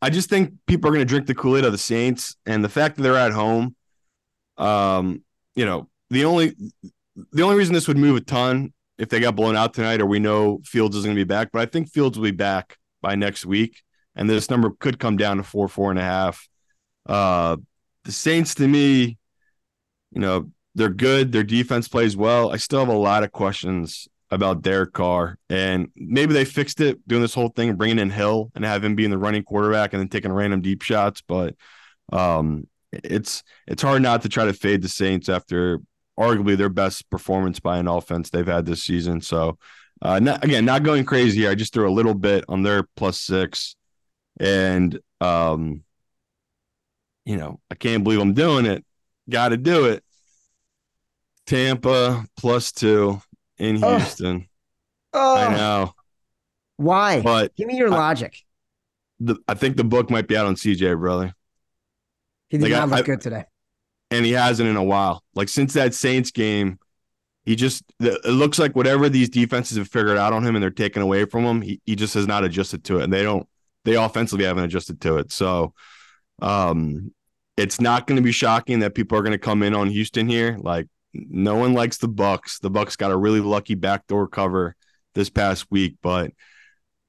I 0.03 0.09
just 0.09 0.29
think 0.29 0.51
people 0.67 0.89
are 0.89 0.93
going 0.93 0.99
to 0.99 1.09
drink 1.09 1.27
the 1.27 1.33
Kool 1.33 1.55
Aid 1.55 1.63
of 1.63 1.71
the 1.71 1.77
Saints, 1.77 2.35
and 2.45 2.61
the 2.61 2.67
fact 2.67 2.97
that 2.97 3.03
they're 3.03 3.17
at 3.17 3.31
home. 3.31 3.73
Um, 4.57 5.23
you 5.55 5.65
know, 5.65 5.87
the 6.09 6.25
only 6.25 6.57
the 7.31 7.41
only 7.41 7.55
reason 7.55 7.73
this 7.73 7.87
would 7.87 7.97
move 7.97 8.17
a 8.17 8.21
ton 8.21 8.73
if 8.97 9.07
they 9.07 9.21
got 9.21 9.37
blown 9.37 9.55
out 9.55 9.73
tonight, 9.73 10.01
or 10.01 10.05
we 10.05 10.19
know 10.19 10.59
Fields 10.65 10.97
is 10.97 11.05
going 11.05 11.15
to 11.15 11.19
be 11.19 11.23
back. 11.23 11.51
But 11.53 11.61
I 11.61 11.67
think 11.67 11.89
Fields 11.89 12.17
will 12.17 12.25
be 12.25 12.31
back 12.31 12.77
by 13.01 13.15
next 13.15 13.45
week, 13.45 13.81
and 14.13 14.29
this 14.29 14.49
number 14.49 14.71
could 14.71 14.99
come 14.99 15.15
down 15.15 15.37
to 15.37 15.43
four, 15.43 15.69
four 15.69 15.89
and 15.89 15.99
a 15.99 16.03
half. 16.03 16.49
Uh, 17.05 17.55
the 18.03 18.11
Saints, 18.11 18.55
to 18.55 18.67
me, 18.67 19.17
you 20.11 20.19
know, 20.19 20.51
they're 20.75 20.89
good. 20.89 21.31
Their 21.31 21.43
defense 21.43 21.87
plays 21.87 22.17
well. 22.17 22.51
I 22.51 22.57
still 22.57 22.79
have 22.79 22.89
a 22.89 22.93
lot 22.93 23.23
of 23.23 23.31
questions 23.31 24.09
about 24.33 24.61
Derek 24.61 24.93
Carr, 24.93 25.37
and 25.49 25.89
maybe 25.95 26.33
they 26.33 26.45
fixed 26.45 26.81
it 26.81 27.05
doing 27.07 27.21
this 27.21 27.33
whole 27.33 27.49
thing, 27.49 27.75
bringing 27.75 27.99
in 27.99 28.09
Hill 28.09 28.51
and 28.55 28.65
have 28.65 28.83
him 28.83 28.95
being 28.95 29.11
the 29.11 29.17
running 29.17 29.43
quarterback 29.43 29.93
and 29.93 29.99
then 29.99 30.09
taking 30.09 30.31
random 30.31 30.61
deep 30.61 30.81
shots. 30.81 31.21
But 31.21 31.55
um, 32.11 32.67
it's 32.91 33.43
it's 33.67 33.83
hard 33.83 34.01
not 34.01 34.23
to 34.23 34.29
try 34.29 34.45
to 34.45 34.53
fade 34.53 34.81
the 34.81 34.89
Saints 34.89 35.29
after 35.29 35.79
arguably 36.19 36.57
their 36.57 36.69
best 36.69 37.09
performance 37.09 37.59
by 37.59 37.77
an 37.77 37.87
offense 37.87 38.29
they've 38.29 38.45
had 38.45 38.65
this 38.65 38.83
season. 38.83 39.21
So, 39.21 39.57
uh, 40.01 40.19
not, 40.19 40.43
again, 40.43 40.65
not 40.65 40.83
going 40.83 41.05
crazy 41.05 41.41
here. 41.41 41.51
I 41.51 41.55
just 41.55 41.73
threw 41.73 41.89
a 41.89 41.93
little 41.93 42.13
bit 42.13 42.43
on 42.49 42.63
their 42.63 42.83
plus 42.95 43.19
six, 43.19 43.75
and 44.39 44.99
um, 45.21 45.83
you 47.25 47.37
know, 47.37 47.59
I 47.69 47.75
can't 47.75 48.03
believe 48.03 48.19
I'm 48.19 48.33
doing 48.33 48.65
it. 48.65 48.83
Got 49.29 49.49
to 49.49 49.57
do 49.57 49.85
it. 49.85 50.03
Tampa 51.45 52.25
plus 52.37 52.71
two 52.71 53.21
in 53.63 53.77
Houston. 53.77 54.47
Oh. 55.13 55.35
I 55.35 55.55
know. 55.55 55.93
Why? 56.77 57.21
But 57.21 57.55
give 57.55 57.67
me 57.67 57.77
your 57.77 57.89
logic. 57.89 58.43
the, 59.19 59.37
I 59.47 59.53
think 59.53 59.77
the 59.77 59.83
book 59.83 60.09
might 60.09 60.27
be 60.27 60.35
out 60.35 60.45
on 60.45 60.55
CJ, 60.55 60.97
brother. 60.99 61.33
He 62.49 62.57
did 62.57 62.71
like, 62.71 62.71
not 62.71 62.89
look 62.89 62.99
I, 62.99 63.01
good 63.03 63.21
today 63.21 63.45
and 64.13 64.25
he 64.25 64.33
hasn't 64.33 64.69
in 64.69 64.75
a 64.75 64.83
while. 64.83 65.23
Like 65.33 65.49
since 65.49 65.73
that 65.73 65.93
Saints 65.93 66.31
game, 66.31 66.77
he 67.45 67.55
just 67.55 67.83
it 67.99 68.25
looks 68.25 68.59
like 68.59 68.75
whatever 68.75 69.09
these 69.09 69.29
defenses 69.29 69.77
have 69.77 69.87
figured 69.87 70.17
out 70.17 70.33
on 70.33 70.45
him 70.45 70.55
and 70.55 70.63
they're 70.63 70.69
taking 70.69 71.01
away 71.01 71.25
from 71.25 71.43
him, 71.43 71.61
he, 71.61 71.81
he 71.85 71.95
just 71.95 72.13
has 72.13 72.27
not 72.27 72.43
adjusted 72.43 72.83
to 72.85 72.99
it. 72.99 73.03
And 73.03 73.11
they 73.11 73.23
don't 73.23 73.47
they 73.85 73.95
offensively 73.95 74.45
haven't 74.45 74.63
adjusted 74.63 75.01
to 75.01 75.17
it. 75.17 75.31
So 75.31 75.73
um 76.41 77.11
it's 77.57 77.81
not 77.81 78.07
going 78.07 78.15
to 78.15 78.23
be 78.23 78.31
shocking 78.31 78.79
that 78.79 78.95
people 78.95 79.15
are 79.15 79.21
going 79.21 79.33
to 79.33 79.37
come 79.37 79.61
in 79.61 79.75
on 79.75 79.87
Houston 79.87 80.27
here. 80.27 80.57
Like 80.59 80.87
no 81.13 81.55
one 81.55 81.73
likes 81.73 81.97
the 81.97 82.09
Bucs. 82.09 82.59
The 82.59 82.71
Bucs 82.71 82.97
got 82.97 83.11
a 83.11 83.17
really 83.17 83.39
lucky 83.39 83.75
backdoor 83.75 84.27
cover 84.27 84.75
this 85.13 85.29
past 85.29 85.69
week, 85.69 85.95
but 86.01 86.31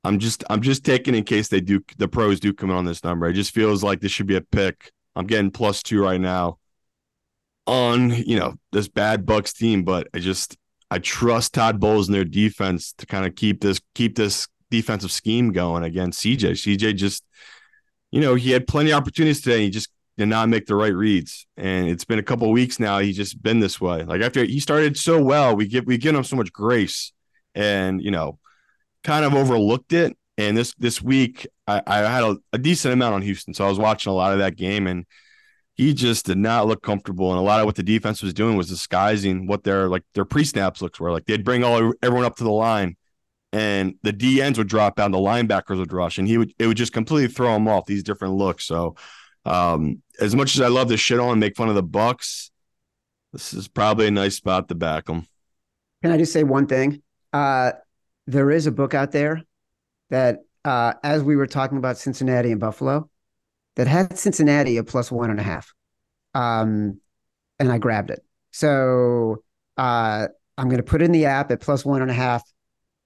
I'm 0.04 0.18
just 0.18 0.44
I'm 0.50 0.60
just 0.60 0.84
taking 0.84 1.14
in 1.14 1.24
case 1.24 1.48
they 1.48 1.60
do 1.60 1.82
the 1.96 2.08
pros 2.08 2.38
do 2.38 2.52
come 2.52 2.70
in 2.70 2.76
on 2.76 2.84
this 2.84 3.02
number. 3.02 3.26
It 3.26 3.34
just 3.34 3.54
feels 3.54 3.82
like 3.82 4.00
this 4.00 4.12
should 4.12 4.26
be 4.26 4.36
a 4.36 4.42
pick. 4.42 4.92
I'm 5.16 5.26
getting 5.26 5.50
plus 5.50 5.82
two 5.82 6.02
right 6.02 6.20
now 6.20 6.58
on 7.66 8.10
you 8.10 8.38
know 8.38 8.54
this 8.72 8.88
bad 8.88 9.24
Bucs 9.24 9.54
team, 9.56 9.82
but 9.84 10.08
I 10.12 10.18
just 10.18 10.56
I 10.90 10.98
trust 10.98 11.54
Todd 11.54 11.80
Bowles 11.80 12.08
and 12.08 12.14
their 12.14 12.24
defense 12.24 12.92
to 12.98 13.06
kind 13.06 13.24
of 13.24 13.34
keep 13.34 13.62
this 13.62 13.80
keep 13.94 14.16
this 14.16 14.46
defensive 14.70 15.12
scheme 15.12 15.52
going 15.52 15.82
against 15.82 16.22
CJ. 16.22 16.50
CJ 16.52 16.96
just 16.96 17.24
you 18.10 18.20
know 18.20 18.34
he 18.34 18.50
had 18.50 18.66
plenty 18.66 18.90
of 18.90 18.98
opportunities 18.98 19.40
today. 19.40 19.62
he 19.62 19.70
just 19.70 19.88
did 20.16 20.26
not 20.26 20.48
make 20.48 20.66
the 20.66 20.76
right 20.76 20.94
reads, 20.94 21.46
and 21.56 21.88
it's 21.88 22.04
been 22.04 22.18
a 22.18 22.22
couple 22.22 22.50
weeks 22.52 22.78
now. 22.78 22.98
He's 22.98 23.16
just 23.16 23.42
been 23.42 23.60
this 23.60 23.80
way. 23.80 24.04
Like 24.04 24.22
after 24.22 24.44
he 24.44 24.60
started 24.60 24.96
so 24.96 25.20
well, 25.22 25.56
we 25.56 25.66
give 25.66 25.86
we 25.86 25.98
give 25.98 26.14
him 26.14 26.24
so 26.24 26.36
much 26.36 26.52
grace, 26.52 27.12
and 27.54 28.02
you 28.02 28.10
know, 28.10 28.38
kind 29.02 29.24
of 29.24 29.34
overlooked 29.34 29.92
it. 29.92 30.16
And 30.38 30.56
this 30.56 30.74
this 30.78 31.02
week, 31.02 31.46
I, 31.66 31.82
I 31.86 31.98
had 31.98 32.24
a, 32.24 32.36
a 32.52 32.58
decent 32.58 32.94
amount 32.94 33.14
on 33.14 33.22
Houston, 33.22 33.54
so 33.54 33.64
I 33.64 33.68
was 33.68 33.78
watching 33.78 34.10
a 34.12 34.14
lot 34.14 34.32
of 34.32 34.38
that 34.38 34.56
game, 34.56 34.86
and 34.86 35.04
he 35.74 35.94
just 35.94 36.26
did 36.26 36.38
not 36.38 36.68
look 36.68 36.82
comfortable. 36.82 37.30
And 37.30 37.38
a 37.38 37.42
lot 37.42 37.60
of 37.60 37.66
what 37.66 37.74
the 37.74 37.82
defense 37.82 38.22
was 38.22 38.34
doing 38.34 38.56
was 38.56 38.68
disguising 38.68 39.46
what 39.46 39.64
their 39.64 39.88
like 39.88 40.04
their 40.14 40.24
pre-snaps 40.24 40.80
looks 40.80 41.00
were. 41.00 41.10
Like 41.10 41.26
they'd 41.26 41.44
bring 41.44 41.64
all 41.64 41.92
everyone 42.02 42.24
up 42.24 42.36
to 42.36 42.44
the 42.44 42.50
line 42.50 42.96
and 43.54 43.94
the 44.02 44.12
D 44.12 44.42
ends 44.42 44.58
would 44.58 44.66
drop 44.66 44.96
down, 44.96 45.12
the 45.12 45.18
linebackers 45.18 45.78
would 45.78 45.92
rush, 45.92 46.18
and 46.18 46.26
he 46.26 46.38
would 46.38 46.52
it 46.58 46.66
would 46.66 46.76
just 46.76 46.92
completely 46.92 47.32
throw 47.32 47.54
him 47.54 47.68
off 47.68 47.86
these 47.86 48.02
different 48.02 48.34
looks. 48.34 48.64
So 48.64 48.96
um, 49.44 50.02
as 50.20 50.34
much 50.34 50.54
as 50.54 50.60
I 50.60 50.68
love 50.68 50.88
to 50.88 50.96
shit 50.96 51.18
on 51.18 51.32
and 51.32 51.40
make 51.40 51.56
fun 51.56 51.68
of 51.68 51.74
the 51.74 51.82
Bucs, 51.82 52.50
this 53.32 53.52
is 53.52 53.68
probably 53.68 54.06
a 54.06 54.10
nice 54.10 54.36
spot 54.36 54.68
to 54.68 54.74
back 54.74 55.06
them. 55.06 55.26
Can 56.02 56.12
I 56.12 56.18
just 56.18 56.32
say 56.32 56.44
one 56.44 56.66
thing? 56.66 57.02
Uh, 57.32 57.72
there 58.26 58.50
is 58.50 58.66
a 58.66 58.72
book 58.72 58.94
out 58.94 59.12
there 59.12 59.42
that 60.10 60.40
uh, 60.64 60.94
as 61.02 61.22
we 61.22 61.36
were 61.36 61.46
talking 61.46 61.78
about 61.78 61.98
Cincinnati 61.98 62.50
and 62.50 62.60
Buffalo, 62.60 63.10
that 63.76 63.86
had 63.86 64.16
Cincinnati 64.18 64.76
a 64.76 64.84
plus 64.84 65.10
one 65.10 65.30
and 65.30 65.40
a 65.40 65.42
half. 65.42 65.72
Um, 66.34 67.00
and 67.58 67.70
I 67.70 67.78
grabbed 67.78 68.10
it. 68.10 68.24
So 68.52 69.42
uh, 69.76 70.28
I'm 70.56 70.68
going 70.68 70.78
to 70.78 70.84
put 70.84 71.02
in 71.02 71.12
the 71.12 71.26
app 71.26 71.50
at 71.50 71.60
plus 71.60 71.84
one 71.84 72.02
and 72.02 72.10
a 72.10 72.14
half. 72.14 72.42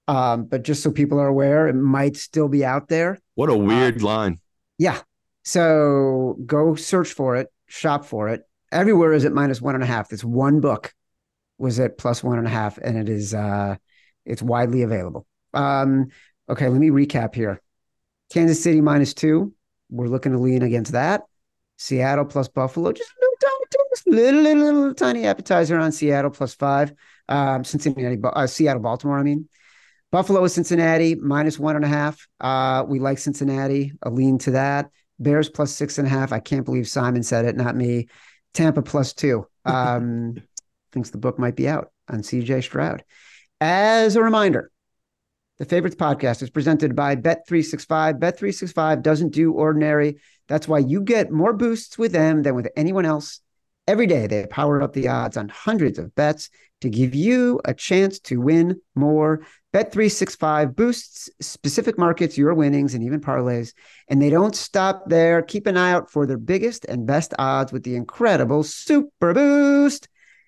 Um, 0.07 0.45
but 0.45 0.63
just 0.63 0.81
so 0.81 0.91
people 0.91 1.19
are 1.19 1.27
aware, 1.27 1.67
it 1.67 1.75
might 1.75 2.17
still 2.17 2.47
be 2.47 2.65
out 2.65 2.87
there. 2.87 3.19
What 3.35 3.49
a 3.49 3.57
weird 3.57 4.01
line. 4.01 4.39
Yeah. 4.77 4.99
So 5.49 6.37
go 6.45 6.75
search 6.75 7.13
for 7.13 7.35
it, 7.35 7.47
shop 7.65 8.05
for 8.05 8.29
it. 8.29 8.43
Everywhere 8.71 9.13
is 9.13 9.25
at 9.25 9.31
minus 9.31 9.59
one 9.59 9.73
and 9.73 9.83
a 9.83 9.87
half. 9.87 10.07
This 10.07 10.23
one 10.23 10.59
book 10.59 10.93
was 11.57 11.79
at 11.79 11.97
plus 11.97 12.23
one 12.23 12.37
and 12.37 12.45
a 12.45 12.51
half, 12.51 12.77
and 12.77 12.95
it 12.95 13.09
is 13.09 13.33
uh 13.33 13.75
it's 14.27 14.43
widely 14.43 14.83
available. 14.83 15.25
Um, 15.55 16.09
okay, 16.47 16.69
let 16.69 16.79
me 16.79 16.89
recap 16.89 17.33
here. 17.33 17.63
Kansas 18.31 18.61
City 18.61 18.79
minus 18.79 19.15
two, 19.15 19.51
we're 19.89 20.07
looking 20.07 20.33
to 20.33 20.37
lean 20.37 20.61
against 20.61 20.91
that. 20.91 21.23
Seattle 21.77 22.25
plus 22.25 22.47
Buffalo, 22.47 22.91
just 22.91 23.09
a 23.09 23.15
little 23.19 23.37
tiny, 23.41 23.85
just 23.89 24.07
little, 24.07 24.41
little, 24.41 24.63
little 24.63 24.93
tiny 24.93 25.25
appetizer 25.25 25.79
on 25.79 25.91
Seattle 25.91 26.29
plus 26.29 26.53
five. 26.53 26.93
Um, 27.27 27.63
Cincinnati, 27.63 28.19
uh, 28.23 28.45
Seattle, 28.45 28.83
Baltimore. 28.83 29.17
I 29.17 29.23
mean, 29.23 29.49
Buffalo 30.11 30.43
is 30.43 30.53
Cincinnati 30.53 31.15
minus 31.15 31.57
one 31.57 31.75
and 31.75 31.85
a 31.85 31.87
half. 31.87 32.27
Uh, 32.39 32.85
we 32.87 32.99
like 32.99 33.17
Cincinnati. 33.17 33.93
A 34.03 34.11
lean 34.11 34.37
to 34.39 34.51
that. 34.51 34.91
Bears 35.19 35.49
plus 35.49 35.73
six 35.73 35.97
and 35.97 36.07
a 36.07 36.09
half. 36.09 36.31
I 36.31 36.39
can't 36.39 36.65
believe 36.65 36.87
Simon 36.87 37.23
said 37.23 37.45
it, 37.45 37.55
not 37.55 37.75
me. 37.75 38.07
Tampa 38.53 38.81
plus 38.81 39.13
two. 39.13 39.45
Um, 39.65 40.41
thinks 40.91 41.11
the 41.11 41.19
book 41.19 41.37
might 41.37 41.55
be 41.55 41.67
out 41.67 41.91
on 42.07 42.21
CJ 42.21 42.63
Stroud. 42.63 43.03
As 43.61 44.15
a 44.15 44.23
reminder, 44.23 44.71
the 45.59 45.65
Favorites 45.65 45.97
podcast 45.97 46.41
is 46.41 46.49
presented 46.49 46.95
by 46.95 47.15
Bet365. 47.15 48.17
Bet365 48.17 49.03
doesn't 49.03 49.33
do 49.33 49.51
ordinary. 49.51 50.17
That's 50.47 50.67
why 50.67 50.79
you 50.79 51.01
get 51.01 51.31
more 51.31 51.53
boosts 51.53 51.97
with 51.97 52.13
them 52.13 52.41
than 52.41 52.55
with 52.55 52.69
anyone 52.75 53.05
else. 53.05 53.41
Every 53.85 54.07
day, 54.07 54.25
they 54.25 54.47
power 54.47 54.81
up 54.81 54.93
the 54.93 55.09
odds 55.09 55.35
on 55.35 55.49
hundreds 55.49 55.99
of 55.99 56.15
bets 56.15 56.49
to 56.81 56.89
give 56.89 57.13
you 57.13 57.59
a 57.65 57.73
chance 57.73 58.19
to 58.19 58.39
win 58.39 58.79
more. 58.95 59.41
Bet365 59.73 60.75
boosts 60.75 61.29
specific 61.39 61.97
markets, 61.97 62.37
your 62.37 62.53
winnings, 62.53 62.93
and 62.93 63.03
even 63.03 63.21
parlays. 63.21 63.73
And 64.07 64.21
they 64.21 64.29
don't 64.29 64.55
stop 64.55 65.03
there. 65.07 65.41
Keep 65.41 65.67
an 65.67 65.77
eye 65.77 65.91
out 65.91 66.11
for 66.11 66.25
their 66.25 66.37
biggest 66.37 66.85
and 66.85 67.05
best 67.05 67.33
odds 67.37 67.71
with 67.71 67.83
the 67.83 67.95
incredible 67.95 68.63
Super 68.63 69.33
Boost. 69.33 70.07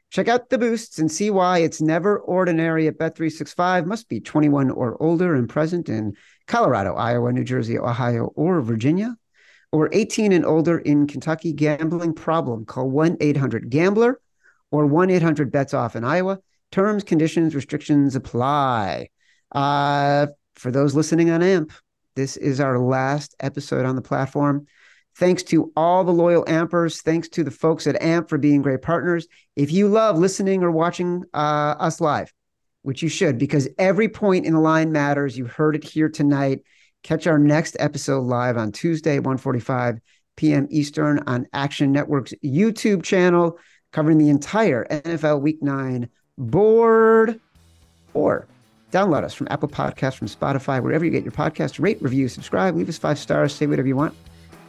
Check 0.10 0.28
out 0.28 0.50
the 0.50 0.58
boosts 0.58 1.00
and 1.00 1.10
see 1.10 1.30
why 1.30 1.60
it's 1.60 1.82
never 1.82 2.20
ordinary 2.20 2.88
at 2.88 2.98
Bet365. 2.98 3.86
Must 3.86 4.10
be 4.10 4.20
21 4.20 4.70
or 4.72 5.02
older 5.02 5.36
and 5.36 5.48
present 5.48 5.88
in 5.88 6.16
Colorado, 6.48 6.96
Iowa, 6.96 7.32
New 7.32 7.46
Jersey, 7.46 7.78
Ohio, 7.78 8.32
or 8.36 8.62
Virginia, 8.62 9.16
or 9.72 9.90
18 9.94 10.34
and 10.34 10.46
older 10.46 10.80
in 10.80 11.08
Kentucky. 11.08 11.54
Gambling 11.54 12.14
problem. 12.14 12.66
Call 12.66 12.90
1 12.90 13.18
800 13.22 13.70
Gambler 13.70 14.21
or 14.72 14.86
1 14.86 15.10
800 15.10 15.52
bets 15.52 15.74
off 15.74 15.96
in 15.96 16.04
Iowa. 16.04 16.40
Terms, 16.72 17.04
conditions, 17.04 17.54
restrictions 17.54 18.16
apply. 18.16 19.10
Uh, 19.52 20.28
for 20.56 20.72
those 20.72 20.96
listening 20.96 21.30
on 21.30 21.44
AMP, 21.44 21.72
this 22.16 22.38
is 22.38 22.60
our 22.60 22.80
last 22.80 23.36
episode 23.40 23.86
on 23.86 23.96
the 23.96 24.02
platform. 24.02 24.66
Thanks 25.18 25.44
to 25.44 25.72
all 25.76 26.04
the 26.04 26.14
loyal 26.14 26.46
ampers. 26.46 27.02
Thanks 27.02 27.28
to 27.30 27.44
the 27.44 27.52
folks 27.52 27.86
at 27.86 28.02
AMP 28.02 28.30
for 28.30 28.38
being 28.38 28.62
great 28.62 28.82
partners. 28.82 29.28
If 29.56 29.72
you 29.72 29.90
love 29.90 30.18
listening 30.18 30.64
or 30.64 30.72
watching 30.72 31.26
uh, 31.34 31.76
us 31.78 32.00
live, 32.00 32.32
which 32.84 33.04
you 33.04 33.10
should, 33.10 33.38
because 33.38 33.68
every 33.78 34.10
point 34.10 34.46
in 34.46 34.54
the 34.54 34.60
line 34.60 34.92
matters. 34.92 35.38
You 35.38 35.46
heard 35.46 35.76
it 35.76 35.84
here 35.84 36.10
tonight. 36.10 36.62
Catch 37.04 37.28
our 37.28 37.40
next 37.40 37.76
episode 37.80 38.22
live 38.22 38.58
on 38.58 38.72
Tuesday, 38.72 39.20
1:45 39.20 40.00
p.m. 40.38 40.68
Eastern 40.70 41.20
on 41.28 41.48
Action 41.54 41.92
Network's 41.92 42.34
YouTube 42.44 43.04
channel 43.04 43.58
covering 43.92 44.18
the 44.18 44.30
entire 44.30 44.86
NFL 44.86 45.42
Week 45.42 45.62
9 45.62 46.10
board. 46.38 47.39
Or 48.14 48.48
download 48.92 49.24
us 49.24 49.34
from 49.34 49.48
Apple 49.50 49.70
Podcasts, 49.70 50.16
from 50.16 50.28
Spotify, 50.28 50.82
wherever 50.82 51.06
you 51.06 51.12
get 51.12 51.24
your 51.24 51.32
podcast. 51.32 51.82
Rate, 51.82 52.02
review, 52.02 52.28
subscribe, 52.28 52.76
leave 52.76 52.89
us 52.89 52.98
five 52.98 53.20
stars, 53.20 53.54
say 53.54 53.68
whatever 53.68 53.88
you 53.88 53.96
want. 53.96 54.14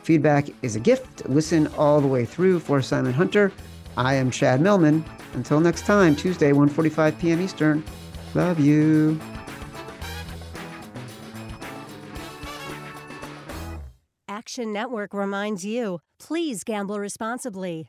Feedback 0.03 0.49
is 0.63 0.77
a 0.77 0.81
gift. 0.81 1.29
Listen 1.29 1.69
all 1.79 2.01
the 2.01 2.09
way 2.09 2.25
through 2.25 2.61
for 2.61 2.83
Simon 2.83 3.13
Hunter. 3.13 3.53
I 3.97 4.15
am 4.15 4.31
Chad 4.31 4.61
Millman. 4.61 5.05
Until 5.35 5.61
next 5.61 5.87
time, 5.87 6.17
Tuesday, 6.17 6.53
1.45 6.53 7.19
p.m. 7.19 7.41
Eastern. 7.41 7.85
Love 8.35 8.59
you. 8.59 9.21
Action 14.29 14.73
Network 14.73 15.15
reminds 15.15 15.65
you 15.65 16.01
please 16.19 16.65
gamble 16.65 16.99
responsibly. 16.99 17.89